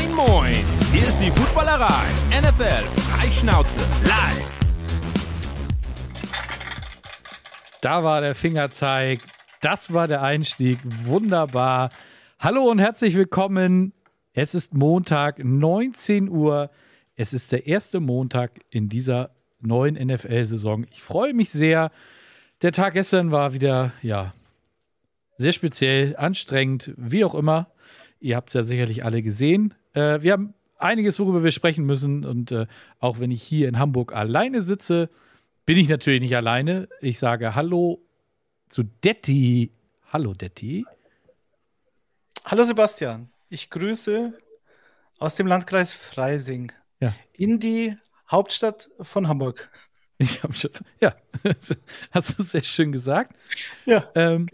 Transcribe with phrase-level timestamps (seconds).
[0.00, 0.56] Moin, moin!
[0.92, 2.06] Hier ist die Footballerei.
[2.30, 4.60] NFL Freischnauze live.
[7.82, 9.20] Da war der Fingerzeig.
[9.60, 10.78] Das war der Einstieg.
[11.04, 11.90] Wunderbar.
[12.38, 13.92] Hallo und herzlich willkommen.
[14.32, 16.70] Es ist Montag, 19 Uhr.
[17.14, 19.30] Es ist der erste Montag in dieser
[19.60, 20.86] neuen NFL-Saison.
[20.90, 21.90] Ich freue mich sehr.
[22.62, 24.32] Der Tag gestern war wieder, ja,
[25.36, 27.70] sehr speziell, anstrengend, wie auch immer.
[28.18, 29.74] Ihr habt es ja sicherlich alle gesehen.
[29.94, 32.24] Äh, wir haben einiges, worüber wir sprechen müssen.
[32.24, 32.66] Und äh,
[32.98, 35.10] auch wenn ich hier in Hamburg alleine sitze,
[35.66, 36.88] bin ich natürlich nicht alleine.
[37.00, 38.00] Ich sage Hallo
[38.68, 39.72] zu Detti.
[40.12, 40.84] Hallo, Detti.
[42.44, 43.28] Hallo, Sebastian.
[43.48, 44.32] Ich grüße
[45.18, 47.14] aus dem Landkreis Freising ja.
[47.32, 47.96] in die
[48.30, 49.70] Hauptstadt von Hamburg.
[50.18, 50.70] Ich habe schon,
[51.00, 51.14] ja,
[52.10, 53.34] hast du sehr schön gesagt.
[53.86, 54.10] Ja.
[54.14, 54.48] Ähm,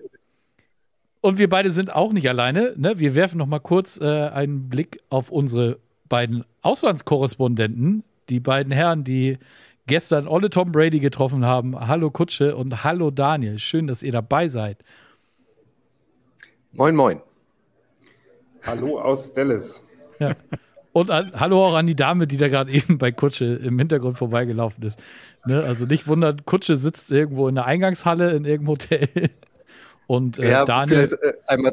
[1.26, 2.72] und wir beide sind auch nicht alleine.
[2.76, 3.00] Ne?
[3.00, 9.02] Wir werfen noch mal kurz äh, einen Blick auf unsere beiden Auslandskorrespondenten, die beiden Herren,
[9.02, 9.38] die
[9.88, 11.88] gestern Olle Tom Brady getroffen haben.
[11.88, 13.58] Hallo Kutsche und hallo Daniel.
[13.58, 14.78] Schön, dass ihr dabei seid.
[16.70, 17.20] Moin, moin.
[18.64, 19.82] Hallo aus Dallas.
[20.20, 20.36] Ja.
[20.92, 24.16] Und an, hallo auch an die Dame, die da gerade eben bei Kutsche im Hintergrund
[24.16, 25.02] vorbeigelaufen ist.
[25.44, 25.58] Ne?
[25.64, 29.08] Also nicht wundern, Kutsche sitzt irgendwo in der Eingangshalle in irgendeinem Hotel.
[30.06, 31.08] Und äh, ja, Daniel.
[31.08, 31.72] Vielleicht, äh, einmal,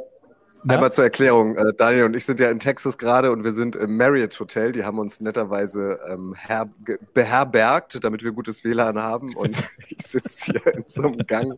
[0.66, 0.73] ja?
[0.73, 1.56] einmal zur Erklärung.
[1.56, 4.72] Äh, Daniel und ich sind ja in Texas gerade und wir sind im Marriott Hotel.
[4.72, 6.36] Die haben uns netterweise ähm,
[7.14, 9.36] beherbergt, damit wir gutes WLAN haben.
[9.36, 9.58] Und
[9.90, 11.58] ich sitze hier in so einem Gang,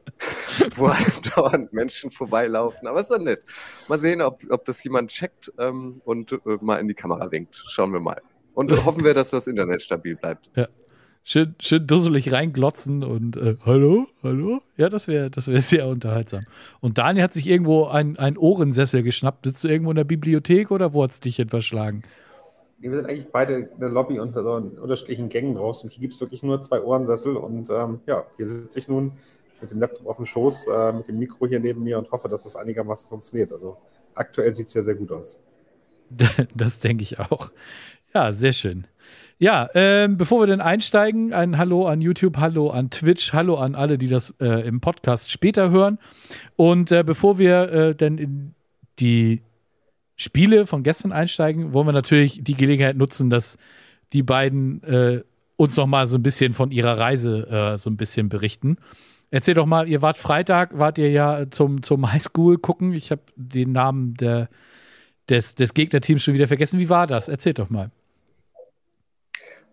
[0.75, 0.91] wo
[1.35, 2.87] dauernd Menschen vorbeilaufen.
[2.87, 3.43] Aber ist doch nett.
[3.87, 7.63] Mal sehen, ob, ob das jemand checkt ähm, und äh, mal in die Kamera winkt.
[7.67, 8.21] Schauen wir mal.
[8.53, 10.49] Und hoffen wir, dass das Internet stabil bleibt.
[10.55, 10.67] Ja
[11.25, 14.61] schön, schön dusselig reinglotzen und äh, hallo, hallo?
[14.77, 16.45] Ja, das wäre das wär sehr unterhaltsam.
[16.79, 19.45] Und Daniel hat sich irgendwo ein, ein Ohrensessel geschnappt.
[19.45, 22.03] Sitzt du irgendwo in der Bibliothek oder wo hat es dich etwas schlagen?
[22.77, 26.01] Nee, wir sind eigentlich beide in der Lobby unter so unterschiedlichen Gängen raus und hier
[26.01, 29.13] gibt es wirklich nur zwei Ohrensessel und ähm, ja, hier sitze ich nun
[29.61, 32.29] mit dem Laptop auf dem Schoß, äh, mit dem Mikro hier neben mir und hoffe,
[32.29, 33.51] dass das einigermaßen funktioniert.
[33.51, 33.77] Also
[34.13, 35.39] aktuell sieht es ja sehr gut aus.
[36.53, 37.49] Das denke ich auch.
[38.13, 38.85] Ja, sehr schön.
[39.37, 43.75] Ja, ähm, bevor wir dann einsteigen, ein Hallo an YouTube, Hallo an Twitch, Hallo an
[43.75, 45.99] alle, die das äh, im Podcast später hören.
[46.55, 48.53] Und äh, bevor wir äh, dann in
[48.99, 49.41] die
[50.15, 53.57] Spiele von gestern einsteigen, wollen wir natürlich die Gelegenheit nutzen, dass
[54.13, 55.23] die beiden äh,
[55.57, 58.77] uns noch mal so ein bisschen von ihrer Reise äh, so ein bisschen berichten.
[59.31, 62.93] Erzähl doch mal, ihr wart Freitag, wart ihr ja zum, zum Highschool gucken.
[62.93, 64.47] Ich habe den Namen der,
[65.27, 66.79] des, des Gegnerteams schon wieder vergessen.
[66.79, 67.27] Wie war das?
[67.27, 67.91] Erzähl doch mal.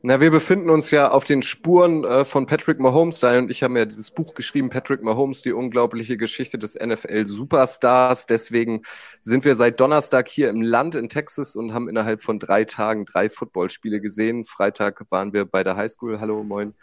[0.04, 3.20] Na, wir befinden uns ja auf den Spuren äh, von Patrick Mahomes.
[3.20, 8.26] Daniel und ich haben ja dieses Buch geschrieben, Patrick Mahomes, die unglaubliche Geschichte des NFL-Superstars.
[8.26, 8.82] Deswegen
[9.20, 13.04] sind wir seit Donnerstag hier im Land in Texas und haben innerhalb von drei Tagen
[13.04, 14.44] drei Footballspiele gesehen.
[14.44, 16.18] Freitag waren wir bei der Highschool.
[16.18, 16.74] Hallo, moin.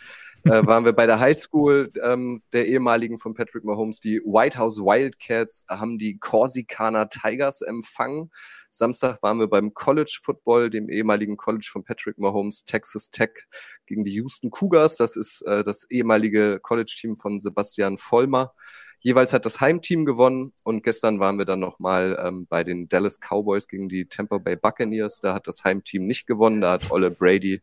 [0.45, 4.00] Äh, waren wir bei der Highschool ähm, der ehemaligen von Patrick Mahomes.
[4.00, 8.31] Die White House Wildcats haben die Corsicana Tigers empfangen.
[8.72, 13.31] Samstag waren wir beim College Football, dem ehemaligen College von Patrick Mahomes, Texas Tech
[13.85, 14.95] gegen die Houston Cougars.
[14.95, 18.53] Das ist äh, das ehemalige College-Team von Sebastian Vollmer.
[18.99, 23.19] Jeweils hat das Heimteam gewonnen und gestern waren wir dann nochmal ähm, bei den Dallas
[23.19, 25.19] Cowboys gegen die Tampa Bay Buccaneers.
[25.19, 27.61] Da hat das Heimteam nicht gewonnen, da hat Olle Brady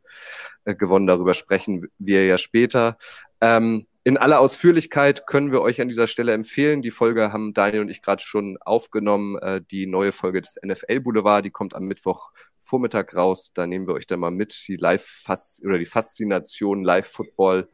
[0.64, 1.06] äh, gewonnen.
[1.06, 2.96] Darüber sprechen wir ja später.
[3.40, 6.80] Ähm, in aller Ausführlichkeit können wir euch an dieser Stelle empfehlen.
[6.80, 9.36] Die Folge haben Daniel und ich gerade schon aufgenommen.
[9.38, 12.30] Äh, die neue Folge des NFL Boulevard, die kommt am Mittwoch
[12.60, 13.50] Vormittag raus.
[13.52, 15.24] Da nehmen wir euch dann mal mit die Live
[15.64, 17.68] oder die Faszination Live Football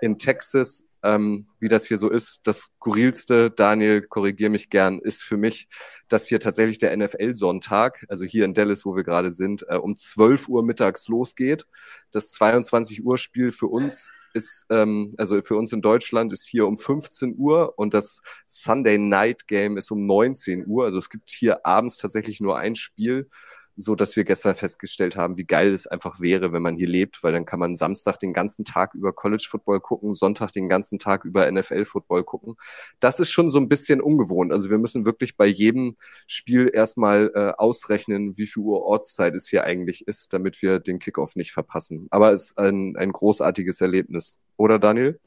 [0.00, 0.86] in Texas.
[1.04, 5.68] Ähm, wie das hier so ist, das skurrilste, Daniel, korrigier mich gern, ist für mich,
[6.08, 9.96] dass hier tatsächlich der NFL-Sonntag, also hier in Dallas, wo wir gerade sind, äh, um
[9.96, 11.66] 12 Uhr mittags losgeht.
[12.10, 16.66] Das 22 Uhr Spiel für uns ist, ähm, also für uns in Deutschland ist hier
[16.66, 20.86] um 15 Uhr und das Sunday Night Game ist um 19 Uhr.
[20.86, 23.28] Also es gibt hier abends tatsächlich nur ein Spiel
[23.76, 27.22] so dass wir gestern festgestellt haben, wie geil es einfach wäre, wenn man hier lebt,
[27.22, 30.98] weil dann kann man Samstag den ganzen Tag über College Football gucken, Sonntag den ganzen
[30.98, 32.56] Tag über NFL Football gucken.
[33.00, 34.52] Das ist schon so ein bisschen ungewohnt.
[34.52, 39.48] Also wir müssen wirklich bei jedem Spiel erstmal äh, ausrechnen, wie viel Uhr Ortszeit es
[39.48, 42.06] hier eigentlich ist, damit wir den Kickoff nicht verpassen.
[42.10, 44.36] Aber es ist ein, ein großartiges Erlebnis.
[44.56, 45.18] Oder Daniel?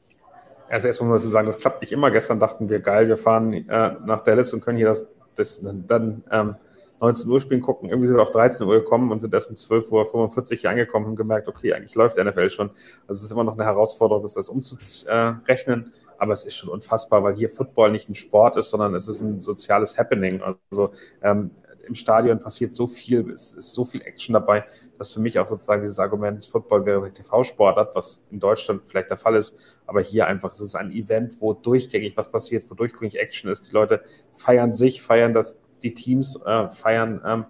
[0.70, 2.10] Also erstmal muss ich sagen, das klappt nicht immer.
[2.10, 6.24] Gestern dachten wir, geil, wir fahren äh, nach Dallas und können hier das, das dann
[6.30, 6.56] ähm,
[7.00, 7.88] 19 Uhr spielen gucken.
[7.88, 11.06] Irgendwie sind wir auf 13 Uhr gekommen und sind erst um 12.45 Uhr hier angekommen
[11.06, 12.70] und gemerkt, okay, eigentlich läuft NFL schon.
[13.06, 15.92] Also es ist immer noch eine Herausforderung, das umzurechnen.
[16.18, 19.20] Aber es ist schon unfassbar, weil hier Football nicht ein Sport ist, sondern es ist
[19.20, 20.42] ein soziales Happening.
[20.70, 20.90] Also
[21.22, 21.52] ähm,
[21.88, 24.64] im Stadion passiert so viel, es ist so viel Action dabei,
[24.98, 29.16] dass für mich auch sozusagen dieses Argument, Football wäre TV-Sportart, was in Deutschland vielleicht der
[29.16, 33.18] Fall ist, aber hier einfach, es ist ein Event, wo durchgängig was passiert, wo durchgängig
[33.18, 33.68] Action ist.
[33.68, 34.02] Die Leute
[34.32, 37.44] feiern sich, feiern das, die Teams, äh, feiern ähm,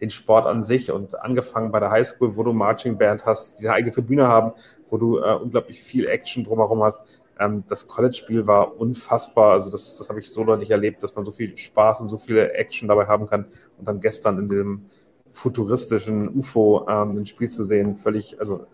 [0.00, 3.66] den Sport an sich und angefangen bei der Highschool, wo du Marching Band hast, die
[3.68, 4.52] eine eigene Tribüne haben,
[4.88, 7.02] wo du äh, unglaublich viel Action drumherum hast.
[7.38, 9.52] Ähm, das College-Spiel war unfassbar.
[9.52, 12.08] Also das, das habe ich so noch nicht erlebt, dass man so viel Spaß und
[12.08, 13.46] so viele Action dabei haben kann.
[13.78, 14.86] Und dann gestern in dem
[15.32, 18.66] futuristischen UFO ähm, ein Spiel zu sehen, völlig, also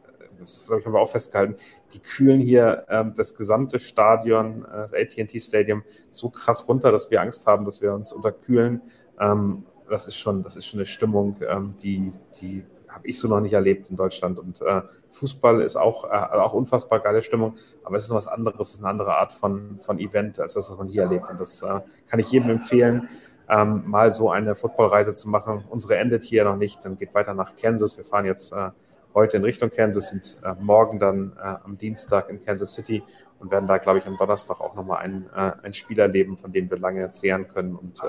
[0.55, 1.57] das habe ich aber auch festgehalten,
[1.93, 7.11] die kühlen hier ähm, das gesamte Stadion, äh, das AT&T Stadium, so krass runter, dass
[7.11, 8.83] wir Angst haben, dass wir uns unterkühlen.
[9.19, 12.11] Ähm, das ist schon, das ist schon eine Stimmung, ähm, die,
[12.41, 14.39] die habe ich so noch nicht erlebt in Deutschland.
[14.39, 17.55] Und äh, Fußball ist auch, äh, auch unfassbar geile Stimmung,
[17.85, 20.55] aber es ist noch was anderes, es ist eine andere Art von, von Event als
[20.55, 21.31] das, was man hier erlebt.
[21.31, 23.09] Und das äh, kann ich jedem empfehlen,
[23.49, 25.65] ähm, mal so eine Footballreise zu machen.
[25.69, 27.97] Unsere endet hier noch nicht, dann geht weiter nach Kansas.
[27.97, 28.71] Wir fahren jetzt äh,
[29.17, 33.03] heute in Richtung Kansas, sind äh, morgen dann äh, am Dienstag in Kansas City
[33.41, 36.71] und werden da, glaube ich, am Donnerstag auch nochmal ein, ein Spiel erleben, von dem
[36.71, 38.01] wir lange erzählen können und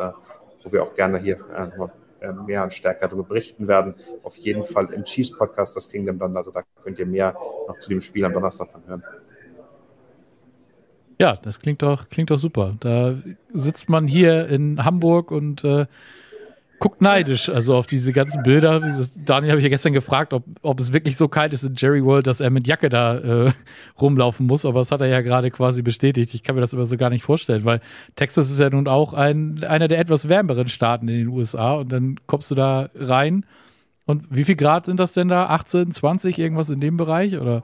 [0.63, 1.37] wo wir auch gerne hier
[2.19, 3.93] äh, mehr und stärker darüber berichten werden.
[4.23, 6.35] Auf jeden Fall im Chiefs Podcast, das Kingdom dann.
[6.35, 7.33] Also da könnt ihr mehr
[7.67, 9.03] noch zu dem Spiel am Donnerstag dann hören.
[11.19, 12.75] Ja, das klingt doch, klingt doch super.
[12.79, 13.15] Da
[13.53, 15.85] sitzt man hier in Hamburg und äh,
[16.79, 18.79] guckt neidisch, also auf diese ganzen Bilder.
[19.25, 22.03] Daniel habe ich ja gestern gefragt, ob, ob es wirklich so kalt ist in Jerry
[22.03, 23.51] World, dass er mit Jacke da äh,
[23.99, 26.33] rumlaufen muss, aber das hat er ja gerade quasi bestätigt.
[26.33, 27.81] Ich kann mir das immer so gar nicht vorstellen, weil
[28.15, 31.91] Texas ist ja nun auch ein, einer der etwas wärmeren Staaten in den USA und
[31.91, 33.45] dann kommst du da rein
[34.05, 35.47] und wie viel Grad sind das denn da?
[35.47, 37.63] 18, 20, irgendwas in dem Bereich oder?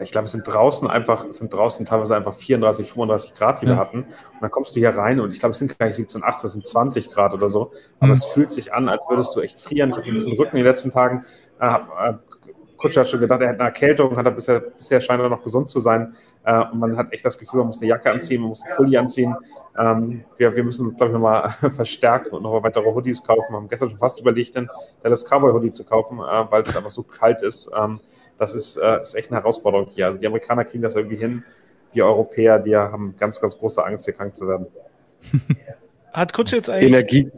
[0.00, 3.66] Ich glaube, es sind draußen einfach, es sind draußen teilweise einfach 34, 35 Grad, die
[3.66, 3.72] ja.
[3.72, 3.98] wir hatten.
[4.02, 6.46] Und dann kommst du hier rein und ich glaube, es sind gar nicht 17, 18,
[6.46, 7.72] es sind 20 Grad oder so.
[7.98, 8.12] Aber mhm.
[8.12, 9.90] es fühlt sich an, als würdest du echt frieren.
[9.90, 11.24] Ich habe so ein bisschen Rücken in den letzten Tagen.
[11.60, 12.14] Äh, äh,
[12.78, 15.42] Kutscher hat schon gedacht, er hat eine Erkältung, hat er bisher, bisher scheint er noch
[15.42, 16.14] gesund zu sein.
[16.44, 18.76] Äh, und man hat echt das Gefühl, man muss eine Jacke anziehen, man muss einen
[18.76, 19.34] Pulli anziehen.
[19.76, 23.52] Ähm, wir, wir müssen uns, glaube ich, nochmal verstärken und noch weitere Hoodies kaufen.
[23.52, 24.70] Wir haben gestern schon fast überlegt, den
[25.02, 27.68] Dallas Cowboy Hoodie zu kaufen, äh, weil es einfach so kalt ist.
[27.76, 28.00] Ähm,
[28.38, 30.06] das ist, äh, ist echt eine Herausforderung hier.
[30.06, 31.44] Also die Amerikaner kriegen das irgendwie hin.
[31.92, 34.66] Wir Europäer, die haben ganz, ganz große Angst, hier krank zu werden.
[36.12, 36.88] Hat Kutsche jetzt eigentlich.
[36.88, 37.30] Energie.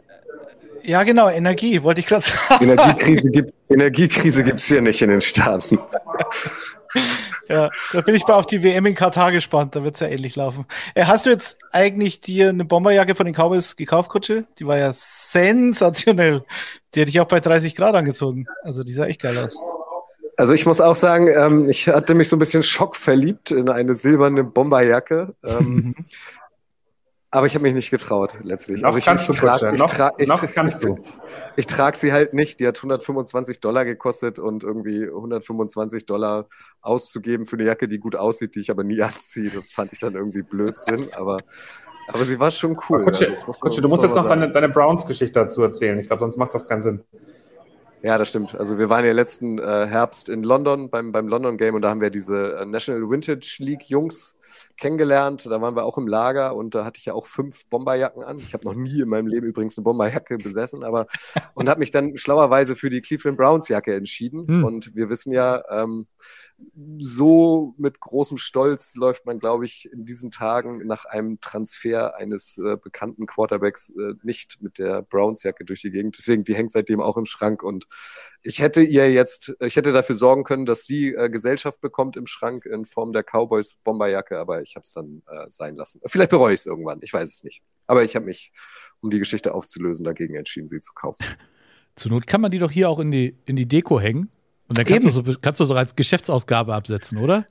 [0.83, 2.63] Ja, genau, Energie, wollte ich gerade sagen.
[2.63, 5.79] Energiekrise gibt Energiekrise gibt's hier nicht in den Staaten.
[7.47, 10.07] ja, da bin ich mal auf die WM in Katar gespannt, da wird es ja
[10.07, 10.65] ähnlich laufen.
[10.95, 14.45] Äh, hast du jetzt eigentlich dir eine Bomberjacke von den Cowboys gekauft, Kutsche?
[14.57, 16.43] Die war ja sensationell.
[16.95, 18.47] Die hätte ich auch bei 30 Grad angezogen.
[18.63, 19.57] Also die sah echt geil aus.
[20.41, 23.93] Also ich muss auch sagen, ähm, ich hatte mich so ein bisschen schockverliebt in eine
[23.93, 25.35] silberne Bomberjacke.
[25.43, 25.93] Ähm,
[27.29, 28.81] aber ich habe mich nicht getraut, letztlich.
[28.81, 30.97] Noch also ich, kannst ich, tra ich, tra ich, noch kannst du.
[31.57, 32.59] Ich trage sie halt nicht.
[32.59, 36.47] Die hat 125 Dollar gekostet und irgendwie 125 Dollar
[36.81, 39.51] auszugeben für eine Jacke, die gut aussieht, die ich aber nie anziehe.
[39.51, 41.09] Das fand ich dann irgendwie Blödsinn.
[41.13, 41.37] Aber,
[42.07, 43.03] aber sie war schon cool.
[43.03, 45.99] Kutsche, ja, Kutsche, du musst jetzt noch deine, deine Browns-Geschichte dazu erzählen.
[45.99, 47.03] Ich glaube, sonst macht das keinen Sinn.
[48.03, 48.55] Ja, das stimmt.
[48.55, 51.89] Also wir waren ja letzten äh, Herbst in London beim, beim London Game und da
[51.91, 54.35] haben wir diese äh, National Vintage League Jungs
[54.77, 55.45] kennengelernt.
[55.45, 58.39] Da waren wir auch im Lager und da hatte ich ja auch fünf Bomberjacken an.
[58.39, 61.05] Ich habe noch nie in meinem Leben übrigens eine Bomberjacke besessen, aber
[61.53, 64.47] und habe mich dann schlauerweise für die Cleveland Browns Jacke entschieden.
[64.47, 64.63] Hm.
[64.63, 66.07] Und wir wissen ja, ähm,
[66.99, 72.57] so mit großem Stolz läuft man, glaube ich, in diesen Tagen nach einem Transfer eines
[72.57, 76.17] äh, bekannten Quarterbacks äh, nicht mit der Browns-Jacke durch die Gegend.
[76.17, 77.63] Deswegen, die hängt seitdem auch im Schrank.
[77.63, 77.87] Und
[78.43, 82.27] ich hätte ihr jetzt, ich hätte dafür sorgen können, dass sie äh, Gesellschaft bekommt im
[82.27, 86.01] Schrank in Form der Cowboys-Bomberjacke, aber ich habe es dann äh, sein lassen.
[86.05, 87.61] Vielleicht bereue ich es irgendwann, ich weiß es nicht.
[87.87, 88.51] Aber ich habe mich,
[89.01, 91.23] um die Geschichte aufzulösen, dagegen entschieden, sie zu kaufen.
[91.95, 94.29] Zur Not kann man die doch hier auch in die, in die Deko hängen
[94.71, 97.45] und dann kannst du, so, kannst du so als Geschäftsausgabe absetzen, oder?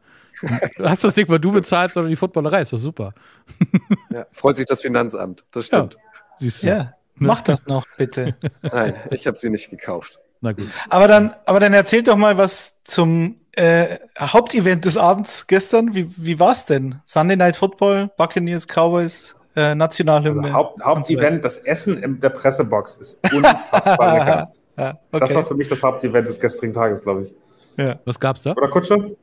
[0.79, 2.63] Du hast das nicht mal du bezahlt, sondern die Footballerei.
[2.63, 3.13] Ist doch super.
[4.09, 5.45] Ja, freut sich das Finanzamt.
[5.51, 5.97] Das stimmt.
[5.97, 6.01] Ja,
[6.39, 6.67] siehst du.
[6.69, 6.93] Ja, ne?
[7.17, 8.37] mach das noch, bitte.
[8.63, 10.19] Nein, ich habe sie nicht gekauft.
[10.41, 10.67] Na gut.
[10.89, 15.95] Aber dann, aber dann erzählt doch mal was zum äh, Hauptevent des Abends gestern.
[15.95, 17.03] Wie, wie war es denn?
[17.05, 20.45] Sunday Night Football, Buccaneers, Cowboys, äh, Nationalhymne.
[20.45, 24.49] Also Haupt, Hauptevent, das Essen in der Pressebox ist unfassbar lecker.
[24.81, 25.21] Ja, okay.
[25.21, 27.35] Das war für mich das Hauptevent des gestrigen Tages, glaube ich.
[27.77, 28.01] Ja.
[28.07, 28.53] Was gab's da?
[28.53, 29.15] Oder Kutsche?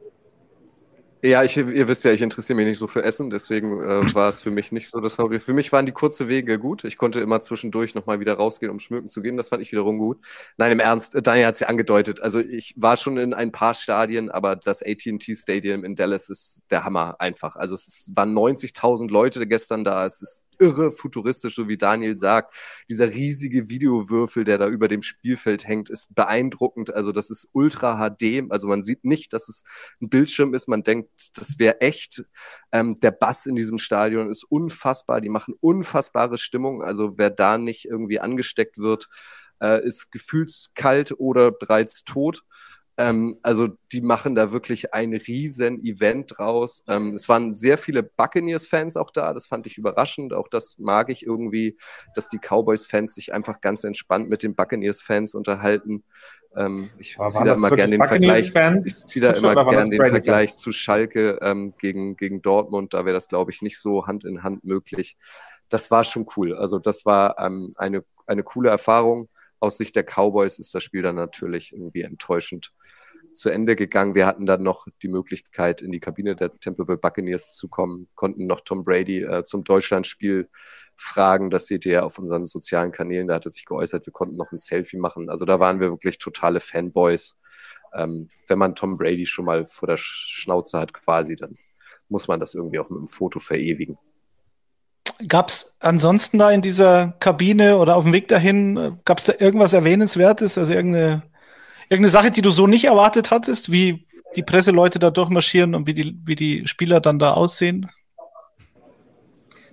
[1.24, 4.30] Ja, ich, ihr wisst ja, ich interessiere mich nicht so für Essen, deswegen äh, war
[4.30, 5.40] es für mich nicht so das Hobby.
[5.40, 6.84] Für mich waren die kurze Wege gut.
[6.84, 9.36] Ich konnte immer zwischendurch nochmal wieder rausgehen, um schmücken zu gehen.
[9.36, 10.20] Das fand ich wiederum gut.
[10.58, 12.22] Nein, im Ernst, äh, Daniel hat es ja angedeutet.
[12.22, 16.66] Also ich war schon in ein paar Stadien, aber das AT&T Stadium in Dallas ist
[16.70, 17.56] der Hammer einfach.
[17.56, 20.06] Also es ist, waren 90.000 Leute gestern da.
[20.06, 22.56] Es ist irre futuristisch, so wie Daniel sagt.
[22.90, 26.94] Dieser riesige Videowürfel, der da über dem Spielfeld hängt, ist beeindruckend.
[26.94, 28.44] Also das ist ultra HD.
[28.50, 29.64] Also man sieht nicht, dass es
[30.02, 30.68] ein Bildschirm ist.
[30.68, 32.24] Man denkt, das wäre echt.
[32.72, 35.22] Ähm, der Bass in diesem Stadion ist unfassbar.
[35.22, 36.84] Die machen unfassbare Stimmung.
[36.84, 39.08] Also wer da nicht irgendwie angesteckt wird,
[39.62, 42.44] äh, ist gefühlskalt oder bereits tot.
[42.98, 46.84] Ähm, also die machen da wirklich ein riesen Event draus.
[46.88, 49.34] Ähm, es waren sehr viele Buccaneers-Fans auch da.
[49.34, 50.34] Das fand ich überraschend.
[50.34, 51.78] Auch das mag ich irgendwie,
[52.16, 56.04] dass die Cowboys-Fans sich einfach ganz entspannt mit den Buccaneers-Fans unterhalten.
[56.56, 58.52] Ähm, ich ziehe da immer gerne den Vergleich.
[58.84, 62.96] Ich ziehe da immer gerne den Vergleich zu Schalke ähm, gegen, gegen Dortmund.
[62.96, 65.18] Da wäre das, glaube ich, nicht so Hand in Hand möglich.
[65.70, 66.56] Das war schon cool.
[66.56, 69.30] Also das war ähm, eine, eine coole Erfahrung.
[69.60, 72.74] Aus Sicht der Cowboys ist das Spiel dann natürlich irgendwie enttäuschend
[73.34, 74.16] zu Ende gegangen.
[74.16, 78.08] Wir hatten dann noch die Möglichkeit, in die Kabine der Tampa Bay Buccaneers zu kommen,
[78.16, 80.50] konnten noch Tom Brady äh, zum Deutschlandspiel
[80.96, 81.50] fragen.
[81.50, 83.28] Das seht ihr ja auf unseren sozialen Kanälen.
[83.28, 84.06] Da hat er sich geäußert.
[84.06, 85.30] Wir konnten noch ein Selfie machen.
[85.30, 87.38] Also da waren wir wirklich totale Fanboys.
[87.94, 91.58] Ähm, wenn man Tom Brady schon mal vor der Schnauze hat, quasi, dann
[92.10, 93.98] muss man das irgendwie auch mit einem Foto verewigen.
[95.28, 99.24] Gab es ansonsten da in dieser Kabine oder auf dem Weg dahin, äh, gab es
[99.24, 101.24] da irgendwas Erwähnenswertes, also irgendeine
[101.90, 104.06] Irgendeine Sache, die du so nicht erwartet hattest, wie
[104.36, 107.90] die Presseleute da durchmarschieren und wie die, wie die Spieler dann da aussehen?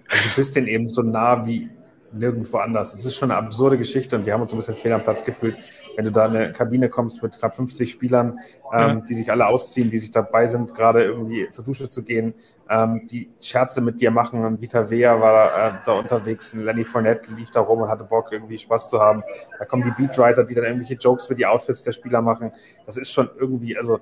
[0.08, 1.68] Also du bist denen eben so nah wie
[2.14, 2.94] nirgendwo anders.
[2.94, 5.25] Es ist schon eine absurde Geschichte und wir haben uns ein bisschen fehl am Platz
[5.25, 5.56] gefühlt,
[5.97, 8.38] wenn du da in eine Kabine kommst mit knapp 50 Spielern,
[8.73, 8.94] ähm, ja.
[8.97, 12.35] die sich alle ausziehen, die sich dabei sind, gerade irgendwie zur Dusche zu gehen,
[12.68, 14.44] ähm, die Scherze mit dir machen.
[14.44, 18.04] Und Vita Vea war da, äh, da unterwegs, Lenny Fournette lief da rum und hatte
[18.04, 19.23] Bock, irgendwie Spaß zu haben.
[19.59, 22.52] Da kommen die Beatwriter, die dann irgendwelche Jokes für die Outfits der Spieler machen.
[22.87, 24.00] Das ist schon irgendwie, also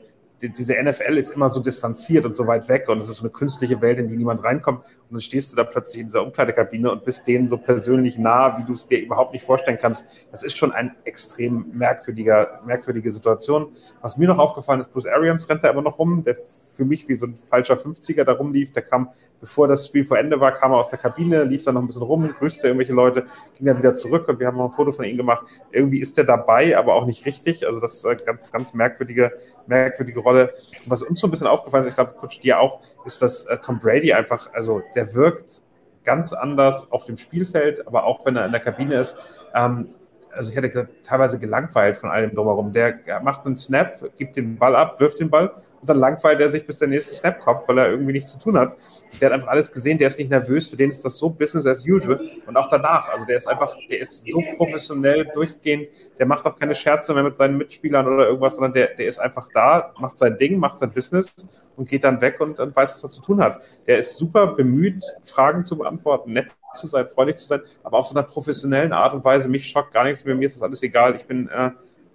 [0.48, 3.80] diese NFL ist immer so distanziert und so weit weg und es ist eine künstliche
[3.80, 4.84] Welt, in die niemand reinkommt.
[4.84, 8.58] Und dann stehst du da plötzlich in dieser Umkleidekabine und bist denen so persönlich nah,
[8.58, 10.06] wie du es dir überhaupt nicht vorstellen kannst.
[10.30, 13.68] Das ist schon eine extrem merkwürdiger, merkwürdige Situation.
[14.00, 16.36] Was mir noch aufgefallen ist, Bruce Arians rennt da immer noch rum, der
[16.74, 18.72] für mich wie so ein falscher 50er da rumlief.
[18.72, 21.74] Der kam, bevor das Spiel vor Ende war, kam er aus der Kabine, lief dann
[21.74, 24.70] noch ein bisschen rum, grüßte irgendwelche Leute, ging dann wieder zurück und wir haben noch
[24.70, 25.46] ein Foto von ihm gemacht.
[25.70, 27.66] Irgendwie ist der dabei, aber auch nicht richtig.
[27.66, 29.32] Also das ist eine ganz, ganz merkwürdige,
[29.66, 30.31] merkwürdige Rolle.
[30.32, 30.50] Und
[30.86, 33.58] was uns so ein bisschen aufgefallen ist, ich glaube, Coach dir auch, ist, dass äh,
[33.58, 35.62] Tom Brady einfach, also der wirkt
[36.04, 39.16] ganz anders auf dem Spielfeld, aber auch wenn er in der Kabine ist.
[39.54, 39.94] Ähm,
[40.34, 42.72] also ich hätte teilweise gelangweilt von allem drumherum.
[42.72, 45.48] Der macht einen Snap, gibt den Ball ab, wirft den Ball
[45.80, 48.38] und dann langweilt er sich, bis der nächste Snap kommt, weil er irgendwie nichts zu
[48.38, 48.76] tun hat.
[49.20, 51.66] Der hat einfach alles gesehen, der ist nicht nervös, für den ist das so Business
[51.66, 52.20] as usual.
[52.46, 56.58] Und auch danach, also der ist einfach, der ist so professionell durchgehend, der macht auch
[56.58, 60.18] keine Scherze mehr mit seinen Mitspielern oder irgendwas, sondern der, der ist einfach da, macht
[60.18, 61.34] sein Ding, macht sein Business
[61.76, 63.60] und geht dann weg und, und weiß, was er zu tun hat.
[63.86, 68.06] Der ist super bemüht, Fragen zu beantworten, nett zu sein, freundlich zu sein, aber auf
[68.06, 69.48] so einer professionellen Art und Weise.
[69.48, 71.16] Mich schockt gar nichts mehr, mir ist das alles egal.
[71.16, 71.70] Ich bin äh,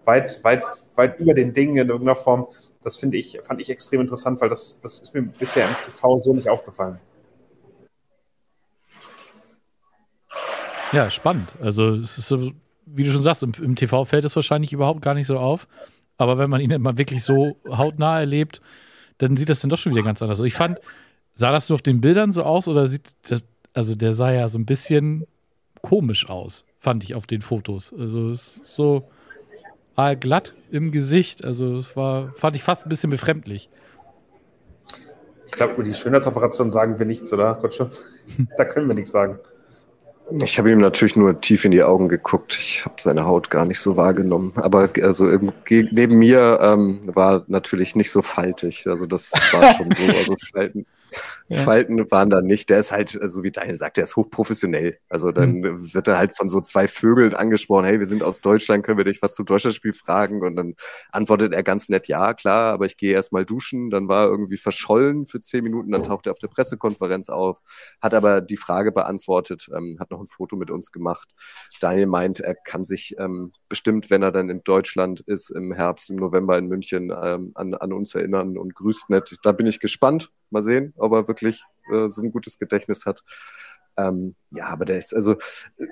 [0.05, 0.63] weit, weit,
[0.95, 2.47] weit über den Dingen in irgendeiner Form.
[2.81, 6.17] Das finde ich, fand ich extrem interessant, weil das, das ist mir bisher im TV
[6.17, 6.99] so nicht aufgefallen.
[10.93, 11.53] Ja, spannend.
[11.61, 12.51] Also es ist so,
[12.85, 15.67] wie du schon sagst, im, im TV fällt es wahrscheinlich überhaupt gar nicht so auf.
[16.17, 18.61] Aber wenn man ihn mal wirklich so hautnah erlebt,
[19.17, 20.45] dann sieht das dann doch schon wieder ganz anders aus.
[20.45, 20.79] Ich fand,
[21.33, 23.43] sah das nur auf den Bildern so aus oder sieht das,
[23.77, 25.27] also der sah ja so ein bisschen
[25.83, 27.93] komisch aus, fand ich auf den Fotos.
[27.97, 29.07] Also es ist so
[30.19, 31.45] glatt im Gesicht.
[31.45, 33.69] Also es war, fand ich fast ein bisschen befremdlich.
[35.45, 37.91] Ich glaube, über die Schönheitsoperation sagen wir nichts, oder, Kutsche?
[38.57, 39.37] da können wir nichts sagen.
[40.41, 42.57] Ich habe ihm natürlich nur tief in die Augen geguckt.
[42.59, 44.53] Ich habe seine Haut gar nicht so wahrgenommen.
[44.55, 48.87] Aber also im, neben mir ähm, war natürlich nicht so faltig.
[48.87, 50.03] Also das war schon so.
[50.17, 50.87] Also Falten,
[51.49, 51.61] ja.
[51.61, 52.69] Falten waren da nicht.
[52.69, 54.97] Der ist halt, so also wie Daniel sagt, der ist hochprofessionell.
[55.09, 55.93] Also dann mhm.
[55.93, 59.05] wird er halt von so zwei Vögeln angesprochen, hey, wir sind aus Deutschland, können wir
[59.05, 60.41] dich was zum Deutschlandspiel fragen?
[60.41, 60.75] Und dann
[61.11, 63.89] antwortet er ganz nett, ja, klar, aber ich gehe erstmal duschen.
[63.89, 67.61] Dann war er irgendwie verschollen für zehn Minuten, dann taucht er auf der Pressekonferenz auf,
[68.01, 71.29] hat aber die Frage beantwortet, ähm, hat noch ein Foto mit uns gemacht.
[71.79, 76.09] Daniel meint, er kann sich ähm, bestimmt, wenn er dann in Deutschland ist, im Herbst,
[76.09, 79.37] im November in München, ähm, an, an uns erinnern und grüßt nett.
[79.43, 80.31] Da bin ich gespannt.
[80.49, 83.23] Mal sehen, ob er wirklich äh, so ein gutes Gedächtnis hat.
[83.97, 85.37] Ähm, ja, aber der ist, also,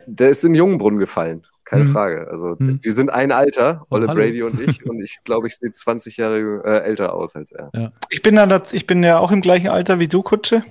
[0.06, 1.46] der ist in den Jungenbrunnen gefallen.
[1.64, 1.92] Keine mhm.
[1.92, 2.28] Frage.
[2.30, 2.80] Also, mhm.
[2.82, 6.18] wir sind ein Alter, Olle oh, Brady und ich, und ich glaube, ich sehe 20
[6.18, 7.70] Jahre äh, älter aus als er.
[7.74, 7.92] Ja.
[8.10, 10.64] Ich, bin dann, ich bin ja auch im gleichen Alter wie du, Kutsche.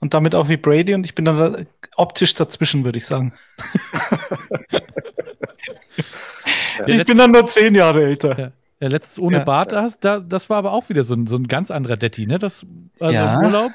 [0.00, 3.32] Und damit auch wie Brady und ich bin dann optisch dazwischen, würde ich sagen.
[6.86, 8.38] ich bin dann nur zehn Jahre älter.
[8.38, 8.52] Ja.
[8.82, 9.88] Ja, letztes ohne ja, Bart, ja.
[10.00, 12.38] Da, das war aber auch wieder so ein, so ein ganz anderer Detti, ne?
[12.38, 12.66] Das,
[12.98, 13.40] also ja.
[13.40, 13.72] Urlaub.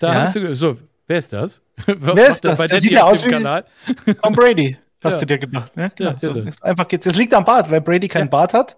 [0.00, 0.20] Da ja.
[0.22, 0.76] hast du, so,
[1.08, 1.62] Wer ist das?
[1.86, 2.58] Was Wer ist das?
[2.58, 3.64] Der sieht ja aus wie Kanal?
[4.22, 4.76] Tom Brady.
[5.02, 5.20] Hast ja.
[5.20, 5.72] du dir gedacht?
[5.74, 6.10] Ja, genau.
[6.10, 6.44] Ja, so.
[6.62, 7.04] Einfach geht's.
[7.04, 8.30] Das liegt am Bart, weil Brady keinen ja.
[8.30, 8.76] Bart hat.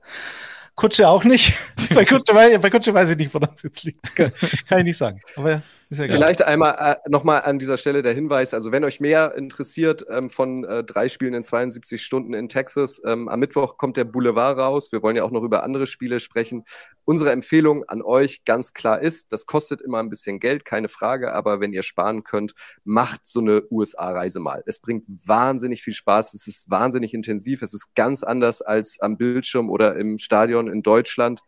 [0.77, 1.59] Kutsche auch nicht.
[1.95, 4.15] bei, Kutsche, bei Kutsche weiß ich nicht, woran es jetzt liegt.
[4.15, 4.33] Kann,
[4.69, 5.21] kann ich nicht sagen.
[5.35, 5.63] Aber
[5.99, 10.05] ja Vielleicht einmal äh, nochmal an dieser Stelle der Hinweis, also wenn euch mehr interessiert
[10.09, 14.05] ähm, von äh, drei Spielen in 72 Stunden in Texas, ähm, am Mittwoch kommt der
[14.05, 14.93] Boulevard raus.
[14.93, 16.65] Wir wollen ja auch noch über andere Spiele sprechen.
[17.05, 21.35] Unsere Empfehlung an euch ganz klar ist, das kostet immer ein bisschen Geld, keine Frage,
[21.35, 22.55] aber wenn ihr sparen könnt,
[22.85, 24.63] macht so eine USA-Reise mal.
[24.67, 29.17] Es bringt wahnsinnig viel Spaß, es ist wahnsinnig intensiv, es ist ganz anders als am
[29.17, 31.41] Bildschirm oder im Stadion in Deutschland.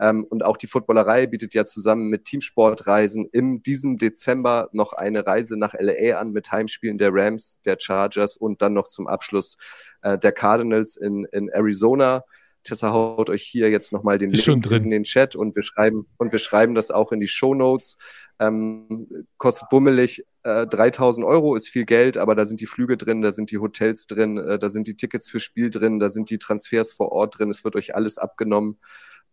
[0.00, 5.26] Ähm, und auch die Footballerei bietet ja zusammen mit Teamsportreisen in diesem Dezember noch eine
[5.26, 9.56] Reise nach LA an mit Heimspielen der Rams, der Chargers und dann noch zum Abschluss
[10.02, 12.24] äh, der Cardinals in, in Arizona.
[12.64, 16.32] Tessa haut euch hier jetzt nochmal den Link in den Chat und wir schreiben und
[16.32, 17.96] wir schreiben das auch in die Show Notes.
[18.40, 23.22] Ähm, kostet bummelig äh, 3000 Euro, ist viel Geld, aber da sind die Flüge drin,
[23.22, 26.30] da sind die Hotels drin, äh, da sind die Tickets für Spiel drin, da sind
[26.30, 28.78] die Transfers vor Ort drin, es wird euch alles abgenommen.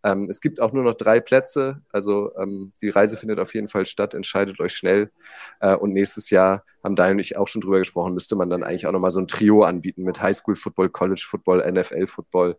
[0.05, 3.67] Ähm, es gibt auch nur noch drei Plätze, also ähm, die Reise findet auf jeden
[3.67, 5.11] Fall statt, entscheidet euch schnell.
[5.59, 8.61] Äh, und nächstes Jahr, haben Daniel und ich auch schon drüber gesprochen, müsste man dann
[8.61, 12.55] eigentlich auch nochmal so ein Trio anbieten mit Highschool Football, College Football, NFL Football.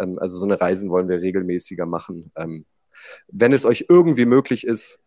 [0.00, 2.32] Ähm, also so eine Reisen wollen wir regelmäßiger machen.
[2.36, 2.66] Ähm,
[3.28, 4.98] wenn es euch irgendwie möglich ist,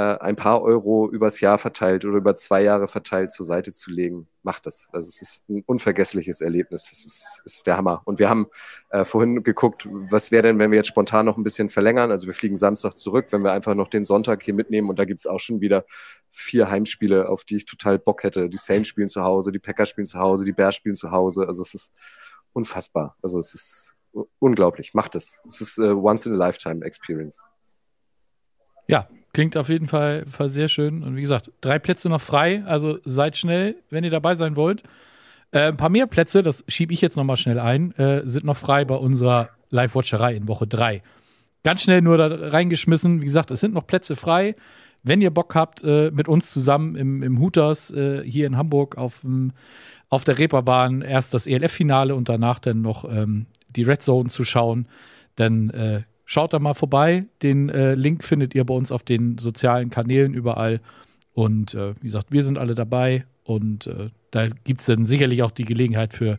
[0.00, 4.28] ein paar Euro übers Jahr verteilt oder über zwei Jahre verteilt zur Seite zu legen,
[4.42, 4.88] macht das.
[4.92, 6.88] Also es ist ein unvergessliches Erlebnis.
[6.90, 8.02] Das ist, ist der Hammer.
[8.04, 8.46] Und wir haben
[8.90, 12.10] äh, vorhin geguckt, was wäre denn, wenn wir jetzt spontan noch ein bisschen verlängern?
[12.10, 15.04] Also wir fliegen Samstag zurück, wenn wir einfach noch den Sonntag hier mitnehmen und da
[15.04, 15.84] gibt's auch schon wieder
[16.30, 18.48] vier Heimspiele, auf die ich total Bock hätte.
[18.48, 21.46] Die Saints spielen zu Hause, die Packers spielen zu Hause, die Bears spielen zu Hause.
[21.48, 21.92] Also es ist
[22.52, 23.16] unfassbar.
[23.22, 23.96] Also es ist
[24.38, 24.94] unglaublich.
[24.94, 25.40] Macht es.
[25.46, 27.42] Es ist äh, once in a lifetime experience.
[28.88, 31.02] Ja, Klingt auf jeden Fall, Fall sehr schön.
[31.02, 32.64] Und wie gesagt, drei Plätze noch frei.
[32.66, 34.82] Also seid schnell, wenn ihr dabei sein wollt.
[35.52, 38.56] Äh, ein paar mehr Plätze, das schiebe ich jetzt nochmal schnell ein, äh, sind noch
[38.56, 41.02] frei bei unserer Live-Watcherei in Woche 3.
[41.62, 43.20] Ganz schnell nur da reingeschmissen.
[43.20, 44.56] Wie gesagt, es sind noch Plätze frei.
[45.02, 48.98] Wenn ihr Bock habt, äh, mit uns zusammen im, im Hooters äh, hier in Hamburg
[48.98, 49.24] auf,
[50.08, 54.44] auf der Reeperbahn erst das ELF-Finale und danach dann noch ähm, die Red Zone zu
[54.44, 54.86] schauen,
[55.36, 57.24] dann äh, Schaut da mal vorbei.
[57.42, 60.78] Den äh, Link findet ihr bei uns auf den sozialen Kanälen überall.
[61.34, 63.24] Und äh, wie gesagt, wir sind alle dabei.
[63.42, 66.38] Und äh, da gibt es dann sicherlich auch die Gelegenheit für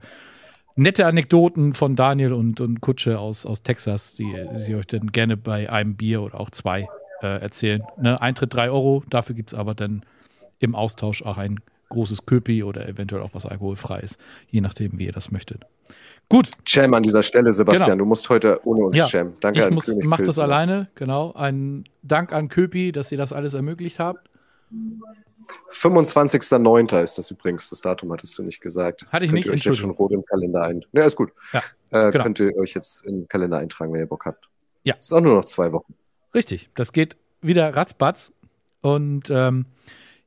[0.77, 5.35] nette Anekdoten von Daniel und, und Kutsche aus, aus Texas, die sie euch dann gerne
[5.35, 6.87] bei einem Bier oder auch zwei
[7.21, 7.83] äh, erzählen.
[8.01, 8.21] Ne?
[8.21, 10.05] Eintritt 3 Euro, dafür gibt es aber dann
[10.59, 14.17] im Austausch auch ein großes Köpi oder eventuell auch was alkoholfreies,
[14.49, 15.65] je nachdem, wie ihr das möchtet.
[16.29, 16.49] Gut.
[16.65, 17.91] Jam an dieser Stelle, Sebastian.
[17.91, 17.97] Genau.
[17.99, 19.07] Du musst heute ohne uns ja.
[19.07, 19.33] Jam.
[19.41, 21.33] Danke ich an muss, König mach das alleine, genau.
[21.33, 24.29] Ein Dank an Köpi, dass ihr das alles ermöglicht habt.
[25.71, 27.03] 25.09.
[27.03, 29.05] ist das übrigens, das Datum hattest du nicht gesagt.
[29.11, 30.85] Hatte ich könnt nicht, ihr euch jetzt schon rot im Kalender ein.
[30.93, 31.31] Ja, ist gut.
[31.51, 32.23] Ja, äh, genau.
[32.23, 34.47] Könnt ihr euch jetzt im Kalender eintragen, wenn ihr Bock habt.
[34.83, 34.95] Ja.
[34.95, 35.93] Ist auch nur noch zwei Wochen.
[36.33, 38.31] Richtig, das geht wieder ratzbatz.
[38.79, 39.65] Und ähm,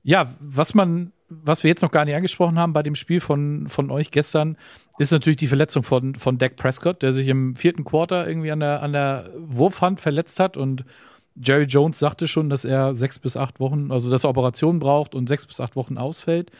[0.02, 3.66] ja, was man was wir jetzt noch gar nicht angesprochen haben bei dem Spiel von,
[3.68, 4.57] von euch gestern,
[4.98, 8.61] ist natürlich die Verletzung von, von Dak Prescott, der sich im vierten Quarter irgendwie an
[8.61, 10.85] der, an der Wurfhand verletzt hat und
[11.37, 15.14] Jerry Jones sagte schon, dass er sechs bis acht Wochen, also dass er Operationen braucht
[15.14, 16.50] und sechs bis acht Wochen ausfällt.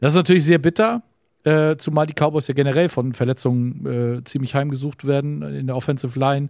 [0.00, 1.02] Das ist natürlich sehr bitter,
[1.44, 5.42] äh, zumal die Cowboys ja generell von Verletzungen äh, ziemlich heimgesucht werden.
[5.42, 6.48] In der Offensive Line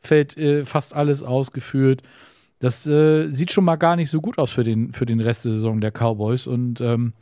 [0.00, 2.02] fällt äh, fast alles ausgeführt.
[2.60, 5.44] Das äh, sieht schon mal gar nicht so gut aus für den, für den Rest
[5.44, 6.46] der Saison der Cowboys.
[6.46, 7.12] Und ähm,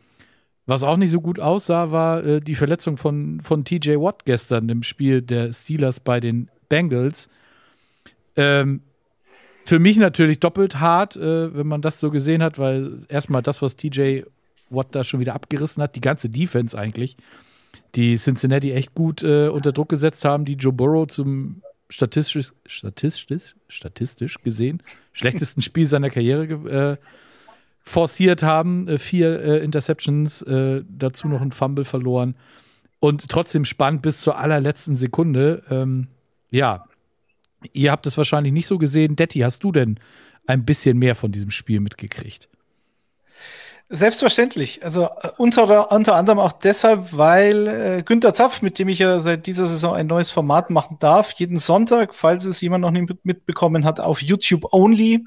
[0.66, 4.68] was auch nicht so gut aussah, war äh, die Verletzung von, von TJ Watt gestern
[4.68, 7.28] im Spiel der Steelers bei den Bengals.
[8.36, 8.80] Ähm,
[9.64, 13.62] für mich natürlich doppelt hart, äh, wenn man das so gesehen hat, weil erstmal das,
[13.62, 14.22] was TJ
[14.70, 17.16] Watt da schon wieder abgerissen hat, die ganze Defense eigentlich,
[17.94, 23.54] die Cincinnati echt gut äh, unter Druck gesetzt haben, die Joe Burrow zum statistisch, statistisch,
[23.68, 27.06] statistisch gesehen schlechtesten Spiel seiner Karriere äh,
[27.86, 28.88] forciert haben.
[28.88, 32.34] Äh, vier äh, Interceptions, äh, dazu noch ein Fumble verloren.
[32.98, 35.62] Und trotzdem spannend bis zur allerletzten Sekunde.
[35.70, 36.08] Ähm,
[36.50, 36.84] ja,
[37.72, 39.16] ihr habt es wahrscheinlich nicht so gesehen.
[39.16, 39.98] Detti, hast du denn
[40.46, 42.48] ein bisschen mehr von diesem Spiel mitgekriegt?
[43.88, 44.82] Selbstverständlich.
[44.82, 49.20] Also äh, unter, unter anderem auch deshalb, weil äh, Günter Zapf, mit dem ich ja
[49.20, 53.24] seit dieser Saison ein neues Format machen darf, jeden Sonntag, falls es jemand noch nicht
[53.24, 55.24] mitbekommen hat, auf YouTube Only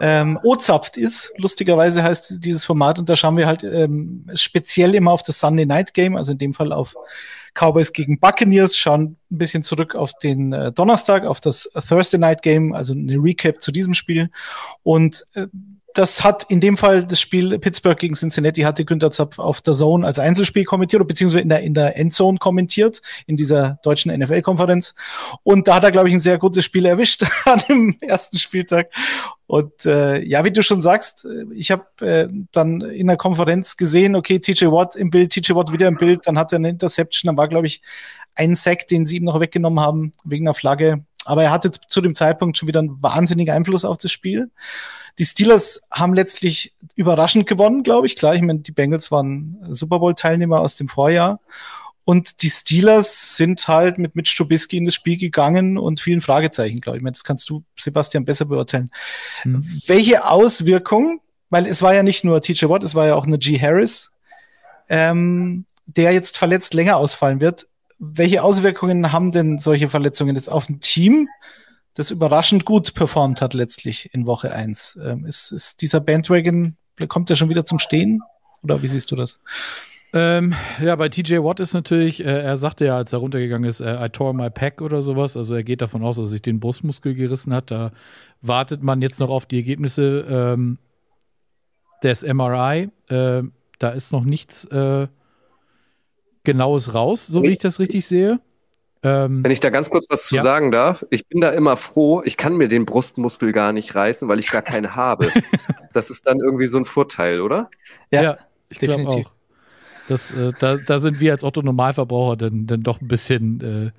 [0.00, 1.32] ähm, O-Zapft ist.
[1.36, 5.66] Lustigerweise heißt dieses Format und da schauen wir halt ähm, speziell immer auf das Sunday
[5.66, 6.94] Night Game, also in dem Fall auf
[7.54, 12.42] Cowboys gegen Buccaneers, schauen ein bisschen zurück auf den äh, Donnerstag, auf das Thursday Night
[12.42, 14.30] Game, also eine Recap zu diesem Spiel
[14.82, 15.46] und äh,
[15.96, 19.72] das hat in dem Fall das Spiel Pittsburgh gegen Cincinnati hatte Günther Zapf auf der
[19.72, 24.94] Zone als Einzelspiel kommentiert, beziehungsweise in der, in der Endzone kommentiert, in dieser deutschen NFL-Konferenz.
[25.42, 28.92] Und da hat er, glaube ich, ein sehr gutes Spiel erwischt an dem ersten Spieltag.
[29.46, 33.76] Und äh, ja, wie du schon sagst, äh, ich habe äh, dann in der Konferenz
[33.76, 36.68] gesehen, okay, TJ Watt im Bild, TJ Watt wieder im Bild, dann hat er eine
[36.68, 37.80] Interception, dann war, glaube ich,
[38.34, 41.04] ein Sack, den sie ihm noch weggenommen haben wegen einer Flagge.
[41.26, 44.50] Aber er hatte zu dem Zeitpunkt schon wieder einen wahnsinnigen Einfluss auf das Spiel.
[45.18, 48.16] Die Steelers haben letztlich überraschend gewonnen, glaube ich.
[48.16, 51.40] Klar, ich meine, die Bengals waren Super Bowl-Teilnehmer aus dem Vorjahr.
[52.04, 56.80] Und die Steelers sind halt mit Mitch Trubisky in das Spiel gegangen und vielen Fragezeichen,
[56.80, 57.00] glaube ich.
[57.00, 58.92] ich meine, das kannst du, Sebastian, besser beurteilen.
[59.42, 59.66] Hm.
[59.86, 63.38] Welche Auswirkungen, weil es war ja nicht nur TJ Watt, es war ja auch eine
[63.38, 63.58] G.
[63.58, 64.12] Harris,
[64.88, 67.66] ähm, der jetzt verletzt länger ausfallen wird.
[67.98, 71.28] Welche Auswirkungen haben denn solche Verletzungen jetzt auf ein Team,
[71.94, 74.98] das überraschend gut performt hat letztlich in Woche 1?
[75.02, 76.76] Ähm, ist, ist dieser Bandwagon,
[77.08, 78.22] kommt der schon wieder zum Stehen?
[78.62, 79.40] Oder wie siehst du das?
[80.12, 83.80] Ähm, ja, bei TJ Watt ist natürlich, äh, er sagte ja, als er runtergegangen ist,
[83.80, 85.36] äh, I tore my pack oder sowas.
[85.36, 87.70] Also er geht davon aus, dass er sich den Brustmuskel gerissen hat.
[87.70, 87.92] Da
[88.40, 90.78] wartet man jetzt noch auf die Ergebnisse ähm,
[92.02, 92.90] des MRI.
[93.08, 93.42] Äh,
[93.78, 95.08] da ist noch nichts äh,
[96.46, 98.38] Genaues raus, so wie ich das richtig sehe.
[99.02, 100.42] Ähm, Wenn ich da ganz kurz was zu ja.
[100.42, 104.28] sagen darf, ich bin da immer froh, ich kann mir den Brustmuskel gar nicht reißen,
[104.28, 105.28] weil ich gar keinen habe.
[105.92, 107.68] das ist dann irgendwie so ein Vorteil, oder?
[108.12, 109.32] Ja, ja ich glaube auch.
[110.06, 113.90] Das, äh, da, da sind wir als Otto-Normalverbraucher dann, dann doch ein bisschen, äh,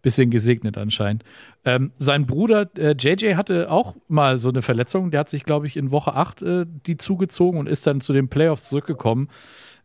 [0.00, 1.24] bisschen gesegnet anscheinend.
[1.64, 5.10] Ähm, sein Bruder äh, JJ hatte auch mal so eine Verletzung.
[5.10, 8.12] Der hat sich, glaube ich, in Woche 8 äh, die zugezogen und ist dann zu
[8.12, 9.28] den Playoffs zurückgekommen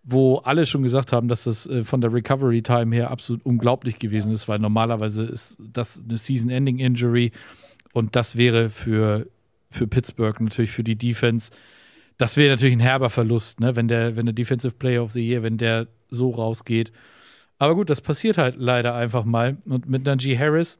[0.03, 3.99] wo alle schon gesagt haben, dass das äh, von der Recovery Time her absolut unglaublich
[3.99, 7.31] gewesen ist, weil normalerweise ist das eine Season-Ending-Injury
[7.93, 9.27] und das wäre für,
[9.69, 11.51] für Pittsburgh natürlich für die Defense,
[12.17, 13.75] das wäre natürlich ein herber Verlust, ne?
[13.75, 16.91] wenn der, wenn der Defensive Player of the Year, wenn der so rausgeht.
[17.57, 19.57] Aber gut, das passiert halt leider einfach mal.
[19.65, 20.79] Und mit Najee Harris,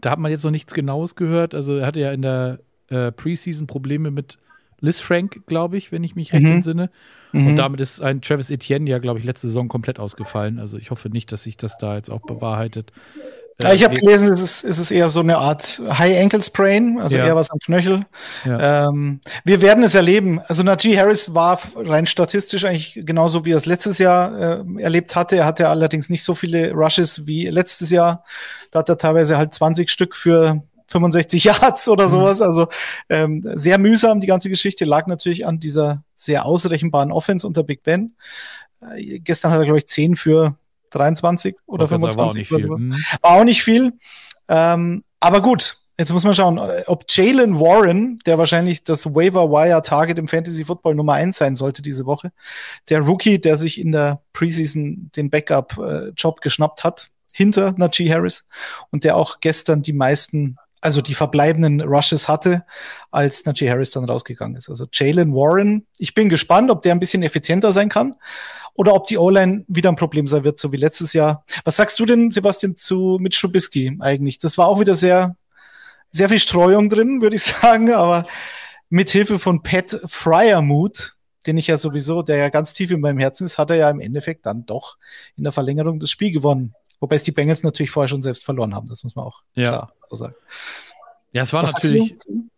[0.00, 1.54] da hat man jetzt noch nichts Genaues gehört.
[1.54, 4.38] Also er hatte ja in der äh, Preseason Probleme mit
[4.80, 6.52] Liz Frank, glaube ich, wenn ich mich recht mhm.
[6.52, 6.90] entsinne.
[7.32, 7.48] Mhm.
[7.48, 10.58] Und damit ist ein Travis Etienne ja, glaube ich, letzte Saison komplett ausgefallen.
[10.58, 12.92] Also ich hoffe nicht, dass sich das da jetzt auch bewahrheitet.
[13.62, 17.00] Ja, ich habe gelesen, es ist, es ist eher so eine Art High Ankle Sprain,
[17.00, 17.24] also ja.
[17.24, 18.04] eher was am Knöchel.
[18.44, 18.88] Ja.
[18.88, 20.40] Ähm, wir werden es erleben.
[20.46, 25.16] Also Najee Harris war rein statistisch eigentlich genauso, wie er es letztes Jahr äh, erlebt
[25.16, 25.36] hatte.
[25.36, 28.24] Er hatte allerdings nicht so viele Rushes wie letztes Jahr.
[28.72, 32.10] Da hat er teilweise halt 20 Stück für 65 Yards oder mhm.
[32.10, 32.42] sowas.
[32.42, 32.68] Also
[33.08, 37.82] ähm, sehr mühsam, die ganze Geschichte lag natürlich an dieser sehr ausrechenbaren Offense unter Big
[37.82, 38.16] Ben.
[38.80, 40.56] Äh, gestern hat er, glaube ich, 10 für
[40.90, 42.50] 23 oder 25.
[42.50, 42.76] War auch nicht viel.
[42.76, 42.94] Mhm.
[43.22, 43.92] War auch nicht viel.
[44.48, 49.50] Ähm, aber gut, jetzt muss man schauen, äh, ob Jalen Warren, der wahrscheinlich das Waiver
[49.50, 52.32] Wire Target im Fantasy Football Nummer 1 sein sollte diese Woche,
[52.88, 58.44] der Rookie, der sich in der Preseason den Backup-Job äh, geschnappt hat, hinter Najee Harris
[58.90, 62.64] und der auch gestern die meisten also die verbleibenden Rushes hatte,
[63.10, 64.68] als Najee Harris dann rausgegangen ist.
[64.68, 68.14] Also Jalen Warren, ich bin gespannt, ob der ein bisschen effizienter sein kann
[68.74, 71.44] oder ob die O-Line wieder ein Problem sein wird, so wie letztes Jahr.
[71.64, 74.38] Was sagst du denn, Sebastian, zu Mitch Trubisky eigentlich?
[74.38, 75.36] Das war auch wieder sehr,
[76.10, 78.26] sehr viel Streuung drin, würde ich sagen, aber
[78.88, 83.18] mit Hilfe von Pat Fryermuth, den ich ja sowieso, der ja ganz tief in meinem
[83.18, 84.98] Herzen ist, hat er ja im Endeffekt dann doch
[85.36, 86.74] in der Verlängerung das Spiel gewonnen.
[87.00, 89.68] Wobei es die Bengals natürlich vorher schon selbst verloren haben, das muss man auch ja.
[89.68, 90.34] klar so sagen.
[91.32, 92.16] Ja, es war Was natürlich,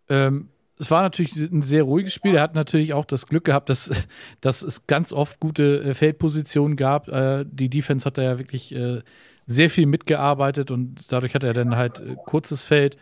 [0.09, 0.49] ähm,
[0.79, 2.37] es war natürlich ein sehr ruhiges Spiel.
[2.37, 3.91] Er hat natürlich auch das Glück gehabt, dass,
[4.41, 7.09] dass es ganz oft gute äh, Feldpositionen gab.
[7.09, 9.01] Äh, die Defense hat da ja wirklich äh,
[9.47, 12.97] sehr viel mitgearbeitet und dadurch hat er dann halt kurzes Feld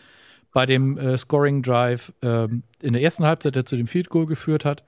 [0.53, 4.64] bei dem Scoring Drive ähm, in der ersten Halbzeit, der zu dem Field Goal geführt
[4.64, 4.85] hat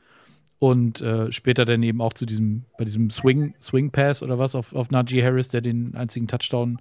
[0.59, 4.55] und äh, später dann eben auch zu diesem, bei diesem Swing, Swing Pass oder was
[4.55, 6.81] auf, auf Najee Harris, der den einzigen Touchdown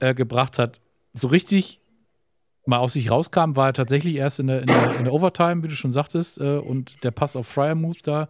[0.00, 0.80] äh, gebracht hat.
[1.14, 1.80] So richtig
[2.66, 5.62] mal aus sich rauskam, war er tatsächlich erst in der, in der, in der Overtime,
[5.62, 8.28] wie du schon sagtest, äh, und der Pass auf Fryermuth da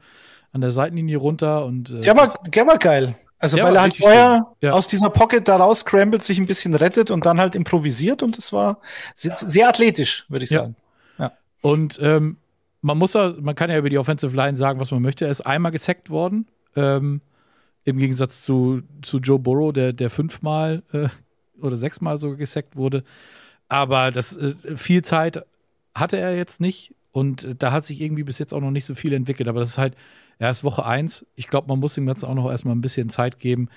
[0.53, 3.17] an der Seitenlinie runter und äh, der, war, der war geil.
[3.39, 4.73] Also weil er halt vorher ja.
[4.73, 8.39] aus dieser Pocket da raus scrambled, sich ein bisschen rettet und dann halt improvisiert und
[8.39, 8.81] es war
[9.15, 10.75] sehr, sehr athletisch, würde ich sagen.
[11.19, 11.33] Ja.
[11.61, 12.39] Und ähm,
[12.87, 15.25] man muss ja, man kann ja über die Offensive Line sagen, was man möchte.
[15.25, 16.47] Er ist einmal gesackt worden.
[16.77, 17.21] Ähm,
[17.83, 21.09] Im Gegensatz zu, zu Joe Burrow, der, der fünfmal äh,
[21.61, 23.03] oder sechsmal sogar gesackt wurde.
[23.69, 25.45] Aber das äh, viel Zeit
[25.97, 26.95] hatte er jetzt nicht.
[27.11, 29.49] Und da hat sich irgendwie bis jetzt auch noch nicht so viel entwickelt.
[29.49, 29.97] Aber das ist halt
[30.39, 31.27] erst Woche eins.
[31.35, 33.69] Ich glaube, man muss ihm jetzt auch noch erstmal ein bisschen Zeit geben.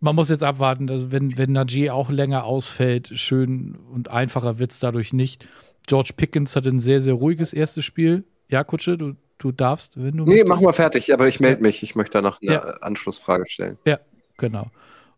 [0.00, 4.72] Man muss jetzt abwarten, also wenn, wenn Najee auch länger ausfällt, schön und einfacher wird
[4.72, 5.46] es dadurch nicht.
[5.86, 8.24] George Pickens hatte ein sehr, sehr ruhiges erstes Spiel.
[8.48, 10.24] Ja, Kutsche, du, du darfst, wenn du.
[10.24, 10.48] Nee, möchtest.
[10.48, 11.82] mach mal fertig, aber ich melde mich.
[11.82, 12.60] Ich möchte da noch eine Ja.
[12.80, 13.78] Anschlussfrage stellen.
[13.86, 13.98] Ja,
[14.36, 14.70] genau.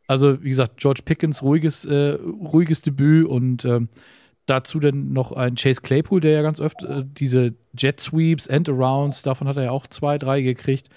[0.07, 3.88] Also, wie gesagt, George Pickens, ruhiges, äh, ruhiges Debüt und ähm,
[4.46, 9.22] dazu dann noch ein Chase Claypool, der ja ganz oft äh, diese Jet Sweeps, End-Arounds,
[9.22, 10.88] davon hat er ja auch zwei, drei gekriegt.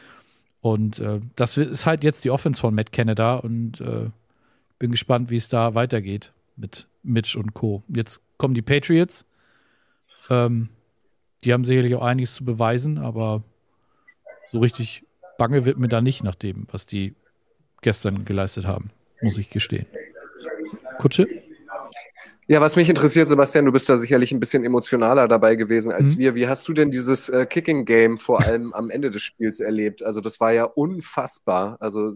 [0.60, 4.10] Und äh, das ist halt jetzt die Offense von Matt Canada und äh,
[4.80, 7.84] bin gespannt, wie es da weitergeht mit Mitch und Co.
[7.88, 9.26] Jetzt kommen die Patriots.
[10.30, 10.70] Ähm,
[11.44, 13.44] die haben sicherlich auch einiges zu beweisen, aber
[14.52, 15.04] so richtig
[15.38, 17.16] bange wird mir da nicht nach dem, was die
[17.82, 18.90] gestern geleistet haben,
[19.22, 19.86] muss ich gestehen.
[20.98, 21.28] Kutsche?
[22.50, 26.16] Ja, was mich interessiert, Sebastian, du bist da sicherlich ein bisschen emotionaler dabei gewesen als
[26.16, 26.20] Mhm.
[26.20, 26.36] wir.
[26.36, 30.02] Wie hast du denn dieses äh, Kicking-Game vor allem am Ende des Spiels erlebt?
[30.02, 31.76] Also das war ja unfassbar.
[31.82, 32.14] Also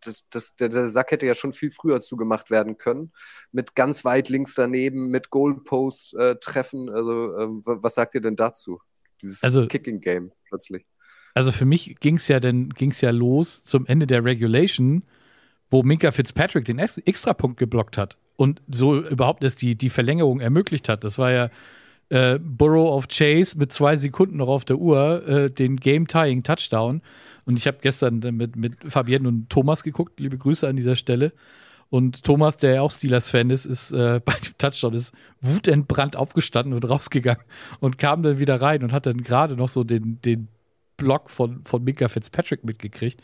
[0.00, 3.12] das, das, der, der Sack hätte ja schon viel früher zugemacht werden können.
[3.52, 6.88] Mit ganz weit links daneben, mit Goalpost-Treffen.
[6.90, 8.80] also ähm, w- was sagt ihr denn dazu?
[9.22, 10.86] Dieses Also- Kicking-Game plötzlich.
[11.34, 15.04] Also für mich ging es ja ging's ja los zum Ende der Regulation,
[15.70, 20.38] wo Minka Fitzpatrick den Ex Extrapunkt geblockt hat und so überhaupt erst die, die Verlängerung
[20.38, 21.02] ermöglicht hat.
[21.02, 21.50] Das war ja
[22.08, 27.02] äh, Burrow of Chase mit zwei Sekunden noch auf der Uhr, äh, den Game-Tying Touchdown.
[27.46, 30.20] Und ich habe gestern mit, mit Fabienne und Thomas geguckt.
[30.20, 31.32] Liebe Grüße an dieser Stelle.
[31.90, 36.74] Und Thomas, der ja auch Steelers-Fan ist, ist äh, bei dem Touchdown ist wutentbrannt aufgestanden
[36.74, 37.42] und rausgegangen
[37.80, 40.46] und kam dann wieder rein und hat dann gerade noch so den, den
[40.96, 43.20] Block von, von Minka Fitzpatrick mitgekriegt.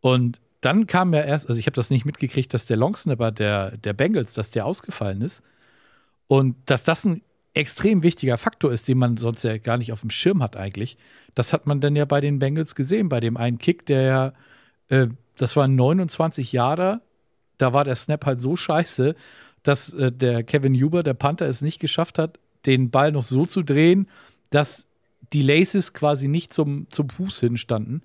[0.00, 3.76] Und dann kam ja erst, also ich habe das nicht mitgekriegt, dass der Longsnapper der,
[3.76, 5.42] der Bengals, dass der ausgefallen ist.
[6.28, 7.20] Und dass das ein
[7.52, 10.96] extrem wichtiger Faktor ist, den man sonst ja gar nicht auf dem Schirm hat eigentlich.
[11.34, 14.32] Das hat man dann ja bei den Bengals gesehen, bei dem einen Kick, der ja,
[14.88, 17.00] äh, das war ein 29 Jahre,
[17.58, 19.16] da war der Snap halt so scheiße,
[19.64, 23.46] dass äh, der Kevin Huber, der Panther, es nicht geschafft hat, den Ball noch so
[23.46, 24.08] zu drehen,
[24.50, 24.86] dass
[25.32, 28.02] die Laces quasi nicht zum, zum Fuß hinstanden.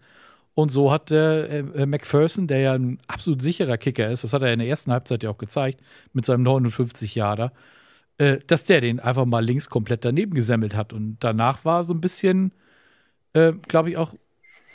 [0.57, 4.33] Und so hat der äh, äh, McPherson, der ja ein absolut sicherer Kicker ist, das
[4.33, 5.79] hat er in der ersten Halbzeit ja auch gezeigt,
[6.13, 7.51] mit seinem 59 Jahre,
[8.17, 10.93] äh, dass der den einfach mal links komplett daneben gesemmelt hat.
[10.93, 12.53] Und danach war so ein bisschen,
[13.33, 14.15] äh, glaube ich, auch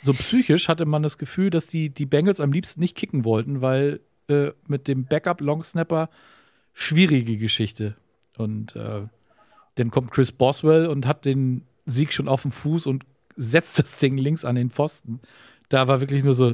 [0.01, 3.59] so psychisch hatte man das Gefühl, dass die, die Bengals am liebsten nicht kicken wollten,
[3.59, 6.09] weil äh, mit dem Backup-Longsnapper
[6.73, 7.97] schwierige Geschichte.
[8.37, 13.03] Und dann kommt Chris Boswell und hat den Sieg schon auf dem Fuß und
[13.35, 15.19] setzt das Ding links an den Pfosten.
[15.73, 16.53] Da war wirklich nur so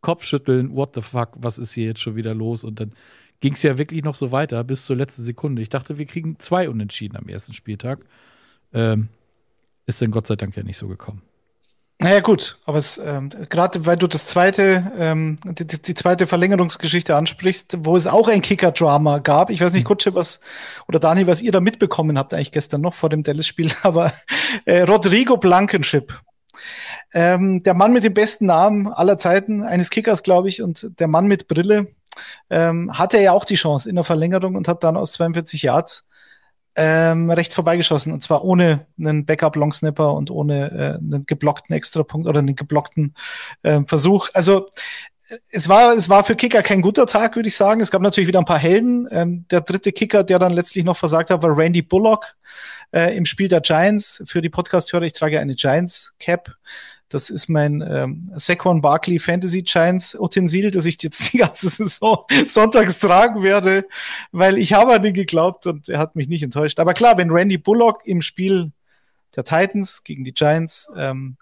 [0.00, 2.64] Kopfschütteln, what the fuck, was ist hier jetzt schon wieder los?
[2.64, 2.92] Und dann
[3.38, 5.62] ging es ja wirklich noch so weiter bis zur letzten Sekunde.
[5.62, 8.00] Ich dachte, wir kriegen zwei Unentschieden am ersten Spieltag.
[8.74, 9.10] Ähm,
[9.86, 11.22] ist dann Gott sei Dank ja nicht so gekommen.
[11.98, 17.14] Naja, gut, aber ähm, gerade weil du das zweite, ähm, die, die, die zweite Verlängerungsgeschichte
[17.14, 19.50] ansprichst, wo es auch ein Kicker-Drama gab.
[19.50, 20.40] Ich weiß nicht, Kutsche, was,
[20.88, 24.12] oder Dani, was ihr da mitbekommen habt, eigentlich gestern noch vor dem Dallas-Spiel, aber
[24.64, 26.20] äh, Rodrigo Blankenship.
[27.16, 31.08] Ähm, der Mann mit dem besten Namen aller Zeiten, eines Kickers, glaube ich, und der
[31.08, 31.86] Mann mit Brille,
[32.50, 36.04] ähm, hatte ja auch die Chance in der Verlängerung und hat dann aus 42 Yards
[36.76, 42.40] ähm, rechts vorbeigeschossen und zwar ohne einen Backup-Longsnapper und ohne äh, einen geblockten Extrapunkt oder
[42.40, 43.14] einen geblockten
[43.62, 44.28] äh, Versuch.
[44.34, 44.68] Also
[45.30, 47.80] äh, es war, es war für Kicker kein guter Tag, würde ich sagen.
[47.80, 49.08] Es gab natürlich wieder ein paar Helden.
[49.10, 52.36] Ähm, der dritte Kicker, der dann letztlich noch versagt hat, war Randy Bullock
[52.92, 54.22] äh, im Spiel der Giants.
[54.26, 56.54] Für die Podcast-Hörer, ich trage eine Giants-Cap.
[57.08, 62.24] Das ist mein ähm, Saquon Barkley Fantasy Giants Utensil, das ich jetzt die ganze Saison
[62.46, 63.86] sonntags tragen werde,
[64.32, 66.80] weil ich habe an ihn geglaubt und er hat mich nicht enttäuscht.
[66.80, 68.72] Aber klar, wenn Randy Bullock im Spiel
[69.36, 71.36] der Titans gegen die Giants ähm,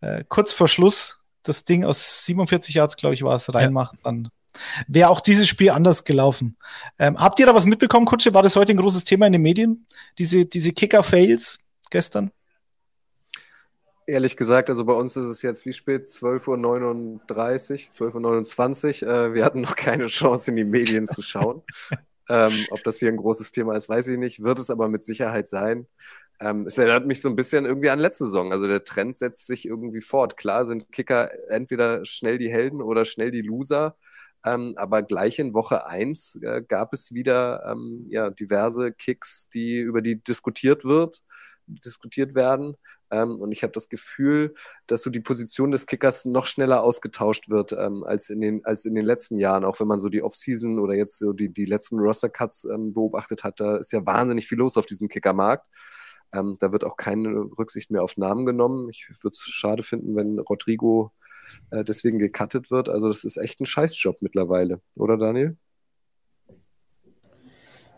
[0.00, 4.28] äh, kurz vor Schluss das Ding aus 47 Yards, glaube ich, war es, reinmacht, dann
[4.86, 6.56] wäre auch dieses Spiel anders gelaufen.
[6.98, 8.34] Ähm, habt ihr da was mitbekommen, Kutsche?
[8.34, 9.86] War das heute ein großes Thema in den Medien?
[10.18, 11.58] Diese, diese Kicker-Fails
[11.90, 12.30] gestern?
[14.06, 16.08] Ehrlich gesagt, also bei uns ist es jetzt wie spät?
[16.08, 19.12] 12.39 Uhr, 12.29 Uhr.
[19.12, 21.62] Äh, wir hatten noch keine Chance, in die Medien zu schauen.
[22.28, 24.42] ähm, ob das hier ein großes Thema ist, weiß ich nicht.
[24.42, 25.86] Wird es aber mit Sicherheit sein.
[26.40, 28.52] Ähm, es erinnert mich so ein bisschen irgendwie an letzte Saison.
[28.52, 30.36] Also der Trend setzt sich irgendwie fort.
[30.36, 33.96] Klar sind Kicker entweder schnell die Helden oder schnell die Loser.
[34.44, 39.78] Ähm, aber gleich in Woche 1 äh, gab es wieder ähm, ja, diverse Kicks, die,
[39.78, 41.22] über die diskutiert wird,
[41.66, 42.76] diskutiert werden.
[43.14, 44.54] Ähm, und ich habe das Gefühl,
[44.86, 48.84] dass so die Position des Kickers noch schneller ausgetauscht wird ähm, als, in den, als
[48.84, 49.64] in den letzten Jahren.
[49.64, 53.44] Auch wenn man so die Offseason oder jetzt so die, die letzten Roster-Cuts ähm, beobachtet
[53.44, 55.68] hat, da ist ja wahnsinnig viel los auf diesem Kickermarkt.
[56.32, 58.88] Ähm, da wird auch keine Rücksicht mehr auf Namen genommen.
[58.90, 61.12] Ich würde es schade finden, wenn Rodrigo
[61.70, 62.88] äh, deswegen gecuttet wird.
[62.88, 65.56] Also das ist echt ein Scheißjob mittlerweile, oder Daniel?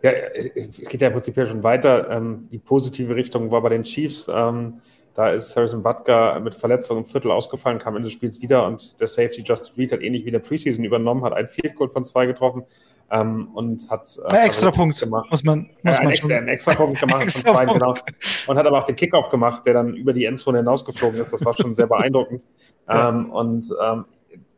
[0.02, 2.10] Ja, es geht ja prinzipiell schon weiter.
[2.10, 4.28] Ähm, die positive Richtung war bei den Chiefs.
[4.32, 4.74] Ähm,
[5.16, 9.00] da ist Harrison Butker mit Verletzung im Viertel ausgefallen, kam Ende des Spiels wieder und
[9.00, 11.88] der Safety Justin Reed hat ähnlich wie in der Preseason übernommen, hat einen Field Goal
[11.88, 12.64] von zwei getroffen
[13.10, 15.30] ähm, und hat äh, extra Punkt gemacht.
[15.30, 17.94] Muss man, muss äh, man extra, einen extra Punkt gemacht extra von zwei, genau.
[18.46, 21.32] Und hat aber auch den Kickoff gemacht, der dann über die Endzone hinausgeflogen ist.
[21.32, 22.44] Das war schon sehr beeindruckend.
[22.86, 23.08] ja.
[23.08, 24.04] ähm, und ähm,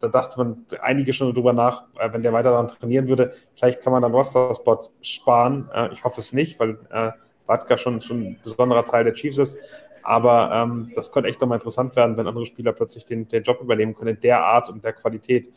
[0.01, 3.81] da dachte man einige schon drüber nach, äh, wenn der weiter daran trainieren würde, vielleicht
[3.83, 5.69] kann man dann Roster-Spot sparen.
[5.73, 7.11] Äh, ich hoffe es nicht, weil äh,
[7.47, 9.59] Batka schon, schon ein besonderer Teil der Chiefs ist.
[10.03, 13.61] Aber ähm, das könnte echt nochmal interessant werden, wenn andere Spieler plötzlich den, den Job
[13.61, 15.51] übernehmen können, in der Art und der Qualität.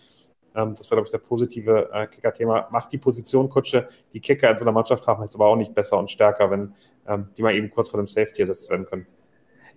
[0.56, 2.68] Ähm, das wäre, glaube ich, der positive äh, Kicker-Thema.
[2.72, 5.74] Macht die Position Kutsche, die Kicker in so einer Mannschaft haben jetzt aber auch nicht
[5.74, 6.74] besser und stärker, wenn
[7.08, 9.08] ähm, die mal eben kurz vor dem Safety ersetzt werden können.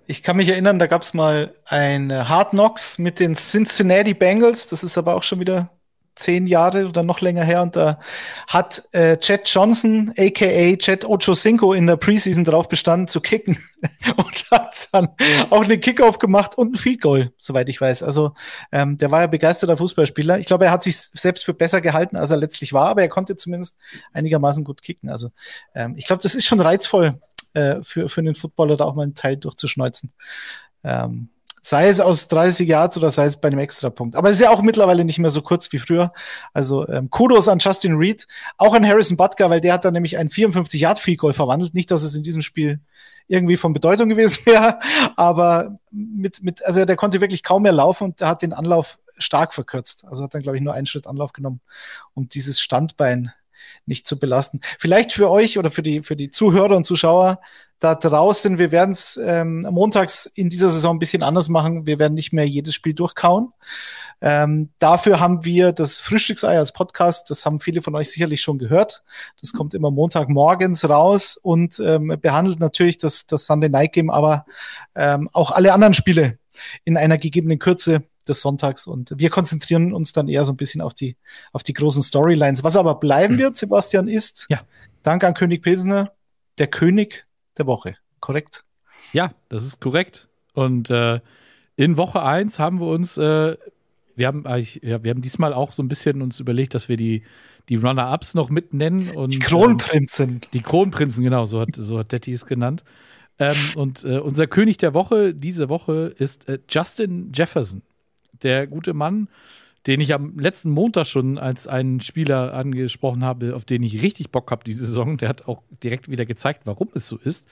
[0.07, 4.67] Ich kann mich erinnern, da gab es mal ein Hard Knocks mit den Cincinnati Bengals.
[4.67, 5.71] Das ist aber auch schon wieder
[6.14, 7.99] zehn Jahre oder noch länger her und da
[8.47, 13.59] hat äh, Chad Johnson, aka Chad Ochocinco, in der Preseason darauf bestanden zu kicken
[14.17, 15.09] und hat dann
[15.51, 18.03] auch einen Kickoff gemacht und ein Field Goal, soweit ich weiß.
[18.03, 18.35] Also
[18.71, 20.38] ähm, der war ja begeisterter Fußballspieler.
[20.38, 23.09] Ich glaube, er hat sich selbst für besser gehalten, als er letztlich war, aber er
[23.09, 23.77] konnte zumindest
[24.12, 25.11] einigermaßen gut kicken.
[25.11, 25.31] Also
[25.75, 27.19] ähm, ich glaube, das ist schon reizvoll
[27.55, 30.12] äh, für, für einen Footballer, da auch mal einen Teil durchzuschneuzen.
[30.83, 31.31] Ähm,
[31.67, 34.17] Sei es aus 30 Yards oder sei es bei einem Extrapunkt.
[34.17, 36.12] Aber es ist ja auch mittlerweile nicht mehr so kurz wie früher.
[36.53, 38.27] Also ähm, Kudos an Justin Reed,
[38.59, 41.73] auch an Harrison Butker, weil der hat dann nämlich ein 54 Yard Field Goal verwandelt.
[41.73, 42.81] Nicht, dass es in diesem Spiel
[43.29, 44.79] irgendwie von Bedeutung gewesen wäre,
[45.17, 49.55] aber mit, mit, also der konnte wirklich kaum mehr laufen und hat den Anlauf stark
[49.55, 50.05] verkürzt.
[50.07, 51.62] Also hat dann, glaube ich, nur einen Schritt Anlauf genommen,
[52.12, 53.33] um dieses Standbein
[53.87, 54.61] nicht zu belasten.
[54.79, 57.40] Vielleicht für euch oder für die, für die Zuhörer und Zuschauer
[57.81, 61.87] da draußen, wir werden es ähm, montags in dieser Saison ein bisschen anders machen.
[61.87, 63.53] Wir werden nicht mehr jedes Spiel durchkauen.
[64.22, 67.29] Ähm, dafür haben wir das Frühstücksei als Podcast.
[67.29, 69.03] Das haben viele von euch sicherlich schon gehört.
[69.40, 74.46] Das kommt immer Montagmorgens raus und ähm, behandelt natürlich das, das Sunday Night Game, aber
[74.94, 76.38] ähm, auch alle anderen Spiele
[76.85, 78.87] in einer gegebenen Kürze des Sonntags.
[78.87, 81.17] Und wir konzentrieren uns dann eher so ein bisschen auf die,
[81.53, 82.65] auf die großen Storylines.
[82.65, 83.41] Was aber bleiben hm.
[83.41, 84.61] wird, Sebastian, ist, ja.
[85.03, 86.13] Dank an König Pilsner,
[86.59, 87.27] der König
[87.59, 87.97] der Woche.
[88.21, 88.65] Korrekt?
[89.13, 90.29] Ja, das ist korrekt.
[90.55, 91.21] Und äh,
[91.77, 93.57] in Woche 1 haben wir uns, äh,
[94.17, 97.23] wir haben ja, wir haben diesmal auch so ein bisschen uns überlegt, dass wir die,
[97.69, 99.11] die Runner-Ups noch mitnennen.
[99.11, 100.31] Und, die Kronprinzen.
[100.31, 102.85] Ähm, die Kronprinzen, genau, so hat, so hat Detti es genannt.
[103.39, 107.83] Ähm, und äh, unser König der Woche diese Woche ist äh, Justin Jefferson
[108.42, 109.29] der gute Mann,
[109.87, 114.31] den ich am letzten Montag schon als einen Spieler angesprochen habe, auf den ich richtig
[114.31, 117.49] Bock habe diese Saison, der hat auch direkt wieder gezeigt, warum es so ist.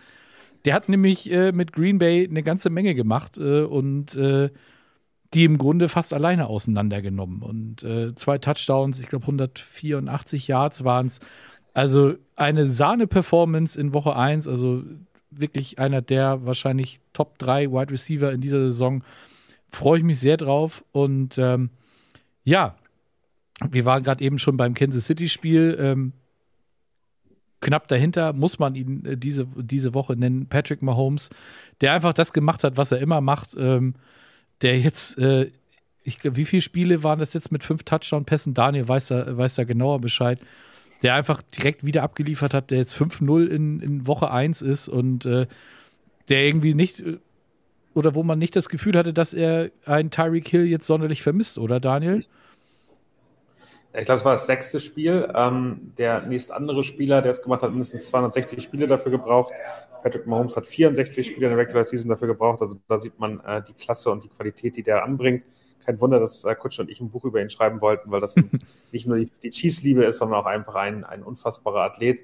[0.65, 4.51] Der hat nämlich äh, mit Green Bay eine ganze Menge gemacht äh, und äh,
[5.35, 7.43] die im Grunde fast alleine auseinandergenommen.
[7.43, 11.21] Und äh, zwei Touchdowns, ich glaube 184 Yards waren es.
[11.75, 14.83] Also eine Sahne-Performance in Woche 1, also
[15.31, 19.03] wirklich einer der wahrscheinlich Top 3 Wide Receiver in dieser Saison
[19.73, 20.85] freue ich mich sehr drauf.
[20.93, 21.71] Und ähm,
[22.45, 22.77] ja,
[23.71, 25.77] wir waren gerade eben schon beim Kansas City-Spiel.
[25.81, 26.13] Ähm,
[27.61, 31.31] knapp dahinter muss man ihn äh, diese, diese Woche nennen, Patrick Mahomes,
[31.81, 33.57] der einfach das gemacht hat, was er immer macht.
[33.59, 33.95] Ähm,
[34.61, 35.51] der jetzt, äh,
[36.05, 38.55] ich glaube, wie viele Spiele waren das jetzt mit fünf Touchdown-Pässen?
[38.55, 40.39] Daniel weiß da, weiß da genauer Bescheid.
[41.03, 45.27] Der einfach direkt wieder abgeliefert hat, der jetzt 5-0 in, in Woche 1 ist und
[45.27, 45.47] äh,
[46.29, 47.19] der irgendwie nicht äh,
[47.95, 51.59] oder wo man nicht das Gefühl hatte, dass er einen Tyreek Hill jetzt sonderlich vermisst,
[51.59, 52.25] oder Daniel?
[53.95, 55.31] Ich glaube, es war das sechste Spiel.
[55.35, 59.53] Ähm, der nächst andere Spieler, der es gemacht hat, mindestens 260 Spiele dafür gebraucht.
[60.03, 62.63] Patrick Mahomes hat 64 Spiele in der Regular Season dafür gebraucht.
[62.63, 65.45] Also da sieht man äh, die Klasse und die Qualität, die der anbringt.
[65.85, 68.35] Kein Wunder, dass äh, Kutsch und ich ein Buch über ihn schreiben wollten, weil das
[68.93, 72.21] nicht nur die, die Chiefs-Liebe ist, sondern auch einfach ein, ein unfassbarer Athlet.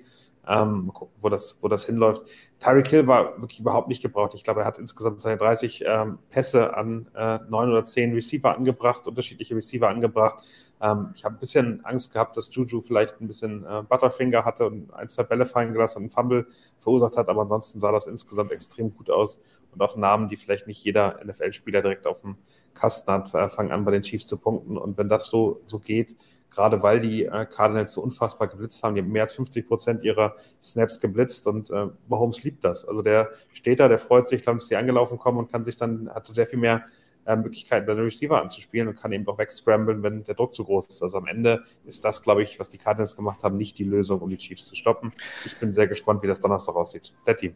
[0.49, 2.23] Ähm, mal gucken, wo das, wo das hinläuft.
[2.59, 4.33] Tyreek Hill war wirklich überhaupt nicht gebraucht.
[4.35, 8.57] Ich glaube, er hat insgesamt seine 30 ähm, Pässe an äh, neun oder zehn Receiver
[8.57, 10.43] angebracht, unterschiedliche Receiver angebracht.
[10.81, 14.67] Ähm, ich habe ein bisschen Angst gehabt, dass Juju vielleicht ein bisschen äh, Butterfinger hatte
[14.67, 16.47] und ein, zwei Bälle fallen gelassen und einen Fumble
[16.79, 19.41] verursacht hat, aber ansonsten sah das insgesamt extrem gut aus
[19.73, 22.37] und auch Namen, die vielleicht nicht jeder NFL-Spieler direkt auf dem
[22.75, 24.79] Kasten hat, äh, fangen an, bei den Chiefs zu punkten.
[24.79, 26.16] Und wenn das so, so geht,
[26.59, 28.97] gerade weil die äh, Cardinals so unfassbar geblitzt haben.
[28.97, 32.85] Die haben mehr als 50 Prozent ihrer Snaps geblitzt und äh, Mahomes liebt das.
[32.85, 36.11] Also der steht da, der freut sich, dass die angelaufen kommen und kann sich dann,
[36.13, 36.83] hat sehr viel mehr
[37.27, 40.87] äh, Möglichkeiten, deine Receiver anzuspielen und kann eben auch wegscramblen, wenn der Druck zu groß
[40.87, 41.01] ist.
[41.01, 44.21] Also am Ende ist das, glaube ich, was die Cardinals gemacht haben, nicht die Lösung,
[44.21, 45.13] um die Chiefs zu stoppen.
[45.45, 47.15] Ich bin sehr gespannt, wie das Donnerstag aussieht.
[47.25, 47.55] Detti.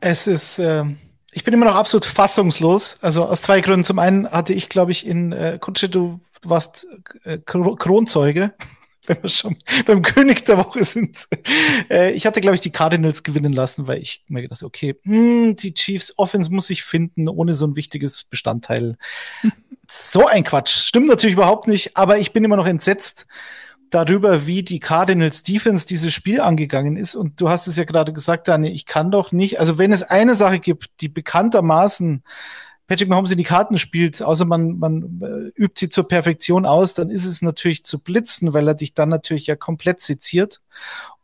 [0.00, 0.84] Es ist, äh,
[1.32, 2.98] ich bin immer noch absolut fassungslos.
[3.00, 3.84] Also aus zwei Gründen.
[3.84, 6.86] Zum einen hatte ich, glaube ich, in äh, Kutsche, du warst
[7.24, 8.54] äh, Kronzeuge
[9.06, 9.56] wenn wir schon
[9.86, 11.28] beim König der Woche sind.
[11.88, 15.16] Äh, ich hatte, glaube ich, die Cardinals gewinnen lassen, weil ich mir gedacht okay, mh,
[15.16, 18.96] hm, die Chiefs Offense muss sich finden, ohne so ein wichtiges Bestandteil.
[19.88, 20.70] so ein Quatsch.
[20.70, 23.26] Stimmt natürlich überhaupt nicht, aber ich bin immer noch entsetzt
[23.90, 27.14] darüber, wie die Cardinals Defense dieses Spiel angegangen ist.
[27.14, 30.02] Und du hast es ja gerade gesagt, Daniel, ich kann doch nicht, also wenn es
[30.02, 32.24] eine Sache gibt, die bekanntermaßen
[32.86, 36.94] Patrick Mahomes in die Karten spielt, außer man, man äh, übt sie zur Perfektion aus,
[36.94, 40.60] dann ist es natürlich zu blitzen, weil er dich dann natürlich ja komplett seziert.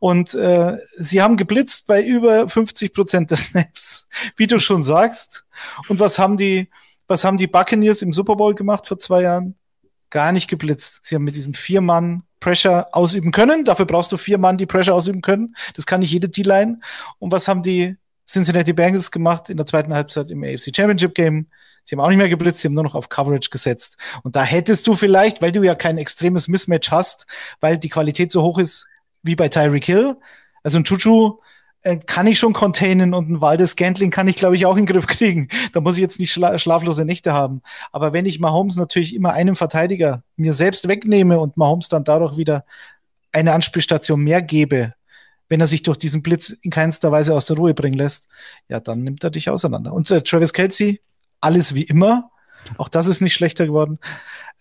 [0.01, 5.45] Und äh, sie haben geblitzt bei über 50 Prozent der Snaps, wie du schon sagst.
[5.89, 6.69] Und was haben die,
[7.07, 9.55] was haben die Buccaneers im Super Bowl gemacht vor zwei Jahren?
[10.11, 11.01] Gar nicht geblitzt.
[11.03, 13.65] Sie haben mit diesem Vier-Mann Pressure ausüben können.
[13.65, 15.55] Dafür brauchst du vier Mann, die Pressure ausüben können.
[15.75, 16.81] Das kann nicht jede D-Line.
[17.21, 17.97] Und was haben die
[18.33, 21.49] Cincinnati Bengals gemacht in der zweiten Halbzeit im AFC Championship Game.
[21.85, 23.99] Sie haben auch nicht mehr geblitzt, sie haben nur noch auf Coverage gesetzt.
[24.23, 27.27] Und da hättest du vielleicht, weil du ja kein extremes Mismatch hast,
[27.61, 28.87] weil die Qualität so hoch ist
[29.23, 30.17] wie bei Tyreek Hill,
[30.63, 31.39] also ein Chuchu
[31.83, 34.87] äh, kann ich schon containen und ein Waldes Gantling kann ich, glaube ich, auch in
[34.87, 35.49] den Griff kriegen.
[35.73, 37.63] Da muss ich jetzt nicht schla schlaflose Nächte haben.
[37.91, 42.37] Aber wenn ich Mahomes natürlich immer einen Verteidiger mir selbst wegnehme und Mahomes dann dadurch
[42.37, 42.65] wieder
[43.33, 44.95] eine Anspielstation mehr gebe,
[45.53, 48.29] wenn er sich durch diesen Blitz in keinster Weise aus der Ruhe bringen lässt,
[48.69, 49.93] ja, dann nimmt er dich auseinander.
[49.93, 51.03] Und äh, Travis Kelsey,
[51.43, 52.31] alles wie immer.
[52.79, 53.99] Auch das ist nicht schlechter geworden.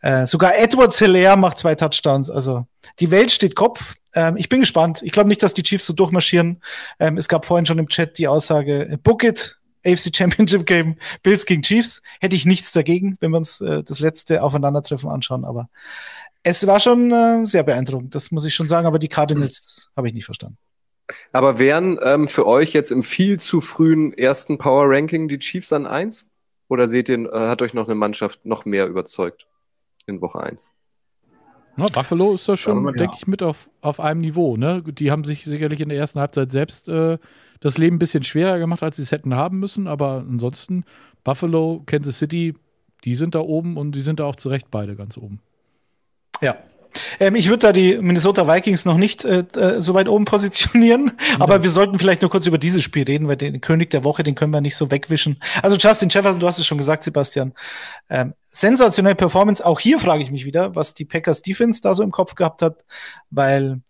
[0.01, 2.29] Äh, sogar Edwards Hilaire macht zwei Touchdowns.
[2.29, 2.65] Also
[2.99, 3.95] die Welt steht Kopf.
[4.15, 5.01] Ähm, ich bin gespannt.
[5.01, 6.61] Ich glaube nicht, dass die Chiefs so durchmarschieren.
[6.99, 10.97] Ähm, es gab vorhin schon im Chat die Aussage, äh, book it, AFC Championship Game,
[11.23, 12.01] Bills gegen Chiefs.
[12.19, 15.45] Hätte ich nichts dagegen, wenn wir uns äh, das letzte Aufeinandertreffen anschauen.
[15.45, 15.69] Aber
[16.43, 18.87] es war schon äh, sehr beeindruckend, das muss ich schon sagen.
[18.87, 20.57] Aber die Cardinals habe ich nicht verstanden.
[21.32, 25.74] Aber wären ähm, für euch jetzt im viel zu frühen ersten Power Ranking die Chiefs
[25.74, 26.26] an 1?
[26.68, 29.47] Oder seht ihr, äh, hat euch noch eine Mannschaft noch mehr überzeugt
[30.06, 30.72] in Woche 1?
[31.78, 32.91] Na, Buffalo ist da schon, ja.
[32.91, 34.58] denke ich, mit auf, auf einem Niveau.
[34.58, 34.84] Ne?
[34.84, 37.18] Die haben sich sicherlich in der ersten Halbzeit selbst äh,
[37.60, 39.88] das Leben ein bisschen schwerer gemacht, als sie es hätten haben müssen.
[39.88, 40.84] Aber ansonsten,
[41.24, 42.56] Buffalo, Kansas City,
[43.04, 45.39] die sind da oben und die sind da auch zu Recht beide ganz oben.
[46.41, 46.58] Ja,
[47.19, 51.03] ähm, ich würde da die Minnesota Vikings noch nicht äh, äh, so weit oben positionieren,
[51.03, 51.41] mhm.
[51.41, 54.23] aber wir sollten vielleicht nur kurz über dieses Spiel reden, weil den König der Woche,
[54.23, 55.41] den können wir nicht so wegwischen.
[55.61, 57.53] Also Justin Jefferson, du hast es schon gesagt, Sebastian.
[58.09, 59.65] Ähm, sensationelle Performance.
[59.65, 62.61] Auch hier frage ich mich wieder, was die Packers Defense da so im Kopf gehabt
[62.61, 62.83] hat,
[63.29, 63.81] weil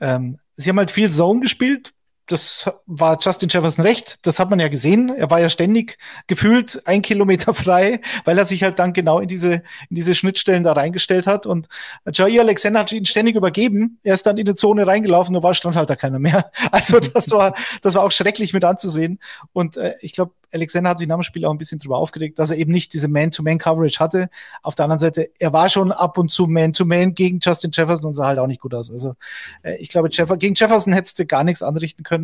[0.00, 1.92] ähm, sie haben halt viel Zone gespielt,
[2.30, 4.18] das war Justin Jefferson recht.
[4.22, 5.12] Das hat man ja gesehen.
[5.16, 9.26] Er war ja ständig gefühlt ein Kilometer frei, weil er sich halt dann genau in
[9.26, 11.44] diese, in diese Schnittstellen da reingestellt hat.
[11.44, 11.68] Und
[12.12, 13.98] Jair Alexander hat ihn ständig übergeben.
[14.04, 16.50] Er ist dann in die Zone reingelaufen, nur war stand halt da keiner mehr.
[16.72, 19.18] Also das war, das war auch schrecklich mit anzusehen.
[19.52, 22.38] Und äh, ich glaube, Alexander hat sich nach dem Spiel auch ein bisschen drüber aufgeregt,
[22.38, 24.30] dass er eben nicht diese Man-to-Man-Coverage hatte.
[24.62, 28.14] Auf der anderen Seite, er war schon ab und zu Man-to-Man gegen Justin Jefferson und
[28.14, 28.90] sah halt auch nicht gut aus.
[28.90, 29.14] Also
[29.62, 32.19] äh, ich glaube, Jeff gegen Jefferson hättest du gar nichts anrichten können.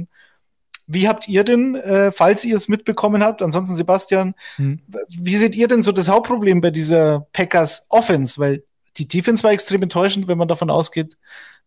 [0.87, 4.81] Wie habt ihr denn, äh, falls ihr es mitbekommen habt, ansonsten Sebastian, hm.
[5.09, 8.39] wie seht ihr denn so das Hauptproblem bei dieser Packers Offense?
[8.39, 8.63] Weil
[8.97, 11.19] die Defense war extrem enttäuschend, wenn man davon ausgeht,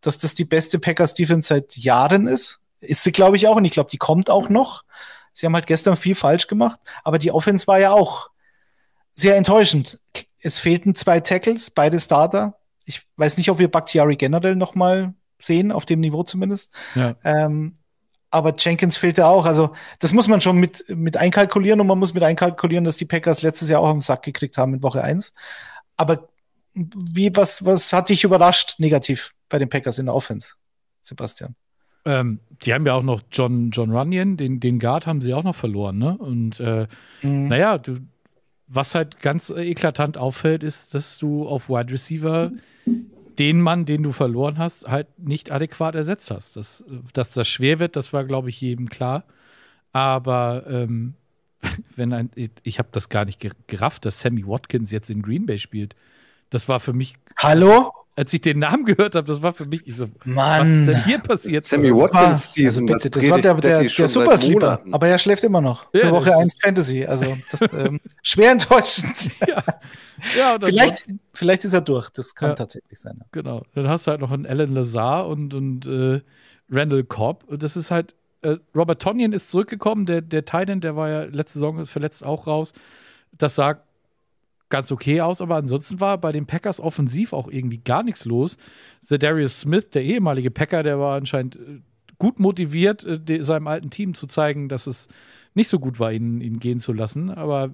[0.02, 2.60] dass das die beste Packers Defense seit Jahren ist.
[2.80, 3.58] Ist sie, glaube ich, auch.
[3.58, 4.86] Und ich glaube, die kommt auch noch.
[5.34, 8.30] Sie haben halt gestern viel falsch gemacht, aber die Offense war ja auch
[9.14, 10.00] sehr enttäuschend.
[10.42, 12.58] Es fehlten zwei Tackles, beide Starter.
[12.86, 16.72] Ich weiß nicht, ob wir Bakhtiari generell noch mal sehen, auf dem Niveau zumindest.
[16.96, 17.16] Ja.
[17.24, 17.76] Ähm,
[18.32, 19.46] aber Jenkins fehlte auch.
[19.46, 23.06] Also, das muss man schon mit, mit einkalkulieren und man muss mit einkalkulieren, dass die
[23.06, 25.34] Packers letztes Jahr auch einen Sack gekriegt haben in Woche 1.
[25.98, 26.30] Aber
[26.74, 30.54] wie, was, was hat dich überrascht negativ bei den Packers in der Offense,
[31.02, 31.56] Sebastian?
[32.06, 35.44] Ähm, die haben ja auch noch John, John Runyon, den, den Guard haben sie auch
[35.44, 36.18] noch verloren, ne?
[36.18, 36.88] Und äh,
[37.22, 37.48] mhm.
[37.50, 38.00] naja, du,
[38.68, 42.52] was halt ganz eklatant auffällt, ist, dass du auf Wide Receiver
[43.40, 46.56] den Mann, den du verloren hast, halt nicht adäquat ersetzt hast.
[46.56, 46.84] Das,
[47.14, 49.24] dass das schwer wird, das war, glaube ich, jedem klar.
[49.94, 51.16] Aber ähm,
[51.96, 55.46] wenn ein, ich, ich habe das gar nicht gerafft, dass Sammy Watkins jetzt in Green
[55.46, 55.96] Bay spielt.
[56.50, 57.16] Das war für mich.
[57.38, 57.92] Hallo?
[58.20, 60.88] Als ich den Namen gehört habe, das war für mich, ich so, Mann, was ist
[60.88, 61.64] denn hier passiert?
[61.64, 65.46] Sammy Watkins Season, also bitte, das war der, der, der Super Sleeper, aber er schläft
[65.46, 65.88] immer noch.
[65.94, 69.32] Ja, für Woche 1 Fantasy, also das, ähm, schwer enttäuschend.
[69.48, 69.64] Ja.
[70.38, 73.22] ja vielleicht, vielleicht ist er durch, das kann ja, tatsächlich sein.
[73.32, 76.20] Genau, dann hast du halt noch einen Alan Lazar und, und äh,
[76.70, 77.46] Randall Cobb.
[77.58, 81.60] Das ist halt, äh, Robert Tonyan ist zurückgekommen, der, der Titan, der war ja letzte
[81.60, 82.74] Saison verletzt auch raus.
[83.32, 83.89] Das sagt
[84.70, 88.58] ganz okay aus, aber ansonsten war bei den Packers offensiv auch irgendwie gar nichts los.
[89.10, 91.82] Darius Smith, der ehemalige Packer, der war anscheinend äh,
[92.18, 95.08] gut motiviert, äh, seinem alten Team zu zeigen, dass es
[95.56, 97.32] nicht so gut war, ihn, ihn gehen zu lassen.
[97.32, 97.74] Aber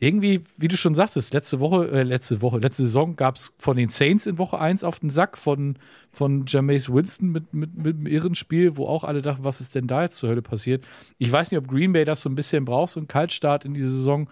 [0.00, 3.76] irgendwie, wie du schon sagtest, letzte Woche, äh, letzte Woche, letzte Saison gab es von
[3.76, 5.76] den Saints in Woche 1 auf den Sack von,
[6.12, 9.74] von Jameis Winston mit, mit, mit einem irren Spiel, wo auch alle dachten, was ist
[9.74, 10.86] denn da jetzt zur Hölle passiert.
[11.18, 13.74] Ich weiß nicht, ob Green Bay das so ein bisschen braucht, so einen Kaltstart in
[13.74, 14.30] die Saison,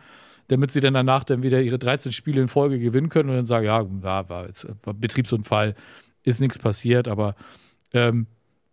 [0.49, 3.47] damit sie dann danach dann wieder ihre 13 Spiele in Folge gewinnen können und dann
[3.47, 5.75] sagen, ja, war, war, jetzt, war Betriebsunfall,
[6.23, 7.35] ist nichts passiert, aber
[7.93, 8.27] ähm,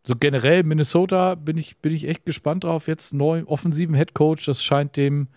[0.05, 2.88] so generell Minnesota bin ich, bin ich echt gespannt drauf.
[2.88, 5.30] Jetzt neu offensiven Head Coach, das scheint dem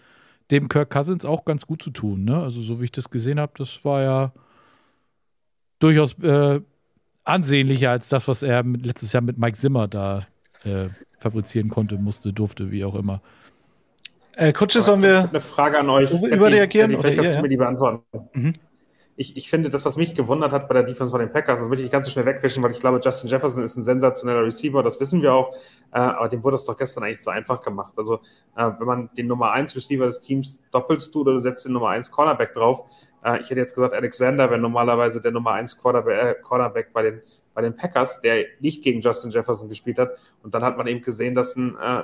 [0.51, 2.25] dem Kirk Cousins auch ganz gut zu tun.
[2.25, 2.41] Ne?
[2.41, 4.33] Also so wie ich das gesehen habe, das war ja
[5.79, 6.61] durchaus äh,
[7.25, 10.27] ansehnlicher als das, was er mit, letztes Jahr mit Mike Zimmer da
[10.65, 13.21] äh, fabrizieren konnte, musste, durfte, wie auch immer.
[14.37, 16.11] Äh, Kutsche, sollen wir eine Frage an euch.
[16.11, 16.91] Überreagieren?
[16.91, 18.03] Die, vielleicht kannst ja, du mir die beantworten.
[18.33, 18.53] Mhm
[19.17, 21.69] ich, ich finde, das, was mich gewundert hat bei der Defense von den Packers, das
[21.69, 24.83] möchte ich ganz so schnell wegwischen, weil ich glaube, Justin Jefferson ist ein sensationeller Receiver,
[24.83, 25.55] das wissen wir auch,
[25.93, 27.95] äh, aber dem wurde es doch gestern eigentlich so einfach gemacht.
[27.97, 28.21] Also,
[28.57, 31.73] äh, wenn man den Nummer 1 Receiver des Teams doppelst du oder du setzt den
[31.73, 32.85] Nummer 1 Cornerback drauf,
[33.25, 37.03] äh, ich hätte jetzt gesagt, Alexander wäre normalerweise der Nummer 1 Cornerback, äh, Cornerback bei
[37.03, 37.23] den,
[37.55, 40.11] bei den Packers, der nicht gegen Justin Jefferson gespielt hat.
[40.43, 42.03] Und dann hat man eben gesehen, dass ein äh,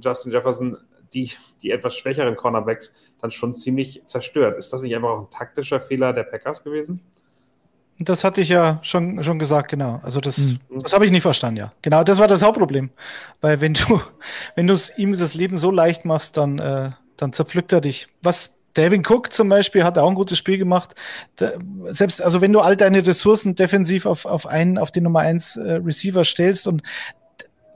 [0.00, 0.78] Justin Jefferson
[1.14, 1.30] die,
[1.62, 4.58] die etwas schwächeren Cornerbacks dann schon ziemlich zerstört.
[4.58, 7.00] Ist das nicht einfach auch ein taktischer Fehler der Packers gewesen?
[7.98, 10.00] Das hatte ich ja schon, schon gesagt, genau.
[10.02, 10.58] Also das, mhm.
[10.82, 11.72] das habe ich nicht verstanden, ja.
[11.80, 12.90] Genau, das war das Hauptproblem.
[13.40, 14.00] Weil wenn du,
[14.56, 18.08] wenn du ihm das Leben so leicht machst, dann, äh, dann zerpflückt er dich.
[18.20, 20.96] Was Devin Cook zum Beispiel hat auch ein gutes Spiel gemacht.
[21.36, 21.52] Da,
[21.86, 25.56] selbst, also wenn du all deine Ressourcen defensiv auf, auf einen, auf den Nummer 1
[25.56, 26.82] äh, Receiver stellst und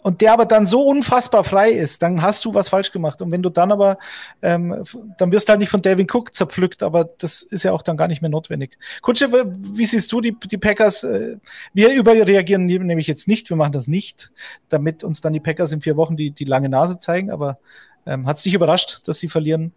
[0.09, 3.20] und der aber dann so unfassbar frei ist, dann hast du was falsch gemacht.
[3.20, 3.98] Und wenn du dann aber,
[4.40, 4.82] ähm,
[5.18, 7.98] dann wirst du halt nicht von Devin Cook zerpflückt, aber das ist ja auch dann
[7.98, 8.78] gar nicht mehr notwendig.
[9.02, 11.04] Kutsche, wie siehst du die, die Packers?
[11.04, 11.36] Äh,
[11.74, 14.32] wir überreagieren nämlich jetzt nicht, wir machen das nicht,
[14.70, 17.59] damit uns dann die Packers in vier Wochen die, die lange Nase zeigen, aber
[18.06, 19.72] ähm, hat es dich überrascht, dass sie verlieren?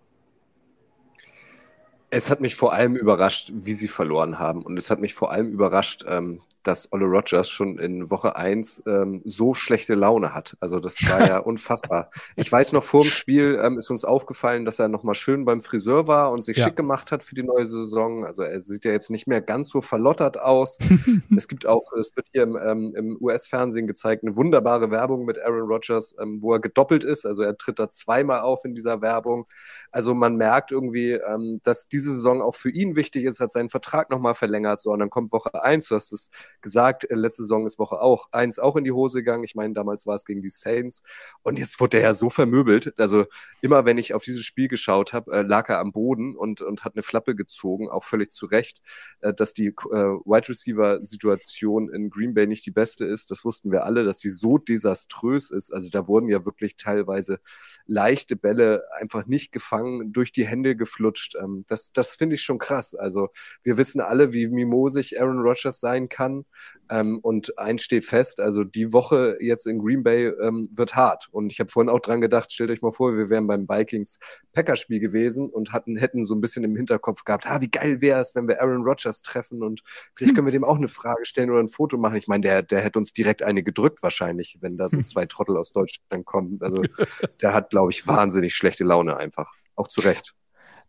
[2.10, 4.62] Es hat mich vor allem überrascht, wie sie verloren haben.
[4.62, 8.84] Und es hat mich vor allem überrascht, ähm, dass Olle Rogers schon in Woche 1
[8.88, 10.56] ähm, so schlechte Laune hat.
[10.60, 12.12] Also das war ja unfassbar.
[12.36, 15.62] Ich weiß noch, vor dem Spiel ähm, ist uns aufgefallen, dass er nochmal schön beim
[15.62, 16.66] Friseur war und sich ja.
[16.66, 18.26] schick gemacht hat für die neue Saison.
[18.26, 20.78] Also er sieht ja jetzt nicht mehr ganz so verlottert aus.
[21.36, 25.40] es gibt auch, es wird hier im, ähm, im US-Fernsehen gezeigt, eine wunderbare Werbung mit
[25.40, 27.26] Aaron Rodgers, ähm, wo er gedoppelt ist.
[27.26, 29.48] Also er tritt da zweimal auf in dieser Werbung.
[29.92, 33.70] Also man merkt irgendwie, ähm, dass diese Saison auch für ihn wichtig ist, hat seinen
[33.70, 34.80] Vertrag nochmal verlängert.
[34.80, 36.30] So, und dann kommt Woche 1, du hast es
[36.62, 39.44] gesagt, äh, letzte Saison ist Woche auch eins auch in die Hose gegangen.
[39.44, 41.02] Ich meine, damals war es gegen die Saints.
[41.44, 42.94] Und jetzt wurde er ja so vermöbelt.
[42.98, 43.26] Also
[43.62, 46.84] immer wenn ich auf dieses Spiel geschaut habe, äh, lag er am Boden und, und
[46.84, 48.82] hat eine Flappe gezogen, auch völlig zu Recht,
[49.22, 53.32] äh, dass die äh, Wide Receiver-Situation in Green Bay nicht die beste ist.
[53.32, 55.72] Das wussten wir alle, dass sie so desaströs ist.
[55.74, 57.40] Also da wurden ja wirklich teilweise
[57.86, 61.36] leichte Bälle einfach nicht gefangen, durch die Hände geflutscht.
[61.36, 62.96] Ähm, das das finde ich schon krass.
[62.96, 63.30] Also
[63.64, 66.46] wir wissen alle, wie mimosig Aaron Rodgers sein kann.
[66.90, 71.30] Ähm, und eins steht fest, also die Woche jetzt in Green Bay ähm, wird hart.
[71.32, 75.00] Und ich habe vorhin auch dran gedacht, stellt euch mal vor, wir wären beim Vikings-Packer-Spiel
[75.00, 78.36] gewesen und hatten, hätten so ein bisschen im Hinterkopf gehabt, ah, wie geil wäre es,
[78.36, 79.82] wenn wir Aaron Rodgers treffen und
[80.16, 82.18] vielleicht können wir dem auch eine Frage stellen oder ein Foto machen.
[82.18, 85.06] Ich meine, der, der hätte uns direkt eine gedrückt wahrscheinlich, wenn da so hm.
[85.06, 86.58] zwei Trottel aus Deutschland kommen.
[86.62, 86.82] Also
[87.42, 89.54] der hat, glaube ich, wahnsinnig schlechte Laune einfach.
[89.76, 90.36] Auch zu Recht.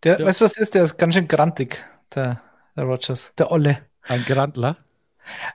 [0.03, 0.27] Der, ja.
[0.27, 0.75] weißt du, was ist?
[0.75, 1.79] Der ist ganz schön grantig,
[2.15, 2.43] der,
[2.77, 3.79] der Rogers, der Olle.
[4.03, 4.79] Ein Grantler?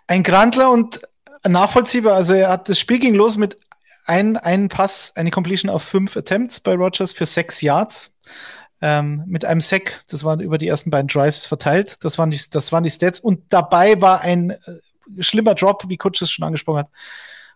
[0.07, 1.01] Ein Grantler und
[1.47, 2.15] nachvollziehbar.
[2.15, 3.57] Also er hat das Spiel ging los mit
[4.05, 8.13] ein, ein Pass, eine Completion auf fünf Attempts bei Rogers für sechs Yards.
[8.79, 11.97] Ähm, mit einem Sack, das waren über die ersten beiden Drives verteilt.
[12.01, 13.19] Das waren die, das waren die Stats.
[13.19, 14.57] Und dabei war ein äh,
[15.19, 16.89] schlimmer Drop, wie Kutsch es schon angesprochen hat,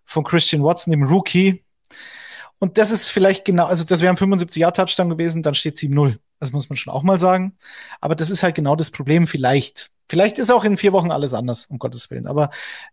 [0.04, 1.64] von Christian Watson, dem Rookie.
[2.58, 6.18] Und das ist vielleicht genau, also das wäre ein 75-Jahr-Touchdown gewesen, dann steht 7-0.
[6.40, 7.56] Das muss man schon auch mal sagen.
[8.02, 9.90] Aber das ist halt genau das Problem vielleicht.
[10.12, 12.28] Vielleicht ist auch in vier Wochen alles anders, um Gottes Willen.
[12.28, 12.50] Aber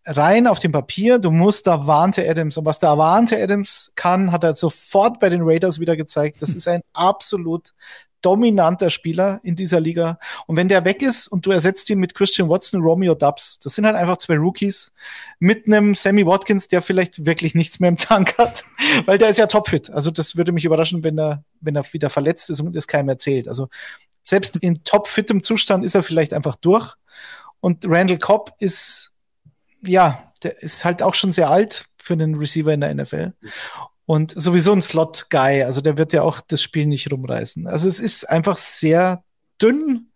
[0.07, 2.57] rein auf dem Papier, du musst da warnte Adams.
[2.57, 6.43] Und was da warnte Adams kann, hat er sofort bei den Raiders wieder gezeigt.
[6.43, 7.75] Das ist ein absolut
[8.23, 10.21] dominanter Spieler in dieser Liga.
[10.47, 13.75] Und wenn der weg ist und du ersetzt ihn mit Christian Watson, Romeo Dubs, das
[13.75, 14.93] sind halt einfach zwei Rookies
[15.41, 18.63] mit einem Sammy Watkins, der vielleicht wirklich nichts mehr im Tank hat,
[19.07, 19.91] weil der ist ja topfit.
[19.91, 23.09] Also das würde mich überraschen, wenn er, wenn er wieder verletzt ist und das keinem
[23.09, 23.49] erzählt.
[23.49, 23.69] Also
[24.23, 26.95] selbst in topfittem Zustand ist er vielleicht einfach durch.
[27.61, 29.13] Und Randall Cobb ist,
[29.83, 33.33] ja, der ist halt auch schon sehr alt für einen Receiver in der NFL.
[34.07, 37.67] Und sowieso ein Slot-Guy, also der wird ja auch das Spiel nicht rumreißen.
[37.67, 39.23] Also es ist einfach sehr
[39.61, 40.09] dünn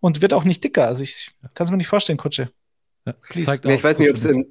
[0.00, 0.86] und wird auch nicht dicker.
[0.86, 2.50] Also ich kann es mir nicht vorstellen, Kutsche.
[3.06, 4.46] Ja, nee, ich weiß nicht, ob es in,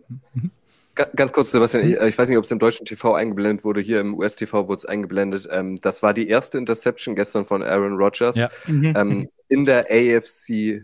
[1.15, 4.01] Ganz kurz, Sebastian, ich, ich, weiß nicht, ob es im deutschen TV eingeblendet wurde, hier
[4.01, 5.47] im US-TV wurde es eingeblendet.
[5.49, 8.49] Ähm, das war die erste Interception gestern von Aaron Rodgers ja.
[8.65, 8.93] mhm.
[8.95, 10.83] ähm, in der AFC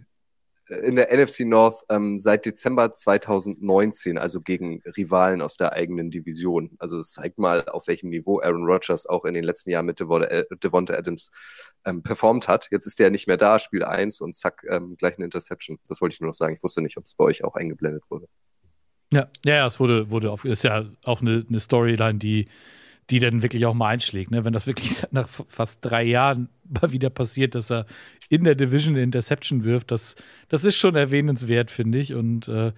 [0.69, 6.71] in der NFC North ähm, seit Dezember 2019, also gegen Rivalen aus der eigenen Division.
[6.79, 9.99] Also es zeigt mal, auf welchem Niveau Aaron Rodgers auch in den letzten Jahren mit
[9.99, 11.29] Devonta Adams
[11.85, 12.67] ähm, performt hat.
[12.71, 15.77] Jetzt ist der nicht mehr da, Spiel 1 und zack, ähm, gleich eine Interception.
[15.87, 16.55] Das wollte ich nur noch sagen.
[16.55, 18.27] Ich wusste nicht, ob es bei euch auch eingeblendet wurde.
[19.11, 22.47] Ja, ja, es wurde, wurde auf, ist ja auch eine, eine Storyline, die
[23.09, 24.31] die dann wirklich auch mal einschlägt.
[24.31, 24.43] Ne?
[24.45, 27.85] Wenn das wirklich nach fast drei Jahren mal wieder passiert, dass er
[28.29, 30.15] in der Division Interception wirft, das,
[30.49, 32.13] das ist schon erwähnenswert, finde ich.
[32.13, 32.73] Und äh,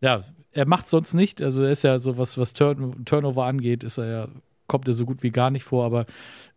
[0.00, 1.40] ja, er macht sonst nicht.
[1.42, 4.28] Also er ist ja so, was, was Turn Turnover angeht, ist er ja,
[4.66, 5.84] kommt er so gut wie gar nicht vor.
[5.84, 6.06] Aber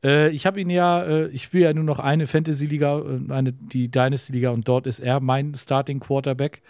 [0.03, 3.53] äh, ich habe ihn ja, äh, ich spiele ja nur noch eine Fantasy-Liga, äh, eine,
[3.53, 6.63] die Dynasty-Liga und dort ist er mein Starting Quarterback.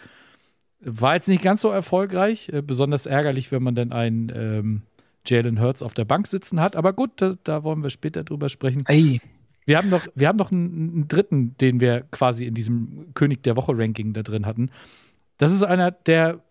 [0.82, 4.82] War jetzt nicht ganz so erfolgreich, äh, besonders ärgerlich, wenn man dann einen ähm,
[5.26, 6.76] Jalen Hurts auf der Bank sitzen hat.
[6.76, 8.84] Aber gut, da, da wollen wir später drüber sprechen.
[8.88, 9.20] Ei.
[9.66, 13.44] Wir haben noch, wir haben noch einen, einen, dritten, den wir quasi in diesem König
[13.44, 14.70] der Woche-Ranking da drin hatten.
[15.38, 16.42] Das ist einer, der,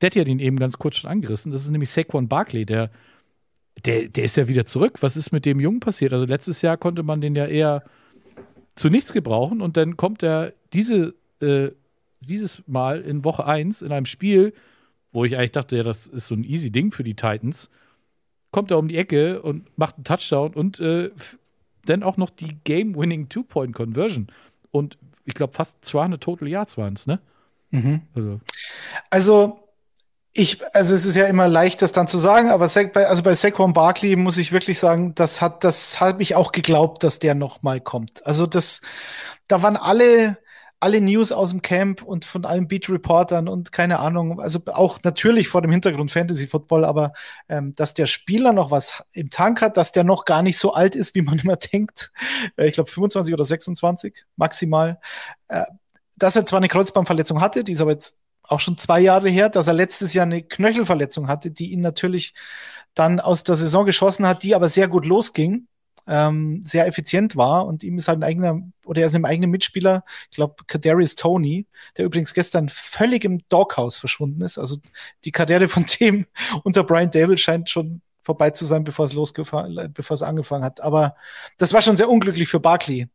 [0.00, 1.50] Detti hat ihn eben ganz kurz schon angerissen.
[1.50, 2.90] Das ist nämlich Saquon Barkley, der,
[3.84, 4.98] der, der ist ja wieder zurück.
[5.00, 6.12] Was ist mit dem Jungen passiert?
[6.12, 7.82] Also letztes Jahr konnte man den ja eher
[8.76, 11.70] zu nichts gebrauchen und dann kommt er diese, äh,
[12.20, 14.52] dieses Mal in Woche 1 in einem Spiel,
[15.14, 17.70] wo ich eigentlich dachte, ja, das ist so ein easy Ding für die Titans,
[18.50, 21.10] kommt er um die Ecke und macht einen Touchdown und äh,
[21.86, 24.26] dann auch noch die Game-Winning Two-Point-Conversion.
[24.70, 27.20] Und ich glaube, fast 200 Total Yards waren es, ne?
[27.70, 28.02] Mhm.
[28.14, 28.40] Also.
[29.10, 29.60] also.
[30.32, 33.34] ich, also es ist ja immer leicht, das dann zu sagen, aber bei, also bei
[33.34, 37.36] Saquon Barkley muss ich wirklich sagen, das hat, das habe ich auch geglaubt, dass der
[37.36, 38.26] noch mal kommt.
[38.26, 38.80] Also das,
[39.46, 40.38] da waren alle,
[40.84, 45.48] alle News aus dem Camp und von allen Beat-Reportern und keine Ahnung, also auch natürlich
[45.48, 47.14] vor dem Hintergrund Fantasy Football, aber
[47.48, 50.74] ähm, dass der Spieler noch was im Tank hat, dass der noch gar nicht so
[50.74, 52.12] alt ist, wie man immer denkt.
[52.58, 55.00] Äh, ich glaube 25 oder 26 maximal.
[55.48, 55.64] Äh,
[56.16, 59.48] dass er zwar eine Kreuzbandverletzung hatte, die ist aber jetzt auch schon zwei Jahre her,
[59.48, 62.34] dass er letztes Jahr eine Knöchelverletzung hatte, die ihn natürlich
[62.92, 65.66] dann aus der Saison geschossen hat, die aber sehr gut losging
[66.06, 69.50] ähm, sehr effizient war und ihm ist halt ein eigener, oder er ist einem eigenen
[69.50, 74.58] Mitspieler, ich glaube, Kadarius Tony, der übrigens gestern völlig im Doghouse verschwunden ist.
[74.58, 74.76] Also
[75.24, 76.26] die Karriere von dem
[76.64, 80.80] unter Brian Dable scheint schon vorbei zu sein, bevor es losgefahren, bevor es angefangen hat.
[80.80, 81.14] Aber
[81.58, 83.08] das war schon sehr unglücklich für Barkley.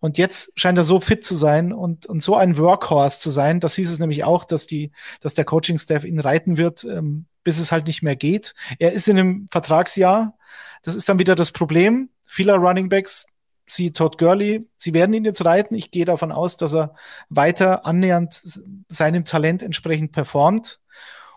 [0.00, 3.60] Und jetzt scheint er so fit zu sein und, und so ein Workhorse zu sein.
[3.60, 7.58] Das hieß es nämlich auch, dass die, dass der Coaching-Staff ihn reiten wird, ähm, bis
[7.58, 8.54] es halt nicht mehr geht.
[8.78, 10.36] Er ist in einem Vertragsjahr.
[10.82, 13.26] Das ist dann wieder das Problem vieler Running Backs.
[13.66, 15.74] Sie Todd Gurley, sie werden ihn jetzt reiten.
[15.74, 16.94] Ich gehe davon aus, dass er
[17.28, 18.40] weiter annähernd
[18.88, 20.80] seinem Talent entsprechend performt.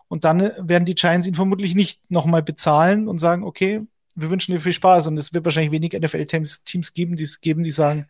[0.07, 3.81] Und dann werden die Giants ihn vermutlich nicht nochmal bezahlen und sagen, okay,
[4.15, 5.07] wir wünschen dir viel Spaß.
[5.07, 8.07] Und es wird wahrscheinlich wenig NFL-Teams geben, die geben, die sagen,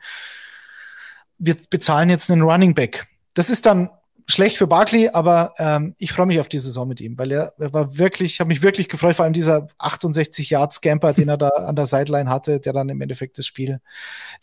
[1.38, 3.08] wir bezahlen jetzt einen Running Back.
[3.34, 3.90] Das ist dann
[4.28, 7.54] schlecht für Barkley, aber ähm, ich freue mich auf die Saison mit ihm, weil er,
[7.60, 11.30] er war wirklich, ich habe mich wirklich gefreut, vor allem dieser 68 Yard Scamper, den
[11.30, 13.82] er da an der Sideline hatte, der dann im Endeffekt das Spiel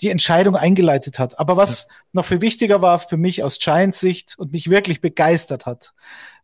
[0.01, 1.39] die Entscheidung eingeleitet hat.
[1.39, 1.95] Aber was ja.
[2.13, 5.95] noch viel wichtiger war für mich aus Giants Sicht und mich wirklich begeistert hat,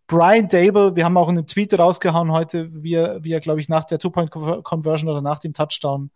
[0.08, 3.68] Brian Dable, wir haben auch einen Tweet rausgehauen heute, wie er, wie er glaube ich,
[3.68, 6.10] nach der Two-Point-Conversion oder nach dem Touchdown,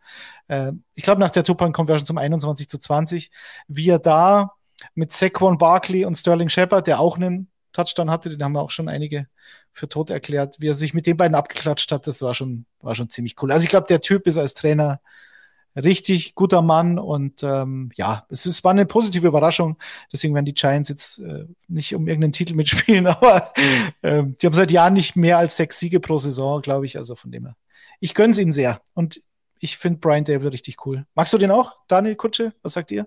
[0.48, 3.30] äh, ich glaube nach der Two-Point-Conversion zum 21 zu 20,
[3.68, 4.54] wie er da
[4.94, 8.70] mit Saquon Barkley und Sterling Shepard, der auch einen Touchdown hatte, den haben wir auch
[8.70, 9.26] schon einige
[9.72, 12.94] für tot erklärt, wie er sich mit den beiden abgeklatscht hat, das war schon, war
[12.94, 13.52] schon ziemlich cool.
[13.52, 15.00] Also ich glaube, der Typ ist als Trainer
[15.74, 19.78] richtig guter Mann und ähm, ja, es, es, war eine positive Überraschung.
[20.12, 23.52] Deswegen werden die Giants jetzt äh, nicht um irgendeinen Titel mitspielen, aber
[24.02, 26.98] äh, die haben seit Jahren nicht mehr als sechs Siege pro Saison, glaube ich.
[26.98, 27.56] Also von dem her.
[28.00, 29.20] Ich gönn's ihnen sehr und
[29.58, 31.06] ich finde Brian Dable richtig cool.
[31.14, 32.52] Magst du den auch, Daniel Kutsche?
[32.62, 33.06] Was sagt ihr?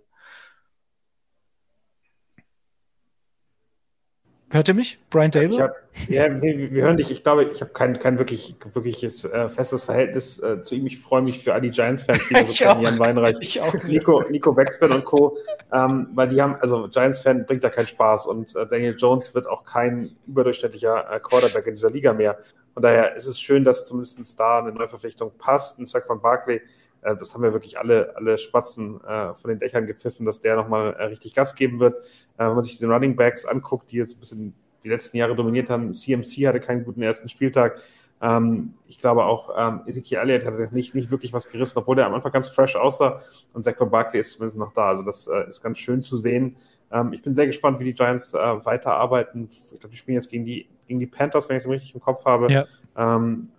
[4.52, 5.00] Hört ihr mich?
[5.10, 5.58] Brian Dable?
[5.60, 5.76] Hab,
[6.08, 7.10] ja, wir, wir, hören dich.
[7.10, 10.86] Ich glaube, ich habe kein, kein wirklich, wirkliches äh, festes Verhältnis äh, zu ihm.
[10.86, 14.24] Ich freue mich für all die Giants-Fans, die so kennen, Jan Weinreich, ich auch Nico,
[14.30, 15.38] Nico Backspin und Co.,
[15.74, 19.48] ähm, weil die haben, also Giants-Fan bringt da keinen Spaß und äh, Daniel Jones wird
[19.48, 22.38] auch kein überdurchschnittlicher äh, Quarterback in dieser Liga mehr.
[22.76, 25.80] Von daher ist es schön, dass zumindest da eine Neuverpflichtung passt.
[25.80, 26.62] Ein Sack von Barkley
[27.06, 30.56] äh, das haben wir wirklich alle, alle Spatzen äh, von den Dächern gepfiffen, dass der
[30.56, 31.95] nochmal äh, richtig Gas geben wird.
[32.38, 34.53] Äh, wenn man sich die Running Backs anguckt, die jetzt ein bisschen
[34.84, 37.80] die letzten Jahre dominiert haben, CMC hatte keinen guten ersten Spieltag.
[38.22, 42.06] Ähm, ich glaube auch, ähm, Ezekiel Elliott hatte nicht, nicht wirklich was gerissen, obwohl der
[42.06, 43.22] am Anfang ganz fresh aussah
[43.53, 44.89] und Zach Barkley ist zumindest noch da.
[44.89, 46.56] Also das äh, ist ganz schön zu sehen,
[46.91, 49.47] Ähm, ich bin sehr gespannt, wie die Giants äh, weiterarbeiten.
[49.49, 51.99] Ich glaube, die spielen jetzt gegen die, gegen die Panthers, wenn ich es richtig im
[51.99, 52.51] Kopf habe.
[52.51, 52.66] Ja.
[52.95, 53.49] Ähm,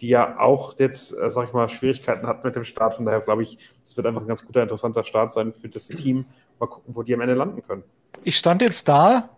[0.00, 2.94] die ja auch jetzt, äh, sag ich mal, Schwierigkeiten hat mit dem Start.
[2.94, 5.88] Von daher glaube ich, es wird einfach ein ganz guter, interessanter Start sein für das
[5.88, 6.26] Team.
[6.58, 7.82] Mal gucken, wo die am Ende landen können.
[8.24, 9.30] Ich stand jetzt da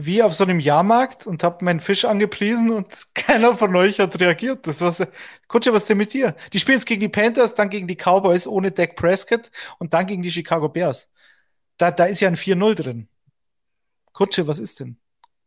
[0.00, 4.18] wie auf so einem Jahrmarkt und habe meinen Fisch angepriesen und keiner von euch hat
[4.20, 4.66] reagiert.
[4.66, 4.94] Das war
[5.48, 6.36] Kutsche, was ist denn mit dir?
[6.52, 10.06] Die spielen jetzt gegen die Panthers, dann gegen die Cowboys ohne Dak Prescott und dann
[10.06, 11.08] gegen die Chicago Bears.
[11.78, 13.08] Da, da ist ja ein 4-0 drin.
[14.12, 14.98] Kutsche, was ist denn?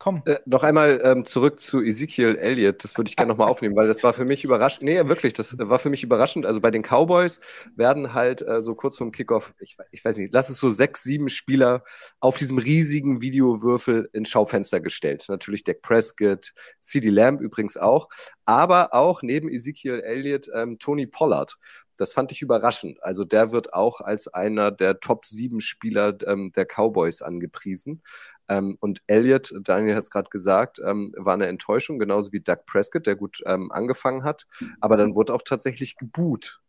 [0.01, 0.23] Komm.
[0.25, 2.83] Äh, noch einmal ähm, zurück zu Ezekiel Elliott.
[2.83, 4.81] Das würde ich gerne nochmal aufnehmen, weil das war für mich überraschend.
[4.81, 6.47] Nee, wirklich, das war für mich überraschend.
[6.47, 7.39] Also bei den Cowboys
[7.75, 11.03] werden halt äh, so kurz vorm Kickoff, ich, ich weiß nicht, lass es so sechs,
[11.03, 11.83] sieben Spieler
[12.19, 15.25] auf diesem riesigen Videowürfel ins Schaufenster gestellt.
[15.27, 18.09] Natürlich Dak Prescott, CD Lamb übrigens auch,
[18.45, 21.59] aber auch neben Ezekiel Elliott ähm, Tony Pollard.
[22.01, 23.03] Das fand ich überraschend.
[23.03, 28.01] Also der wird auch als einer der Top sieben Spieler ähm, der Cowboys angepriesen.
[28.47, 32.65] Ähm, und Elliott, Daniel hat es gerade gesagt, ähm, war eine Enttäuschung, genauso wie Doug
[32.65, 34.47] Prescott, der gut ähm, angefangen hat.
[34.79, 36.61] Aber dann wurde auch tatsächlich geboot.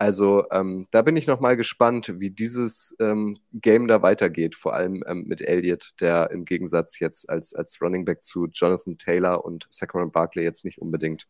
[0.00, 4.74] Also ähm, da bin ich noch mal gespannt, wie dieses ähm, Game da weitergeht, vor
[4.74, 9.44] allem ähm, mit Elliott, der im Gegensatz jetzt als, als Running Back zu Jonathan Taylor
[9.44, 11.26] und Sacramento Barkley jetzt nicht unbedingt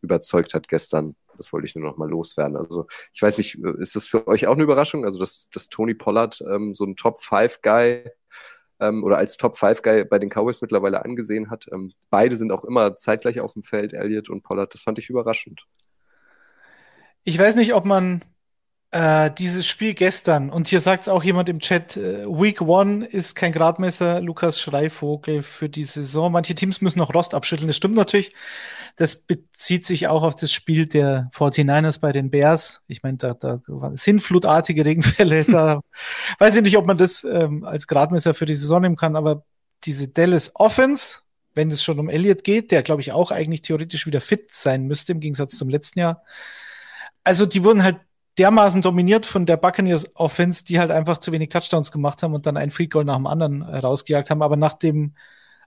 [0.00, 1.16] überzeugt hat gestern.
[1.36, 2.56] Das wollte ich nur noch mal loswerden.
[2.56, 5.04] Also ich weiß nicht, ist das für euch auch eine Überraschung?
[5.04, 8.04] Also dass, dass Tony Pollard ähm, so ein Top-5-Guy
[8.80, 11.66] ähm, oder als Top-5-Guy bei den Cowboys mittlerweile angesehen hat.
[11.72, 14.72] Ähm, beide sind auch immer zeitgleich auf dem Feld, Elliott und Pollard.
[14.74, 15.66] Das fand ich überraschend.
[17.24, 18.24] Ich weiß nicht, ob man
[18.96, 23.04] äh, dieses Spiel gestern, und hier sagt es auch jemand im Chat, äh, Week One
[23.04, 26.32] ist kein Gradmesser, Lukas Schreivogel für die Saison.
[26.32, 28.34] Manche Teams müssen noch Rost abschütteln, das stimmt natürlich.
[28.96, 32.80] Das bezieht sich auch auf das Spiel der 49ers bei den Bears.
[32.86, 33.60] Ich meine, da, da
[33.96, 35.44] sind flutartige Regenfälle.
[35.44, 35.82] da
[36.38, 39.44] weiß ich nicht, ob man das ähm, als Gradmesser für die Saison nehmen kann, aber
[39.84, 41.18] diese Dallas Offense,
[41.54, 44.86] wenn es schon um Elliott geht, der glaube ich auch eigentlich theoretisch wieder fit sein
[44.86, 46.22] müsste im Gegensatz zum letzten Jahr.
[47.24, 47.96] Also die wurden halt
[48.38, 52.46] dermaßen dominiert von der Buccaneers Offense, die halt einfach zu wenig Touchdowns gemacht haben und
[52.46, 54.42] dann ein Free Goal nach dem anderen äh, rausgejagt haben.
[54.42, 55.14] Aber nach dem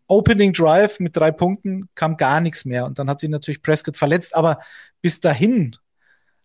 [0.08, 2.86] Opening Drive mit drei Punkten kam gar nichts mehr.
[2.86, 4.36] Und dann hat sich natürlich Prescott verletzt.
[4.36, 4.60] Aber
[5.02, 5.76] bis dahin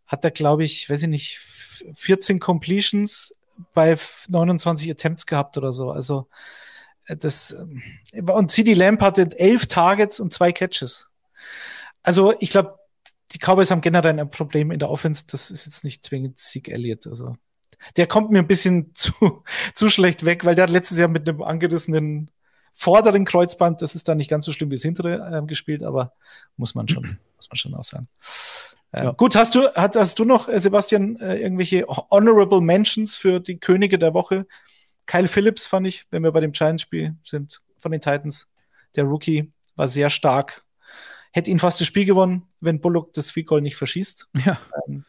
[0.06, 1.38] hat er, glaube ich, weiß ich nicht,
[1.94, 3.34] 14 Completions
[3.72, 3.96] bei
[4.28, 5.90] 29 Attempts gehabt oder so.
[5.90, 6.28] Also
[7.06, 7.54] äh, das
[8.12, 11.08] äh, und CD Lamp hatte elf Targets und zwei Catches.
[12.02, 12.78] Also ich glaube,
[13.34, 15.24] die Cowboys haben generell ein Problem in der Offense.
[15.26, 17.06] Das ist jetzt nicht zwingend Sieg Elliott.
[17.06, 17.36] Also
[17.96, 19.42] der kommt mir ein bisschen zu,
[19.74, 22.30] zu schlecht weg, weil der hat letztes Jahr mit einem angerissenen
[22.76, 26.12] vorderen Kreuzband, das ist dann nicht ganz so schlimm wie das hintere äh, gespielt, aber
[26.56, 27.04] muss man schon,
[27.36, 28.08] muss man schon auch sagen.
[28.90, 29.12] Äh, ja.
[29.12, 33.58] Gut, hast du, hast, hast du noch, äh, Sebastian, äh, irgendwelche Honorable Mentions für die
[33.58, 34.46] Könige der Woche?
[35.06, 38.48] Kyle Phillips fand ich, wenn wir bei dem Giants-Spiel sind, von den Titans.
[38.96, 40.63] Der Rookie war sehr stark,
[41.34, 44.28] hätte ihn fast das Spiel gewonnen, wenn Bullock das Field Goal nicht verschießt.
[44.46, 44.58] Ja.
[44.86, 45.04] Ähm,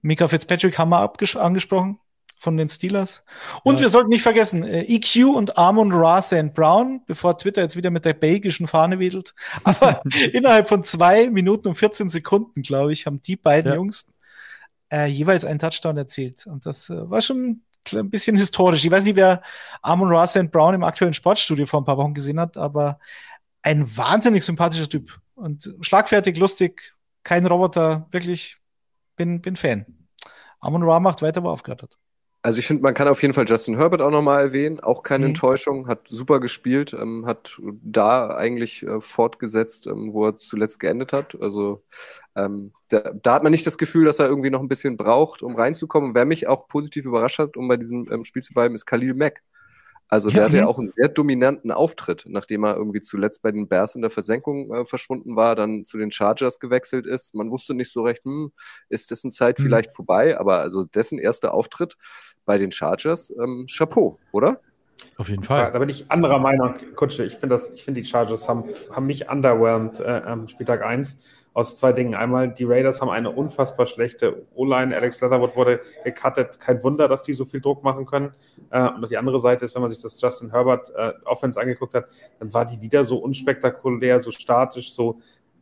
[0.00, 2.00] Mika Fitzpatrick haben wir angesprochen
[2.38, 3.22] von den Steelers.
[3.62, 3.82] Und ja.
[3.82, 6.54] wir sollten nicht vergessen, äh, EQ und Armon Ra St.
[6.54, 9.34] Brown, bevor Twitter jetzt wieder mit der belgischen Fahne wedelt.
[9.64, 10.02] Aber
[10.32, 13.76] innerhalb von zwei Minuten und 14 Sekunden, glaube ich, haben die beiden ja.
[13.76, 14.06] Jungs
[14.90, 16.46] äh, jeweils einen Touchdown erzielt.
[16.46, 17.60] Und das äh, war schon
[17.92, 18.82] ein bisschen historisch.
[18.82, 19.42] Ich weiß nicht, wer
[19.82, 20.50] Armon Ra St.
[20.50, 22.98] Brown im aktuellen Sportstudio vor ein paar Wochen gesehen hat, aber
[23.62, 28.56] ein wahnsinnig sympathischer Typ und schlagfertig, lustig, kein Roboter, wirklich
[29.16, 29.86] bin, bin Fan.
[30.60, 31.98] Amon Ra macht weiter, wo er aufgehört hat.
[32.42, 35.24] Also ich finde, man kann auf jeden Fall Justin Herbert auch nochmal erwähnen, auch keine
[35.24, 35.30] mhm.
[35.30, 41.12] Enttäuschung, hat super gespielt, ähm, hat da eigentlich äh, fortgesetzt, ähm, wo er zuletzt geendet
[41.12, 41.36] hat.
[41.40, 41.82] Also
[42.36, 45.42] ähm, da, da, hat man nicht das Gefühl, dass er irgendwie noch ein bisschen braucht,
[45.42, 46.14] um reinzukommen.
[46.14, 49.14] Wer mich auch positiv überrascht hat, um bei diesem ähm, Spiel zu bleiben, ist Khalil
[49.14, 49.42] Mack.
[50.08, 53.52] Also der ja, hatte ja auch einen sehr dominanten Auftritt, nachdem er irgendwie zuletzt bei
[53.52, 57.34] den Bears in der Versenkung äh, verschwunden war, dann zu den Chargers gewechselt ist.
[57.34, 58.50] Man wusste nicht so recht, hm,
[58.88, 59.64] ist dessen Zeit mhm.
[59.64, 61.96] vielleicht vorbei, aber also dessen erster Auftritt
[62.46, 64.60] bei den Chargers, ähm, Chapeau, oder?
[65.16, 65.60] Auf jeden Fall.
[65.64, 67.24] Ja, da bin ich anderer Meinung, Kutsche.
[67.24, 71.18] Ich finde find die Chargers haben, haben mich underwhelmed äh, am Spieltag 1
[71.54, 72.14] aus zwei Dingen.
[72.14, 74.94] Einmal, die Raiders haben eine unfassbar schlechte O-Line.
[74.94, 76.60] Alex Leatherwood wurde gecuttet.
[76.60, 78.32] Kein Wunder, dass die so viel Druck machen können.
[78.70, 81.60] Äh, und auf die andere Seite ist, wenn man sich das Justin Herbert äh, Offense
[81.60, 82.06] angeguckt hat,
[82.38, 85.18] dann war die wieder so unspektakulär, so statisch, so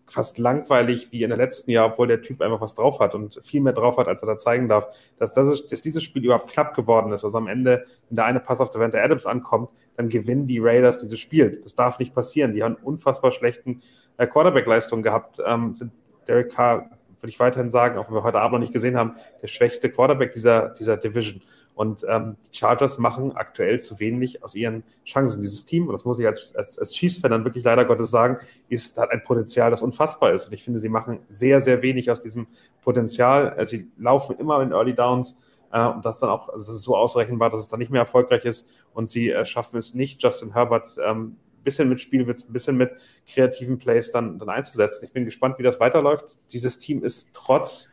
[0.08, 3.40] fast langweilig wie in der letzten Jahr, obwohl der Typ einfach was drauf hat und
[3.42, 4.88] viel mehr drauf hat, als er da zeigen darf.
[5.18, 7.24] Dass, das ist, dass dieses Spiel überhaupt knapp geworden ist.
[7.24, 10.58] Also am Ende, wenn der eine Pass auf der Devante Adams ankommt, dann gewinnen die
[10.58, 11.60] Raiders dieses Spiel.
[11.62, 12.52] Das darf nicht passieren.
[12.52, 13.82] Die haben unfassbar schlechten
[14.16, 15.38] äh, Quarterback-Leistung gehabt.
[15.44, 15.92] Ähm, sind
[16.28, 19.14] Derek Carr, würde ich weiterhin sagen, auch wenn wir heute Abend noch nicht gesehen haben,
[19.42, 21.40] der schwächste Quarterback dieser, dieser Division.
[21.74, 25.42] Und ähm, die Chargers machen aktuell zu wenig aus ihren Chancen.
[25.42, 28.38] Dieses Team, und das muss ich als, als, als Chiefs-Fan dann wirklich leider Gottes sagen,
[28.70, 30.46] ist, hat ein Potenzial, das unfassbar ist.
[30.46, 32.46] Und ich finde, sie machen sehr, sehr wenig aus diesem
[32.80, 33.50] Potenzial.
[33.50, 35.36] Also sie laufen immer in Early Downs
[35.70, 38.00] äh, und das dann auch, also das ist so ausrechenbar, dass es dann nicht mehr
[38.00, 41.36] erfolgreich ist und sie äh, schaffen es nicht, Justin Herbert ähm,
[41.66, 42.92] bisschen mit Spielwitz, ein bisschen mit
[43.30, 45.04] kreativen Plays dann, dann einzusetzen.
[45.04, 46.38] Ich bin gespannt, wie das weiterläuft.
[46.52, 47.90] Dieses Team ist trotz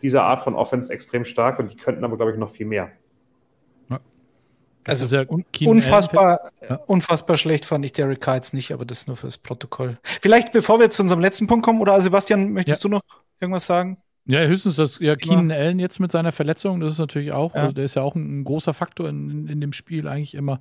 [0.00, 2.90] dieser Art von Offense extrem stark und die könnten aber, glaube ich, noch viel mehr.
[4.86, 5.24] Also ja
[5.64, 6.76] unfassbar, ja.
[6.86, 9.98] unfassbar schlecht fand ich Derek jetzt nicht, aber das nur fürs Protokoll.
[10.22, 12.88] Vielleicht, bevor wir zu unserem letzten Punkt kommen, oder Sebastian, möchtest ja.
[12.88, 13.02] du noch
[13.40, 13.98] irgendwas sagen?
[14.28, 17.62] Ja, höchstens das, ja, Keenan Allen jetzt mit seiner Verletzung, das ist natürlich auch, ja.
[17.62, 20.34] also der ist ja auch ein, ein großer Faktor in, in, in, dem Spiel eigentlich
[20.34, 20.60] immer.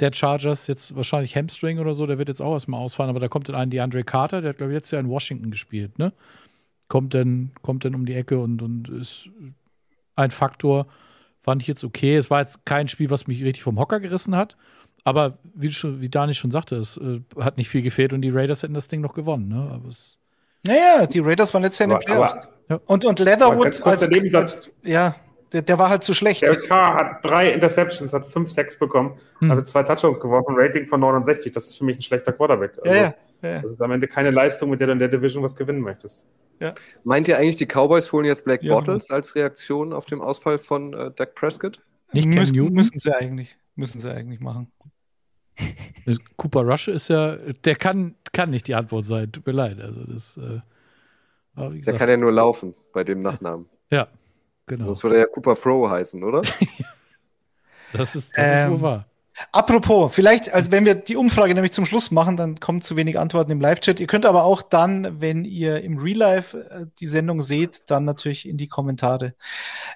[0.00, 3.28] Der Chargers, jetzt wahrscheinlich Hamstring oder so, der wird jetzt auch erstmal ausfahren, aber da
[3.28, 6.12] kommt dann ein DeAndre Carter, der hat, glaube ich, jetzt ja in Washington gespielt, ne?
[6.88, 9.30] Kommt dann, kommt dann um die Ecke und, und ist
[10.16, 10.88] ein Faktor,
[11.40, 12.16] fand ich jetzt okay.
[12.16, 14.56] Es war jetzt kein Spiel, was mich richtig vom Hocker gerissen hat,
[15.04, 18.30] aber wie, schon, wie Dani schon sagte, es äh, hat nicht viel gefehlt und die
[18.30, 19.70] Raiders hätten das Ding noch gewonnen, ne?
[19.72, 20.18] Aber es
[20.66, 22.48] naja, die Raiders waren letztes Jahr in den Playoffs.
[22.68, 22.78] Ja.
[22.86, 24.68] Und, und Leatherwood als, der Nebensatz.
[24.82, 25.14] ja,
[25.52, 26.42] der, der, war halt zu schlecht.
[26.42, 29.50] Der K hat drei Interceptions, hat fünf Sacks bekommen, hm.
[29.50, 31.52] hat zwei Touchdowns geworfen, Rating von 69.
[31.52, 32.72] Das ist für mich ein schlechter Quarterback.
[32.82, 33.60] Also, ja, ja.
[33.60, 36.26] Das ist am Ende keine Leistung, mit der du in der Division was gewinnen möchtest.
[36.60, 36.72] Ja.
[37.04, 38.74] Meint ihr eigentlich, die Cowboys holen jetzt Black ja.
[38.74, 41.80] Bottles als Reaktion auf den Ausfall von äh, Dak Prescott?
[42.12, 43.56] Nicht müssen, müssen sie eigentlich.
[43.76, 44.70] Müssen sie eigentlich machen.
[46.36, 49.30] Cooper Rush ist ja, der kann, kann nicht die Antwort sein.
[49.30, 49.80] Tut mir leid.
[49.80, 50.60] Also das, äh
[51.54, 53.68] Gesagt, der kann ja nur laufen bei dem Nachnamen.
[53.90, 54.08] Ja,
[54.66, 54.86] genau.
[54.86, 56.40] Sonst würde er ja Cooper Fro heißen, oder?
[57.92, 59.06] das ist, das ähm, ist wohl wahr.
[59.52, 63.18] Apropos, vielleicht, also wenn wir die Umfrage nämlich zum Schluss machen, dann kommen zu wenig
[63.18, 64.00] Antworten im Live-Chat.
[64.00, 68.04] Ihr könnt aber auch dann, wenn ihr im Real Life äh, die Sendung seht, dann
[68.04, 69.34] natürlich in die Kommentare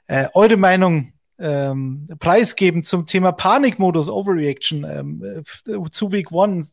[0.06, 5.22] äh, eure Meinung ähm, preisgeben zum Thema Panikmodus, Overreaction ähm,
[5.66, 6.66] äh, zu Week One.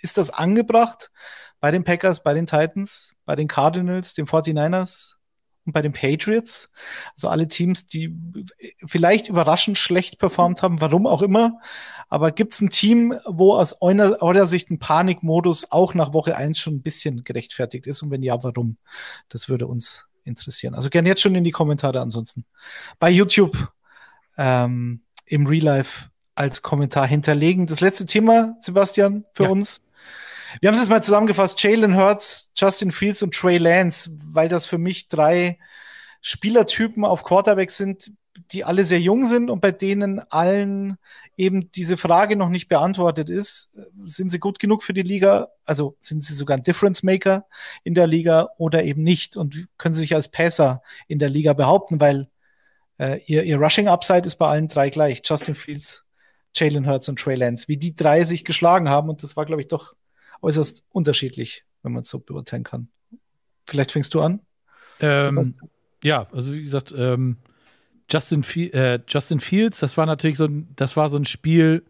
[0.00, 1.10] Ist das angebracht?
[1.60, 5.14] bei den Packers, bei den Titans, bei den Cardinals, den 49ers
[5.66, 6.70] und bei den Patriots.
[7.14, 8.16] Also alle Teams, die
[8.86, 11.58] vielleicht überraschend schlecht performt haben, warum auch immer.
[12.08, 16.36] Aber gibt es ein Team, wo aus eurer, eurer Sicht ein Panikmodus auch nach Woche
[16.36, 18.02] 1 schon ein bisschen gerechtfertigt ist?
[18.02, 18.78] Und wenn ja, warum?
[19.28, 20.74] Das würde uns interessieren.
[20.74, 22.46] Also gerne jetzt schon in die Kommentare ansonsten.
[22.98, 23.70] Bei YouTube
[24.40, 27.66] ähm, im Real Life als Kommentar hinterlegen.
[27.66, 29.50] Das letzte Thema, Sebastian, für ja.
[29.50, 29.82] uns.
[30.60, 34.66] Wir haben es jetzt mal zusammengefasst: Jalen Hurts, Justin Fields und Trey Lance, weil das
[34.66, 35.58] für mich drei
[36.22, 38.12] Spielertypen auf Quarterback sind,
[38.52, 40.96] die alle sehr jung sind und bei denen allen
[41.36, 43.70] eben diese Frage noch nicht beantwortet ist.
[44.06, 45.48] Sind sie gut genug für die Liga?
[45.64, 47.46] Also sind sie sogar ein Difference Maker
[47.84, 49.36] in der Liga oder eben nicht?
[49.36, 52.00] Und können sie sich als Passer in der Liga behaupten?
[52.00, 52.28] Weil
[53.00, 55.22] äh, ihr, ihr Rushing Upside ist bei allen drei gleich.
[55.24, 56.04] Justin Fields,
[56.54, 57.66] Jalen Hurts und Trey Lance.
[57.66, 59.08] Wie die drei sich geschlagen haben.
[59.08, 59.94] Und das war, glaube ich, doch
[60.42, 62.88] äußerst unterschiedlich, wenn man es so beurteilen kann.
[63.66, 64.40] Vielleicht fängst du an?
[65.00, 65.54] Ähm,
[66.04, 67.38] ja, also wie gesagt, ähm,
[68.10, 71.84] Justin, äh, Justin Fields, das war natürlich so ein, das war so ein Spiel,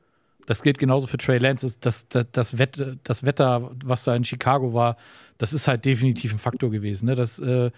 [0.47, 4.25] das gilt genauso für Trey Lance, das, das, das, Wett, das Wetter, was da in
[4.25, 4.97] Chicago war,
[5.39, 7.07] das ist halt definitiv ein Faktor gewesen.
[7.07, 7.15] Ne?
[7.15, 7.71] Das, äh,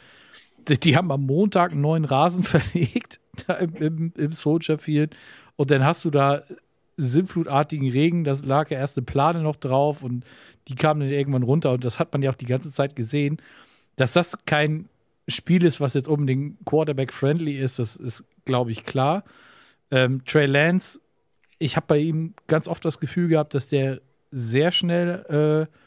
[0.69, 5.17] die, die, haben am Montag einen neuen Rasen verlegt da im, im, im Soldier Field
[5.57, 6.43] und dann hast du da
[6.97, 10.25] sinnflutartigen Regen, das lag ja erst eine Plane noch drauf und
[10.69, 13.41] die kamen dann irgendwann runter und das hat man ja auch die ganze Zeit gesehen.
[13.97, 14.89] Dass das kein
[15.29, 19.25] Spiel ist, was jetzt unbedingt Quarterback-friendly ist, das ist, glaube ich, klar.
[19.91, 21.01] Ähm, Trey Lance,
[21.59, 24.01] ich habe bei ihm ganz oft das Gefühl gehabt, dass der
[24.31, 25.82] sehr schnell äh,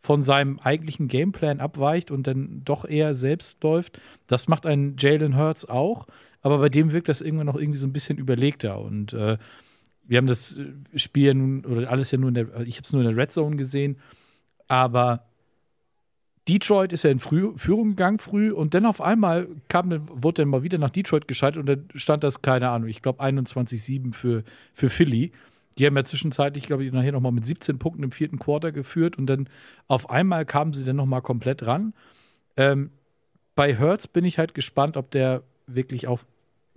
[0.00, 4.00] von seinem eigentlichen Gameplan abweicht und dann doch eher selbst läuft.
[4.26, 6.06] Das macht ein Jalen Hurts auch,
[6.40, 9.38] aber bei dem wirkt das irgendwann noch irgendwie so ein bisschen überlegter und äh,
[10.08, 10.58] wir haben das
[10.94, 13.16] Spiel ja nun, oder alles ja nur in der, ich habe es nur in der
[13.16, 13.98] Red Zone gesehen,
[14.66, 15.24] aber
[16.48, 20.48] Detroit ist ja in früh, Führung gegangen früh und dann auf einmal kam, wurde dann
[20.48, 24.44] mal wieder nach Detroit geschaltet und dann stand das, keine Ahnung, ich glaube 21-7 für,
[24.72, 25.32] für Philly.
[25.78, 29.16] Die haben ja zwischenzeitlich, glaube ich, nachher nochmal mit 17 Punkten im vierten Quarter geführt
[29.16, 29.48] und dann
[29.86, 31.94] auf einmal kamen sie dann nochmal komplett ran.
[32.56, 32.90] Ähm,
[33.54, 36.20] bei Hertz bin ich halt gespannt, ob der wirklich auch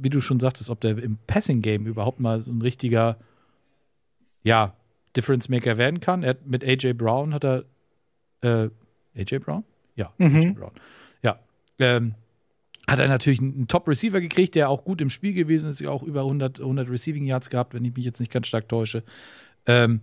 [0.04, 3.18] wie du schon sagtest, ob der im Passing-Game überhaupt mal so ein richtiger,
[4.43, 4.74] ja,
[5.16, 6.24] Difference-Maker werden kann.
[6.24, 7.66] Er hat, mit AJ Brown hat er,
[8.41, 8.70] äh,
[9.16, 9.64] AJ Brown?
[9.95, 10.36] Ja, mhm.
[10.36, 10.72] AJ Brown.
[11.22, 11.39] Ja,
[11.78, 12.16] ähm,
[12.88, 16.22] hat er natürlich einen Top-Receiver gekriegt, der auch gut im Spiel gewesen ist, auch über
[16.22, 19.04] 100, 100 Receiving Yards gehabt, wenn ich mich jetzt nicht ganz stark täusche.
[19.66, 20.02] Ähm,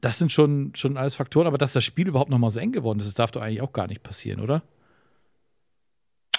[0.00, 2.72] das sind schon, schon alles Faktoren, aber dass das Spiel überhaupt noch mal so eng
[2.72, 4.62] geworden ist, das darf doch eigentlich auch gar nicht passieren, oder?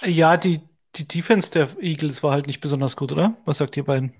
[0.03, 0.61] Ja, die,
[0.95, 3.35] die Defense der Eagles war halt nicht besonders gut, oder?
[3.45, 4.13] Was sagt ihr beiden?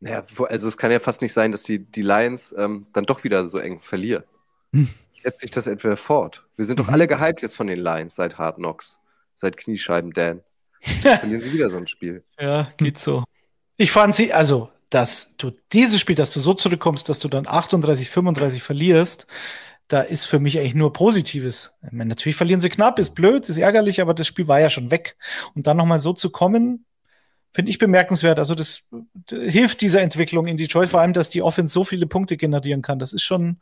[0.00, 3.22] Naja, also es kann ja fast nicht sein, dass die, die Lions ähm, dann doch
[3.22, 4.24] wieder so eng verlieren.
[4.72, 4.88] Hm.
[5.18, 6.46] Setzt sich das entweder fort?
[6.56, 6.94] Wir sind doch mhm.
[6.94, 8.98] alle gehypt jetzt von den Lions seit Hard Knocks,
[9.40, 10.42] seit Kniescheiben Dan.
[10.80, 12.24] verlieren sie wieder so ein Spiel.
[12.38, 13.24] Ja, geht so.
[13.76, 17.46] Ich fand sie, also, dass du dieses Spiel, dass du so zurückkommst, dass du dann
[17.46, 19.26] 38, 35 verlierst,
[19.88, 21.72] da ist für mich eigentlich nur Positives.
[21.82, 24.70] Ich meine, natürlich verlieren sie knapp, ist blöd, ist ärgerlich, aber das Spiel war ja
[24.70, 25.16] schon weg.
[25.54, 26.86] Und dann nochmal so zu kommen,
[27.52, 28.38] finde ich bemerkenswert.
[28.38, 32.06] Also das, das, hilft dieser Entwicklung in Detroit, vor allem, dass die Offense so viele
[32.06, 32.98] Punkte generieren kann.
[32.98, 33.58] Das ist schon,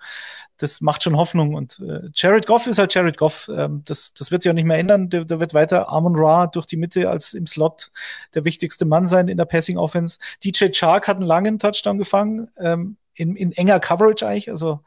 [0.59, 1.55] das macht schon Hoffnung.
[1.55, 3.51] Und äh, Jared Goff ist halt Jared Goff.
[3.55, 5.09] Ähm, das, das wird sich auch nicht mehr ändern.
[5.09, 7.91] Der, der wird weiter Amon Ra durch die Mitte als im Slot
[8.35, 10.19] der wichtigste Mann sein in der Passing Offense.
[10.45, 14.51] DJ Chark hat einen langen Touchdown gefangen, ähm, in, in enger Coverage eigentlich.
[14.51, 14.81] Also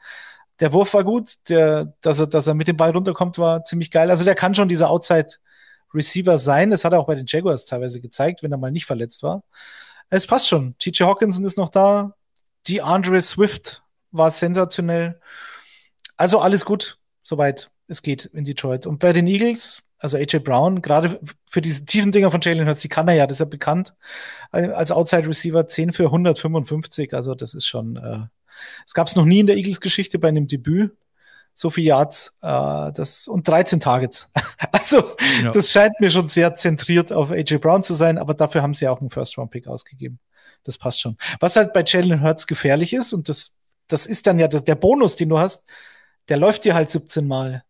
[0.59, 3.89] der Wurf war gut, der, dass er, dass er mit dem Ball runterkommt, war ziemlich
[3.89, 4.11] geil.
[4.11, 5.37] Also der kann schon dieser Outside
[5.93, 6.71] Receiver sein.
[6.71, 9.43] Das hat er auch bei den Jaguars teilweise gezeigt, wenn er mal nicht verletzt war.
[10.09, 10.75] Es passt schon.
[10.77, 12.15] TJ Hawkinson ist noch da.
[12.67, 15.19] Die Andre Swift war sensationell.
[16.17, 18.85] Also alles gut, soweit es geht in Detroit.
[18.85, 21.19] Und bei den Eagles, also AJ Brown, gerade
[21.49, 23.93] für diese tiefen Dinger von Jalen Hurts, die kann er ja, das ist ja bekannt,
[24.51, 27.13] als Outside Receiver 10 für 155.
[27.13, 28.25] Also das ist schon, äh,
[28.85, 30.91] es gab es noch nie in der Eagles-Geschichte bei einem Debüt
[31.53, 34.29] so viel Yards äh, das, und 13 Targets.
[34.71, 35.51] also ja.
[35.51, 38.87] das scheint mir schon sehr zentriert auf AJ Brown zu sein, aber dafür haben sie
[38.87, 40.19] auch einen First-Round-Pick ausgegeben.
[40.63, 41.17] Das passt schon.
[41.39, 43.55] Was halt bei Jalen Hurts gefährlich ist, und das,
[43.87, 45.63] das ist dann ja das, der Bonus, den du hast,
[46.29, 47.63] der läuft dir halt 17 Mal.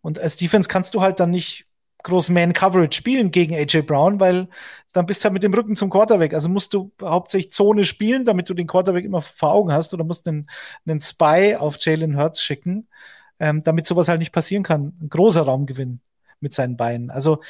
[0.00, 1.66] Und als Defense kannst du halt dann nicht
[2.04, 4.48] groß Man-Coverage spielen gegen AJ Brown, weil
[4.92, 6.34] dann bist du halt mit dem Rücken zum Quarterback.
[6.34, 10.04] Also musst du hauptsächlich Zone spielen, damit du den Quarterback immer vor Augen hast oder
[10.04, 10.48] musst einen,
[10.86, 12.86] einen Spy auf Jalen Hurts schicken
[13.38, 14.94] ähm, damit sowas halt nicht passieren kann.
[15.00, 16.00] Ein großer Raumgewinn
[16.40, 17.10] mit seinen Beinen.
[17.10, 17.40] Also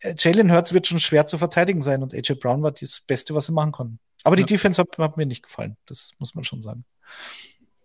[0.00, 3.34] äh, Jalen Hurts wird schon schwer zu verteidigen sein und AJ Brown war das Beste,
[3.34, 3.98] was sie machen konnten.
[4.24, 4.46] Aber die ja.
[4.46, 5.76] Defense hat, hat, mir nicht gefallen.
[5.86, 6.84] Das muss man schon sagen.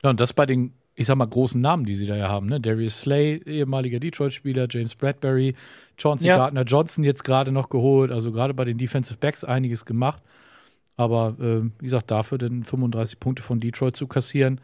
[0.03, 2.47] Ja, und das bei den, ich sag mal, großen Namen, die sie da ja haben.
[2.47, 2.59] Ne?
[2.61, 5.55] Darius Slay, ehemaliger Detroit-Spieler, James Bradbury,
[5.97, 6.37] Chauncey ja.
[6.37, 8.11] Gardner Johnson jetzt gerade noch geholt.
[8.11, 10.21] Also gerade bei den Defensive Backs einiges gemacht.
[10.95, 14.59] Aber äh, wie gesagt, dafür dann 35 Punkte von Detroit zu kassieren,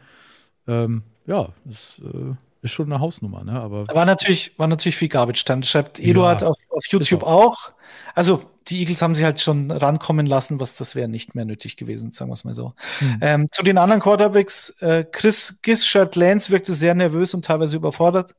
[0.66, 2.34] ähm, ja, ist äh,
[2.64, 3.60] ist schon eine Hausnummer, ne?
[3.60, 5.62] Aber war natürlich, war natürlich viel Garbage dann.
[5.62, 7.72] Schreibt Eduard ja, auf, auf YouTube auch.
[8.14, 11.76] Also die Eagles haben sie halt schon rankommen lassen, was das wäre nicht mehr nötig
[11.76, 12.72] gewesen, sagen wir es mal so.
[13.00, 13.18] Hm.
[13.20, 17.76] Ähm, zu den anderen Quarterbacks, äh, Chris Giss schreibt, Lance wirkte sehr nervös und teilweise
[17.76, 18.34] überfordert.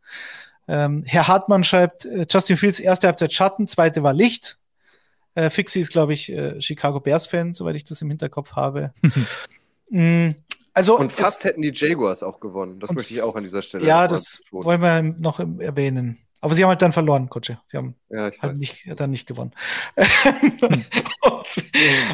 [0.68, 4.58] Ähm, Herr Hartmann schreibt, äh, Justin Fields erste Halbzeit Schatten, zweite war Licht.
[5.36, 8.94] Äh, Fixie ist, glaube ich, äh, Chicago Bears-Fan, soweit ich das im Hinterkopf habe.
[9.90, 10.30] mm,
[10.76, 12.80] also und fast hätten die Jaguars auch gewonnen.
[12.80, 13.86] Das möchte ich auch an dieser Stelle.
[13.86, 16.20] Ja, das wollen wir noch erwähnen.
[16.42, 17.60] Aber sie haben halt dann verloren, Kutsche.
[17.68, 19.52] Sie haben ja, halt nicht, dann nicht gewonnen.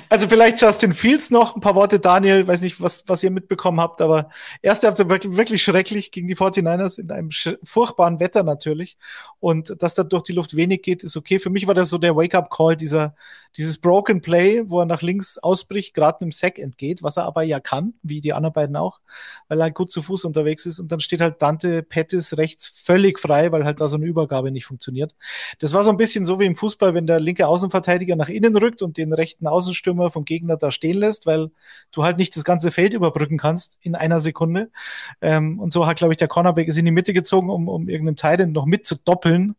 [0.09, 3.81] also vielleicht Justin Fields noch, ein paar Worte, Daniel, weiß nicht, was, was ihr mitbekommen
[3.81, 4.29] habt, aber
[4.61, 7.29] erste Halbzeit wirklich, wirklich schrecklich gegen die 49ers in einem
[7.63, 8.97] furchtbaren Wetter natürlich.
[9.41, 11.39] Und dass da durch die Luft wenig geht, ist okay.
[11.39, 13.15] Für mich war das so der Wake-up-Call, dieser,
[13.57, 17.43] dieses Broken Play, wo er nach links ausbricht, gerade einem Sack entgeht, was er aber
[17.43, 19.01] ja kann, wie die anderen beiden auch,
[19.49, 20.79] weil er gut zu Fuß unterwegs ist.
[20.79, 24.51] Und dann steht halt Dante Pettis rechts völlig frei, weil halt da so eine Übergabe
[24.51, 25.15] nicht funktioniert.
[25.59, 28.55] Das war so ein bisschen so wie im Fußball, wenn der linke Außenverteidiger nach innen
[28.55, 31.51] rückt und den rechten Außenstürmer vom Gegner da stehen lässt, weil
[31.91, 34.69] du halt nicht das ganze Feld überbrücken kannst in einer Sekunde.
[35.21, 37.89] Ähm, und so hat, glaube ich, der Cornerback ist in die Mitte gezogen, um, um
[37.89, 39.55] irgendeinen Teil noch mit zu doppeln.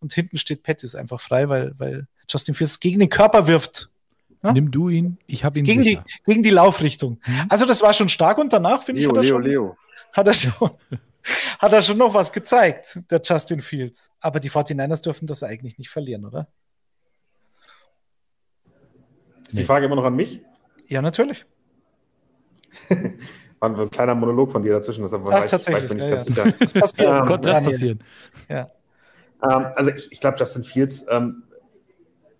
[0.00, 3.90] Und hinten steht Pettis einfach frei, weil, weil Justin Fields gegen den Körper wirft.
[4.42, 4.52] Ja?
[4.52, 7.20] Nimm du ihn, ich habe ihn gegen die, gegen die Laufrichtung.
[7.26, 7.46] Mhm.
[7.48, 9.76] Also das war schon stark und danach, finde ich, hat er Leo, schon, Leo.
[10.12, 10.70] Hat er schon
[11.58, 14.10] hat er schon noch was gezeigt, der Justin Fields.
[14.20, 16.48] Aber die 49ers dürfen das eigentlich nicht verlieren, oder?
[19.46, 20.40] Ist die Frage immer noch an mich?
[20.86, 21.46] Ja, natürlich.
[23.60, 25.02] War ein kleiner Monolog von dir dazwischen.
[25.02, 25.90] Das Ach, weiß, tatsächlich.
[25.90, 26.52] Weiß, ja, ja.
[26.58, 27.08] Das passiert.
[27.08, 28.04] ähm, Gott, das passieren.
[28.48, 28.70] Ja.
[29.42, 31.44] Ähm, also ich, ich glaube, Justin Fields ähm,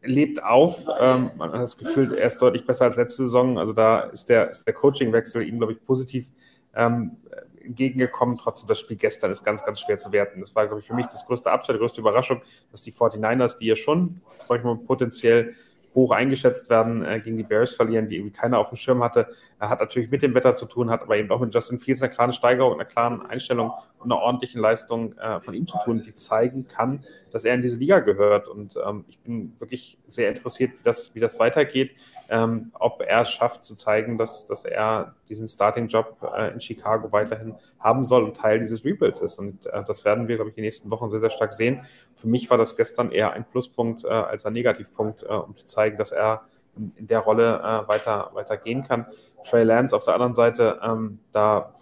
[0.02, 0.86] lebt auf.
[1.00, 3.58] Ähm, man hat das Gefühl, er ist deutlich besser als letzte Saison.
[3.58, 6.30] Also da ist der, ist der Coachingwechsel ihm, glaube ich, positiv
[6.74, 7.16] ähm,
[7.64, 8.38] entgegengekommen.
[8.38, 10.40] Trotzdem, das Spiel gestern ist ganz, ganz schwer zu werten.
[10.40, 13.58] Das war, glaube ich, für mich das größte Upside, die größte Überraschung, dass die 49ers,
[13.58, 15.54] die ja schon, sag ich mal, potenziell
[15.94, 19.28] hoch eingeschätzt werden, äh, gegen die Bears verlieren, die irgendwie keiner auf dem Schirm hatte.
[19.58, 22.02] Er hat natürlich mit dem Wetter zu tun, hat aber eben auch mit Justin Fields
[22.02, 26.02] eine klare Steigerung, einer klaren Einstellung und einer ordentlichen Leistung äh, von ihm zu tun,
[26.02, 28.48] die zeigen kann, dass er in diese Liga gehört.
[28.48, 31.92] Und ähm, ich bin wirklich sehr interessiert, wie das, wie das weitergeht,
[32.28, 37.12] ähm, ob er es schafft zu zeigen, dass, dass er diesen Starting-Job äh, in Chicago
[37.12, 39.38] weiterhin haben soll und Teil dieses Rebuilds ist.
[39.38, 41.82] Und äh, das werden wir, glaube ich, die nächsten Wochen sehr, sehr stark sehen.
[42.14, 45.64] Für mich war das gestern eher ein Pluspunkt äh, als ein Negativpunkt, äh, um zu
[45.64, 46.42] zeigen, zeigen, dass er
[46.76, 49.06] in, in der Rolle äh, weiter, weiter gehen kann.
[49.44, 51.74] Trey Lance auf der anderen Seite, ähm, da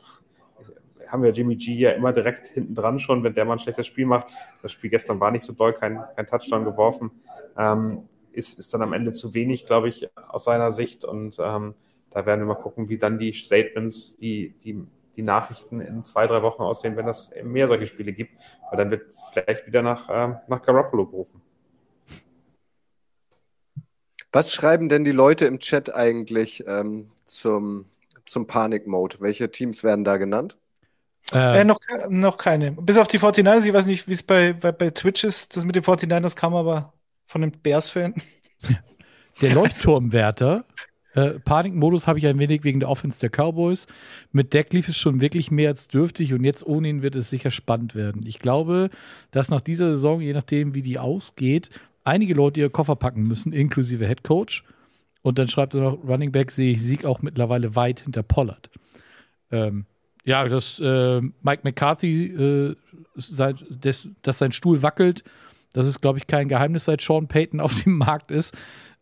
[1.09, 3.87] haben wir Jimmy G ja immer direkt hinten dran schon, wenn der mal ein schlechtes
[3.87, 4.29] Spiel macht.
[4.63, 7.11] Das Spiel gestern war nicht so doll, kein, kein Touchdown geworfen.
[7.57, 11.05] Ähm, ist, ist dann am Ende zu wenig, glaube ich, aus seiner Sicht.
[11.05, 11.75] Und ähm,
[12.11, 16.27] da werden wir mal gucken, wie dann die Statements, die, die, die Nachrichten in zwei,
[16.27, 18.33] drei Wochen aussehen, wenn es mehr solche Spiele gibt.
[18.71, 21.43] Weil dann wird vielleicht wieder nach, äh, nach Garoppolo gerufen.
[24.33, 27.87] Was schreiben denn die Leute im Chat eigentlich ähm, zum,
[28.25, 29.19] zum Panic-Mode?
[29.21, 30.57] Welche Teams werden da genannt?
[31.35, 32.73] Äh, äh, noch, noch keine.
[32.73, 35.57] Bis auf die 49ers, ich weiß nicht, wie es bei, bei, bei Twitch ist.
[35.57, 36.93] Das mit den 49ers kam aber
[37.33, 38.15] von einem Bears-Fan.
[39.41, 40.65] Der Leuchtturmwärter.
[41.15, 43.87] Äh, Panikmodus habe ich ein wenig wegen der Offense der Cowboys.
[44.31, 47.31] Mit Deck lief es schon wirklich mehr als dürftig und jetzt ohne ihn wird es
[47.31, 48.25] sicher spannend werden.
[48.27, 48.91] Ich glaube,
[49.31, 51.71] dass nach dieser Saison, je nachdem wie die ausgeht,
[52.05, 54.65] einige Leute ihre Koffer packen müssen, inklusive Head Coach.
[55.23, 58.71] Und dann schreibt er noch, Running Back sehe ich Sieg auch mittlerweile weit hinter Pollard.
[59.51, 59.87] Ähm,
[60.25, 62.77] ja, dass äh, Mike McCarthy, äh,
[63.17, 65.25] sein, des, dass sein Stuhl wackelt,
[65.73, 68.57] das ist, glaube ich, kein Geheimnis, seit Sean Payton auf dem Markt ist,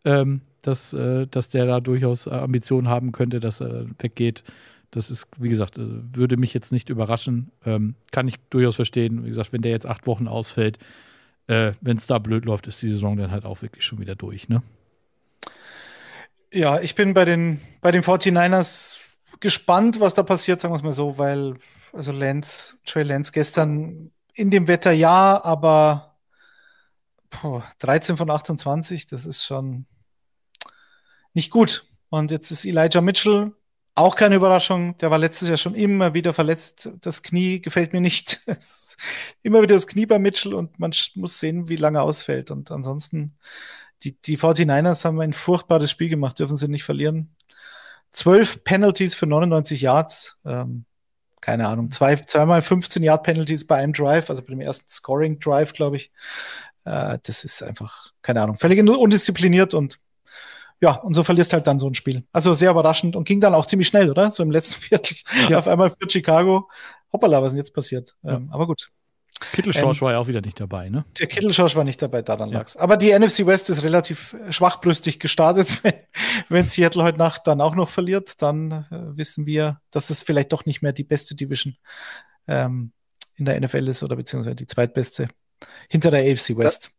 [0.04, 4.44] ähm, dass, äh, dass der da durchaus Ambitionen haben könnte, dass er weggeht.
[4.90, 7.50] Das ist, wie gesagt, äh, würde mich jetzt nicht überraschen.
[7.64, 9.24] Ähm, kann ich durchaus verstehen.
[9.24, 10.78] Wie gesagt, wenn der jetzt acht Wochen ausfällt,
[11.46, 14.14] äh, wenn es da blöd läuft, ist die Saison dann halt auch wirklich schon wieder
[14.14, 14.62] durch, ne?
[16.52, 19.02] Ja, ich bin bei den, bei den 49ers
[19.38, 21.54] gespannt, was da passiert, sagen wir es mal so, weil,
[21.92, 26.09] also Lance, Trey Lance gestern in dem Wetter ja, aber
[27.30, 29.86] boah, 13 von 28, das ist schon
[31.32, 31.84] nicht gut.
[32.08, 33.52] Und jetzt ist Elijah Mitchell
[33.94, 34.96] auch keine Überraschung.
[34.98, 36.90] Der war letztes Jahr schon immer wieder verletzt.
[37.00, 38.40] Das Knie gefällt mir nicht.
[39.42, 42.50] immer wieder das Knie bei Mitchell und man muss sehen, wie lange ausfällt.
[42.50, 43.36] Und ansonsten,
[44.02, 47.34] die, die 49ers haben ein furchtbares Spiel gemacht, dürfen sie nicht verlieren.
[48.10, 50.38] Zwölf Penalties für 99 Yards.
[50.44, 50.84] Ähm,
[51.40, 55.38] keine Ahnung, zwei, zweimal 15 Yard Penalties bei einem Drive, also bei dem ersten Scoring
[55.38, 56.10] Drive, glaube ich.
[56.90, 59.98] Äh, das ist einfach, keine Ahnung, völlig undiszipliniert und
[60.80, 62.24] ja, und so verlierst halt dann so ein Spiel.
[62.32, 64.30] Also sehr überraschend und ging dann auch ziemlich schnell, oder?
[64.30, 65.16] So im letzten Viertel
[65.48, 65.58] ja.
[65.58, 66.68] auf einmal für Chicago.
[67.12, 68.16] Hoppala, was ist denn jetzt passiert?
[68.22, 68.36] Ja.
[68.36, 68.90] Ähm, aber gut.
[69.52, 71.04] Kittelschorsch ähm, war ja auch wieder nicht dabei, ne?
[71.18, 72.58] Der Kittelschorsch war nicht dabei, daran ja.
[72.58, 72.76] lag's.
[72.76, 75.78] Aber die NFC West ist relativ schwachbrüstig gestartet.
[75.82, 75.94] Wenn,
[76.48, 80.52] wenn Seattle heute Nacht dann auch noch verliert, dann äh, wissen wir, dass es vielleicht
[80.52, 81.76] doch nicht mehr die beste Division
[82.48, 82.92] ähm,
[83.36, 85.28] in der NFL ist oder beziehungsweise die zweitbeste
[85.88, 86.92] hinter der AFC West.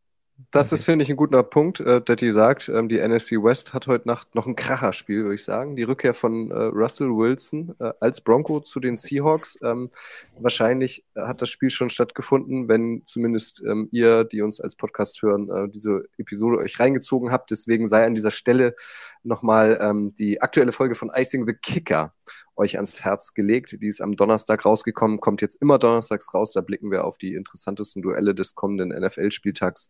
[0.50, 0.76] Das okay.
[0.76, 2.68] ist, finde ich, ein guter Punkt, äh, Detti sagt.
[2.70, 5.76] Ähm, die NFC West hat heute Nacht noch ein Kracherspiel, würde ich sagen.
[5.76, 9.58] Die Rückkehr von äh, Russell Wilson äh, als Bronco zu den Seahawks.
[9.62, 9.92] Ähm,
[10.40, 15.50] wahrscheinlich hat das Spiel schon stattgefunden, wenn zumindest ähm, ihr, die uns als Podcast hören,
[15.50, 17.52] äh, diese Episode euch reingezogen habt.
[17.52, 18.76] Deswegen sei an dieser Stelle
[19.24, 22.14] nochmal ähm, die aktuelle Folge von Icing the Kicker
[22.62, 23.82] euch ans Herz gelegt.
[23.82, 26.54] Die ist am Donnerstag rausgekommen, kommt jetzt immer donnerstags raus.
[26.54, 29.90] Da blicken wir auf die interessantesten Duelle des kommenden NFL-Spieltags.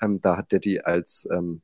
[0.00, 1.62] Ähm, da hat Daddy als ähm,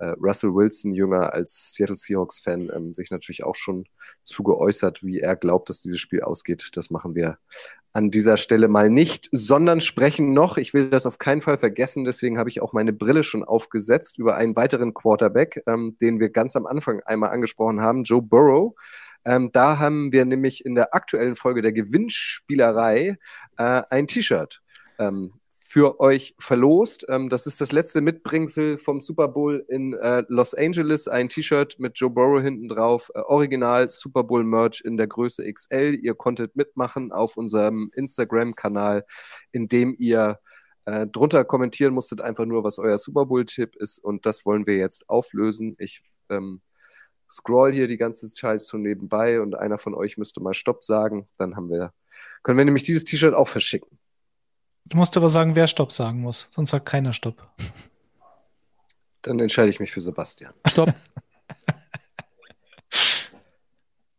[0.00, 3.86] äh, Russell Wilson Jünger als Seattle Seahawks Fan ähm, sich natürlich auch schon
[4.22, 6.70] zu geäußert, wie er glaubt, dass dieses Spiel ausgeht.
[6.74, 7.38] Das machen wir
[7.94, 12.04] an dieser Stelle mal nicht, sondern sprechen noch, ich will das auf keinen Fall vergessen,
[12.04, 16.30] deswegen habe ich auch meine Brille schon aufgesetzt über einen weiteren Quarterback, ähm, den wir
[16.30, 18.74] ganz am Anfang einmal angesprochen haben, Joe Burrow.
[19.24, 23.16] Ähm, da haben wir nämlich in der aktuellen Folge der Gewinnspielerei
[23.56, 24.60] äh, ein T-Shirt
[24.98, 25.32] ähm,
[25.74, 27.04] für euch verlost.
[27.08, 31.08] Ähm, das ist das letzte Mitbringsel vom Super Bowl in äh, Los Angeles.
[31.08, 33.10] Ein T-Shirt mit Joe Burrow hinten drauf.
[33.12, 35.98] Äh, Original Super Bowl Merch in der Größe XL.
[36.00, 39.04] Ihr konntet mitmachen auf unserem Instagram-Kanal,
[39.50, 40.38] in dem ihr
[40.84, 43.98] äh, drunter kommentieren musstet einfach nur, was euer Super Bowl-Tipp ist.
[43.98, 45.74] Und das wollen wir jetzt auflösen.
[45.80, 46.60] Ich ähm,
[47.28, 51.26] scroll hier die ganze Zeit so nebenbei und einer von euch müsste mal Stopp sagen.
[51.36, 51.92] Dann haben wir,
[52.44, 53.98] können wir nämlich dieses T-Shirt auch verschicken.
[54.86, 57.48] Du musst aber sagen, wer Stopp sagen muss, sonst sagt keiner Stopp.
[59.22, 60.52] Dann entscheide ich mich für Sebastian.
[60.66, 60.94] Stopp.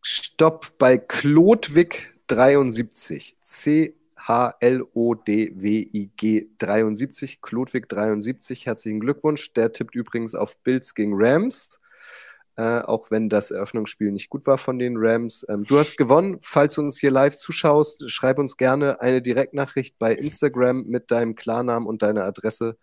[0.01, 3.35] Stopp bei Klodwig 73.
[3.39, 4.87] C H-L-O-D-W-I-G
[6.57, 7.41] 73.
[7.41, 8.65] Klodwig 73.
[8.65, 9.53] Herzlichen Glückwunsch.
[9.53, 11.79] Der tippt übrigens auf Bills gegen Rams
[12.57, 15.45] äh, auch wenn das Eröffnungsspiel nicht gut war von den Rams.
[15.49, 16.37] Ähm, du hast gewonnen.
[16.41, 21.35] Falls du uns hier live zuschaust, schreib uns gerne eine Direktnachricht bei Instagram mit deinem
[21.35, 22.77] Klarnamen und deiner Adresse,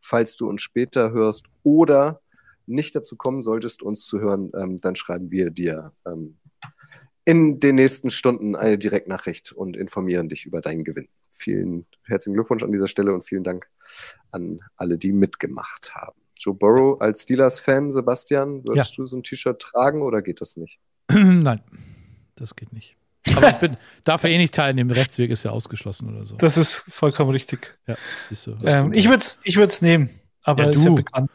[0.00, 2.20] falls du uns später hörst oder
[2.66, 6.38] nicht dazu kommen solltest, uns zu hören, ähm, dann schreiben wir dir ähm,
[7.24, 11.08] in den nächsten Stunden eine Direktnachricht und informieren dich über deinen Gewinn.
[11.30, 13.68] Vielen herzlichen Glückwunsch an dieser Stelle und vielen Dank
[14.30, 16.25] an alle, die mitgemacht haben.
[16.38, 18.96] Joe Burrow als Steelers-Fan, Sebastian, würdest Ja.
[19.02, 20.78] du so ein T-Shirt tragen oder geht das nicht?
[21.10, 21.60] Nein,
[22.36, 22.96] das geht nicht.
[23.36, 24.90] Aber ich bin, darf ja eh nicht teilnehmen.
[24.92, 26.36] Rechtsweg ist ja ausgeschlossen oder so.
[26.36, 27.76] Das ist vollkommen richtig.
[27.86, 27.96] ja,
[28.28, 28.56] siehst du.
[28.64, 30.10] Ähm, ich würde es ich würd's nehmen,
[30.44, 30.94] aber Ja, ist ja du.
[30.94, 31.30] bekannt.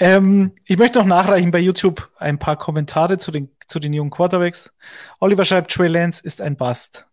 [0.00, 4.10] Ähm, ich möchte noch nachreichen bei YouTube ein paar Kommentare zu den, zu den jungen
[4.10, 4.72] Quarterbacks.
[5.20, 7.06] Oliver schreibt, Trey Lance ist ein Bust.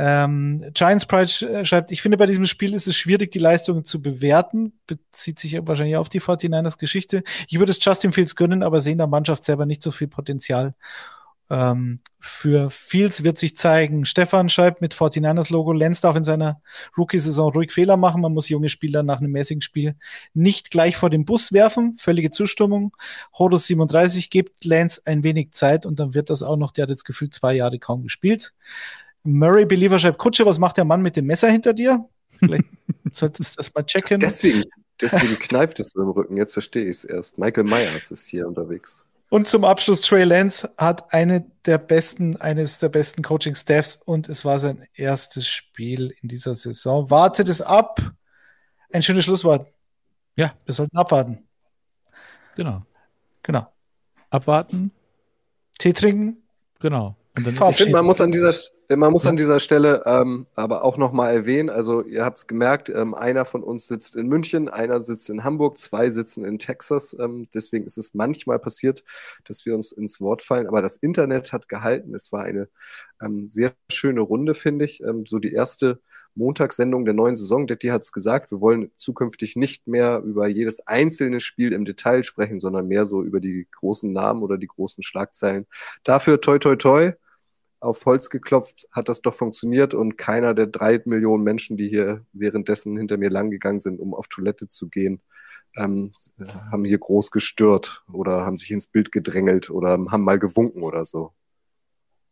[0.00, 3.84] Ähm, Giants Pride sch- schreibt, ich finde, bei diesem Spiel ist es schwierig, die Leistungen
[3.84, 4.78] zu bewerten.
[4.86, 7.24] Bezieht sich wahrscheinlich auf die 49ers Geschichte.
[7.48, 10.06] Ich würde es Justin Fields gönnen, aber sehe in der Mannschaft selber nicht so viel
[10.06, 10.74] Potenzial.
[11.50, 14.04] Ähm, für Fields wird sich zeigen.
[14.04, 16.60] Stefan schreibt mit 49ers Logo, Lenz darf in seiner
[16.96, 18.20] Rookie-Saison ruhig Fehler machen.
[18.20, 19.96] Man muss junge Spieler nach einem mäßigen Spiel
[20.32, 21.96] nicht gleich vor den Bus werfen.
[21.98, 22.94] Völlige Zustimmung.
[23.36, 26.90] Horus 37 gibt Lance ein wenig Zeit und dann wird das auch noch, der hat
[26.90, 28.52] jetzt gefühlt zwei Jahre kaum gespielt.
[29.32, 32.08] Murray Believer schreibt, Kutsche, was macht der Mann mit dem Messer hinter dir?
[32.38, 32.64] Vielleicht
[33.12, 34.20] solltest du das mal checken.
[34.20, 34.64] Deswegen,
[35.00, 36.36] deswegen kneift es so im Rücken.
[36.36, 37.38] Jetzt verstehe ich es erst.
[37.38, 39.04] Michael Myers ist hier unterwegs.
[39.30, 44.46] Und zum Abschluss, Trey Lance hat eine der besten, eines der besten Coaching-Staffs und es
[44.46, 47.10] war sein erstes Spiel in dieser Saison.
[47.10, 48.00] Wartet es ab.
[48.90, 49.70] Ein schönes Schlusswort.
[50.34, 50.54] Ja.
[50.64, 51.46] Wir sollten abwarten.
[52.56, 52.86] Genau.
[53.42, 53.70] Genau.
[54.30, 54.92] Abwarten.
[55.78, 56.42] Tee trinken.
[56.80, 57.16] Genau.
[57.46, 58.52] Ich finde, man muss an dieser,
[58.88, 62.88] man muss an dieser Stelle ähm, aber auch nochmal erwähnen, also ihr habt es gemerkt,
[62.88, 67.16] ähm, einer von uns sitzt in München, einer sitzt in Hamburg, zwei sitzen in Texas.
[67.18, 69.04] Ähm, deswegen ist es manchmal passiert,
[69.44, 70.66] dass wir uns ins Wort fallen.
[70.66, 72.14] Aber das Internet hat gehalten.
[72.14, 72.68] Es war eine
[73.22, 75.02] ähm, sehr schöne Runde, finde ich.
[75.02, 76.00] Ähm, so die erste
[76.38, 77.66] Montagssendung der neuen Saison.
[77.66, 82.22] Detti hat es gesagt, wir wollen zukünftig nicht mehr über jedes einzelne Spiel im Detail
[82.22, 85.66] sprechen, sondern mehr so über die großen Namen oder die großen Schlagzeilen.
[86.04, 87.12] Dafür toi toi toi
[87.80, 92.24] auf Holz geklopft, hat das doch funktioniert und keiner der drei Millionen Menschen, die hier
[92.32, 95.20] währenddessen hinter mir lang gegangen sind, um auf Toilette zu gehen,
[95.76, 96.12] ähm,
[96.72, 101.04] haben hier groß gestört oder haben sich ins Bild gedrängelt oder haben mal gewunken oder
[101.04, 101.32] so.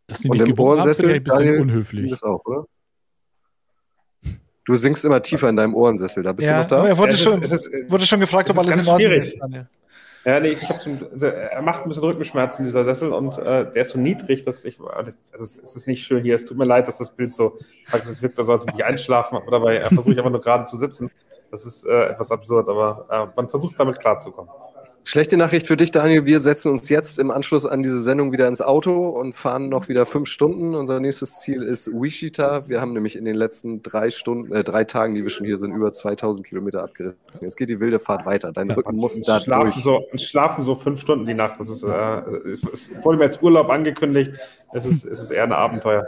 [0.08, 2.10] dass die Und im Ohrensessel, ein bisschen Daniel, unhöflich.
[2.10, 2.66] Das auch, oder?
[4.64, 6.88] Du singst immer tiefer in deinem Ohrensessel, da bist Ja, du noch aber da?
[6.90, 9.22] er wurde, Es ist- schon, ist, äh, wurde schon gefragt, ob alles in Ordnung schwierig.
[9.22, 9.38] ist.
[9.40, 9.68] Daniel.
[10.26, 13.70] Ja, nee, ich hab schon, also er macht ein bisschen Rückenschmerzen, dieser Sessel, und äh,
[13.70, 16.34] der ist so niedrig, dass ich, also es ist, es ist nicht schön hier.
[16.34, 17.56] Es tut mir leid, dass das Bild so,
[17.92, 20.64] es wirkt, so, als ob ich einschlafen, aber dabei äh, versuche ich einfach nur gerade
[20.64, 21.12] zu sitzen.
[21.52, 24.50] Das ist äh, etwas absurd, aber äh, man versucht damit klarzukommen.
[25.08, 26.26] Schlechte Nachricht für dich, Daniel.
[26.26, 29.88] Wir setzen uns jetzt im Anschluss an diese Sendung wieder ins Auto und fahren noch
[29.88, 30.74] wieder fünf Stunden.
[30.74, 32.68] Unser nächstes Ziel ist Wichita.
[32.68, 35.58] Wir haben nämlich in den letzten drei Stunden, äh, drei Tagen, die wir schon hier
[35.58, 37.16] sind, über 2000 Kilometer abgerissen.
[37.40, 38.50] Jetzt geht die wilde Fahrt weiter.
[38.50, 39.84] Dein Ja, Rücken muss da schlafen, durch.
[39.84, 41.60] so, und schlafen so fünf Stunden die Nacht.
[41.60, 41.88] Das ist, äh,
[42.50, 44.32] es, es wurde mir als Urlaub angekündigt.
[44.72, 46.04] Es ist, es ist eher ein Abenteuer.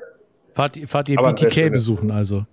[0.55, 2.47] Fahrt, ihr- fahrt ihr BTK ist- besuchen also?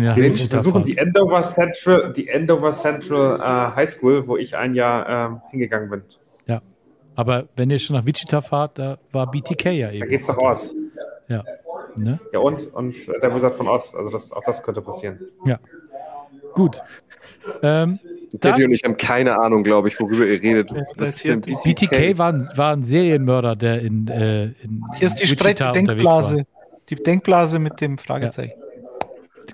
[0.00, 0.88] Wenn nach Wir besuchen fahrt.
[0.88, 5.90] die Andover Central, die Andover Central äh, High School, wo ich ein Jahr ähm, hingegangen
[5.90, 6.02] bin.
[6.46, 6.60] Ja.
[7.14, 10.00] Aber wenn ihr schon nach Wichita fahrt, da war BTK ja eben.
[10.00, 10.74] Da geht's doch aus.
[11.28, 11.42] Ja.
[11.96, 12.18] Ne?
[12.32, 13.94] Ja, und, und der Wizard von Oz.
[13.94, 15.20] Also das, auch das könnte passieren.
[15.44, 15.58] Ja.
[16.54, 16.82] Gut.
[17.62, 17.98] Ähm,
[18.40, 20.70] Teddy und ich haben keine Ahnung, glaube ich, worüber ihr redet.
[20.96, 25.16] Was ist denn BTK war, ein- war ein Serienmörder, der in, äh, in Hier ist
[25.16, 26.44] die Wichita Denkblase.
[26.88, 28.54] Die Denkblase mit dem Fragezeichen.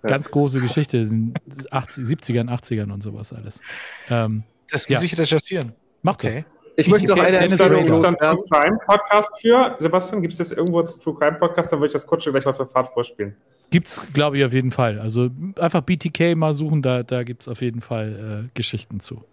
[0.03, 3.61] Ganz große Geschichte, in den 80, 70ern, 80ern und sowas alles.
[4.09, 4.97] Ähm, Das Ja.
[4.97, 5.73] muss ich recherchieren.
[6.03, 6.45] macht Okay.
[6.77, 7.83] Ich möchte noch eine Empfehlung Rader.
[7.83, 8.45] Gibt es da einen loswerden.
[8.47, 9.77] True Crime Podcast für?
[9.81, 11.73] Sebastian, gibt es jetzt irgendwo einen True Crime Podcast?
[11.73, 13.35] Dann würde ich das kurz gleich auf der Fahrt vorspielen.
[13.70, 14.99] gibt's, glaube ich, auf jeden Fall.
[15.01, 19.25] Also einfach BTK mal suchen, da, da gibt es auf jeden Fall äh, Geschichten zu.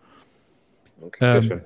[1.19, 1.61] Sehr Ähm, schön.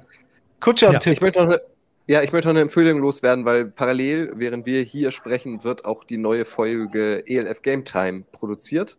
[0.60, 1.00] Kutscher, Ja.
[1.00, 1.14] Tipp.
[1.14, 1.62] Ich möchte noch eine,
[2.10, 6.04] ja, ich möchte noch eine Empfehlung loswerden, weil parallel, während wir hier sprechen, wird auch
[6.04, 8.98] die neue Folge ELF Game Time produziert.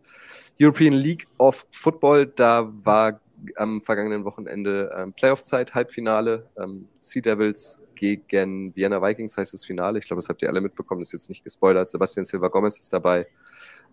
[0.57, 3.19] European League of Football, da war
[3.57, 6.47] am vergangenen Wochenende ähm, Playoff-Zeit, Halbfinale.
[6.57, 9.99] Ähm, Sea Devils gegen Vienna Vikings heißt das Finale.
[9.99, 11.89] Ich glaube, das habt ihr alle mitbekommen, das ist jetzt nicht gespoilert.
[11.89, 13.27] Sebastian Silva Gomez ist dabei.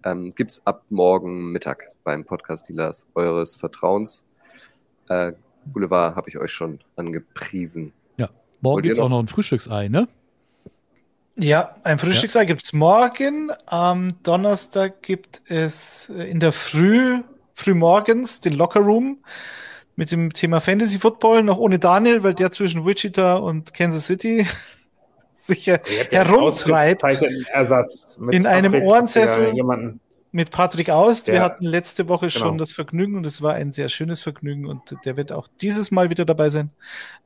[0.05, 4.24] Ähm, gibt's ab morgen Mittag beim Podcast Dealers eures Vertrauens.
[5.09, 5.32] Äh,
[5.65, 7.93] Boulevard habe ich euch schon angepriesen.
[8.61, 8.69] Ja.
[8.69, 9.21] Morgen gibt es auch noch?
[9.21, 10.09] ein Frühstücksei, ne?
[11.37, 13.53] Ja, ein Frühstücksei gibt's morgen.
[13.67, 17.23] Am Donnerstag gibt es äh, in der Früh,
[17.55, 19.19] frühmorgens, den Locker Room
[19.95, 24.47] mit dem Thema Fantasy Football, noch ohne Daniel, weil der zwischen Wichita und Kansas City
[25.35, 25.81] sicher
[26.11, 27.03] herumtreibt.
[27.53, 29.55] Ersatz mit In einem Ohrensessel.
[29.55, 30.01] Jemanden.
[30.31, 31.29] Mit Patrick Aust.
[31.29, 32.59] Wir hatten letzte Woche schon Genau.
[32.59, 36.11] das Vergnügen und es war ein sehr schönes Vergnügen und der wird auch dieses Mal
[36.11, 36.71] wieder dabei sein.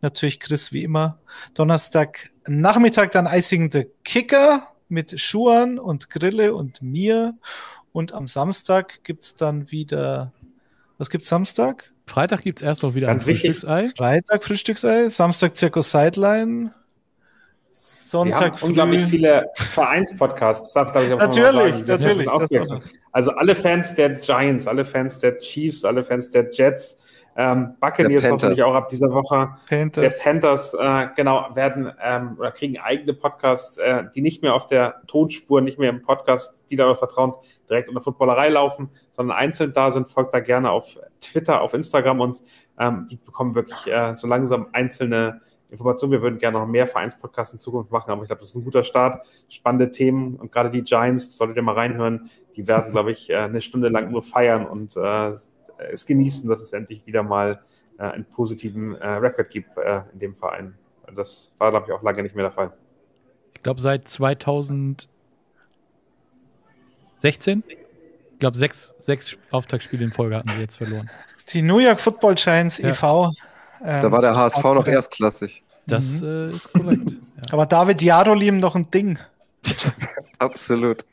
[0.00, 1.18] Natürlich Chris wie immer.
[1.54, 7.34] Donnerstag Nachmittag dann Icing the Kicker mit Schuan und Grille und mir.
[7.92, 10.32] Und am Samstag gibt's dann wieder,
[10.98, 11.92] was gibt's Samstag?
[12.06, 13.52] Freitag gibt es erst noch wieder Ganz ein wichtig.
[13.60, 13.88] Frühstücksei.
[13.96, 16.72] Freitag Frühstücksei, Samstag Zirkus Sideline,
[17.72, 18.66] Sonntag haben früh.
[18.68, 20.74] unglaublich viele Vereinspodcasts.
[20.74, 21.86] Natürlich, mal sagen.
[21.86, 22.82] Das natürlich.
[23.12, 26.98] Also alle Fans der Giants, alle Fans der Chiefs, alle Fans der Jets,
[27.34, 28.42] ähm, Buccaneers Der Panthers.
[28.42, 29.54] hoffentlich auch ab dieser Woche.
[29.70, 30.18] Der Panthers.
[30.22, 35.02] Panthers, äh, genau, werden ähm, oder kriegen eigene Podcasts, äh, die nicht mehr auf der
[35.06, 37.38] Tonspur, nicht mehr im Podcast, die da Vertrauens
[37.68, 40.10] direkt unter Footballerei laufen, sondern einzeln da sind.
[40.10, 42.44] Folgt da gerne auf Twitter, auf Instagram uns.
[42.78, 45.40] Ähm, die bekommen wirklich äh, so langsam einzelne
[45.72, 46.12] Informationen.
[46.12, 48.64] Wir würden gerne noch mehr Vereinspodcasts in Zukunft machen, aber ich glaube, das ist ein
[48.64, 49.26] guter Start.
[49.48, 53.36] Spannende Themen und gerade die Giants, solltet ihr mal reinhören, die werden, glaube ich, äh,
[53.38, 55.32] eine Stunde lang nur feiern und äh,
[55.90, 57.60] es genießen, dass es endlich wieder mal
[57.98, 60.74] äh, einen positiven äh, Rekord gibt äh, in dem Verein.
[61.14, 62.72] Das war, glaube ich, auch lange nicht mehr der Fall.
[63.54, 65.08] Ich glaube, seit 2016.
[67.22, 71.08] Ich glaube, sechs, sechs Auftaktspiele in Folge hatten sie jetzt verloren.
[71.52, 72.90] Die New York Football Giants Ja.
[72.90, 73.30] e.V.
[73.84, 74.92] ähm, Da war der HSV noch Partner.
[74.94, 75.61] erstklassig.
[75.86, 76.26] Das Mhm.
[76.26, 77.10] äh, ist korrekt.
[77.36, 77.52] ja.
[77.52, 79.18] Aber David Jarolim noch ein Ding.
[80.38, 81.04] Absolut.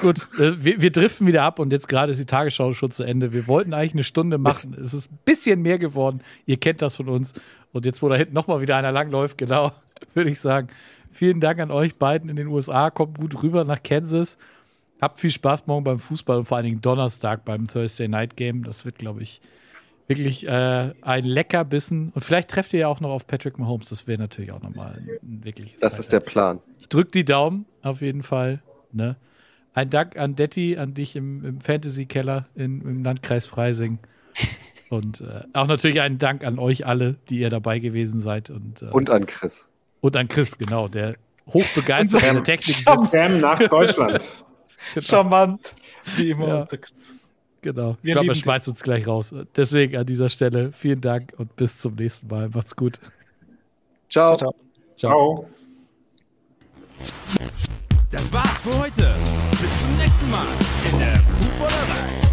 [0.00, 3.04] Gut, äh, wir, wir driften wieder ab und jetzt gerade ist die Tagesschau schon zu
[3.04, 3.32] Ende.
[3.32, 4.76] Wir wollten eigentlich eine Stunde machen.
[4.82, 6.22] Es ist ein bisschen mehr geworden.
[6.46, 7.34] Ihr kennt das von uns.
[7.72, 9.72] Und jetzt, wo da hinten nochmal wieder einer langläuft, genau,
[10.14, 10.68] würde ich sagen,
[11.12, 12.90] vielen Dank an euch beiden in den USA.
[12.90, 14.38] Kommt gut rüber nach Kansas.
[15.00, 18.64] Habt viel Spaß morgen beim Fußball und vor allen Dingen Donnerstag beim Thursday Night Game.
[18.64, 19.40] Das wird, glaube ich,
[20.10, 22.10] wirklich äh, ein Leckerbissen.
[22.14, 23.88] Und vielleicht trefft ihr ja auch noch auf Patrick Mahomes.
[23.88, 26.60] Das wäre natürlich auch nochmal ein, wirkliches Das ist der Plan.
[26.80, 28.60] ich drücke die Daumen, auf jeden Fall.
[28.92, 29.16] Ne?
[29.72, 33.98] Ein Dank an Detti, an dich im, im Fantasy-Keller im Landkreis Freising.
[34.90, 38.50] Und äh, auch natürlich einen Dank an euch alle, die ihr dabei gewesen seid.
[38.50, 39.68] Und, äh, Und an Chris.
[40.00, 41.14] und an Chris, genau, der
[41.46, 42.76] hochbegeistert Unser in der Technik.
[43.12, 44.26] Sam nach Deutschland.
[44.94, 45.74] Genau, Charmant.
[46.16, 46.48] Wie immer.
[46.48, 46.66] Ja.
[47.62, 47.92] Genau.
[47.98, 49.34] Ich Wir glaube, er schmeißt uns gleich raus.
[49.56, 52.48] Deswegen an dieser Stelle vielen Dank und bis zum nächsten Mal.
[52.48, 52.98] Macht's gut.
[54.08, 54.36] Ciao.
[54.36, 54.54] Ciao.
[54.96, 55.48] Ciao.
[58.10, 59.14] Das war's für heute.
[59.52, 60.46] Bis zum nächsten Mal
[60.90, 62.29] in der Fußballerei.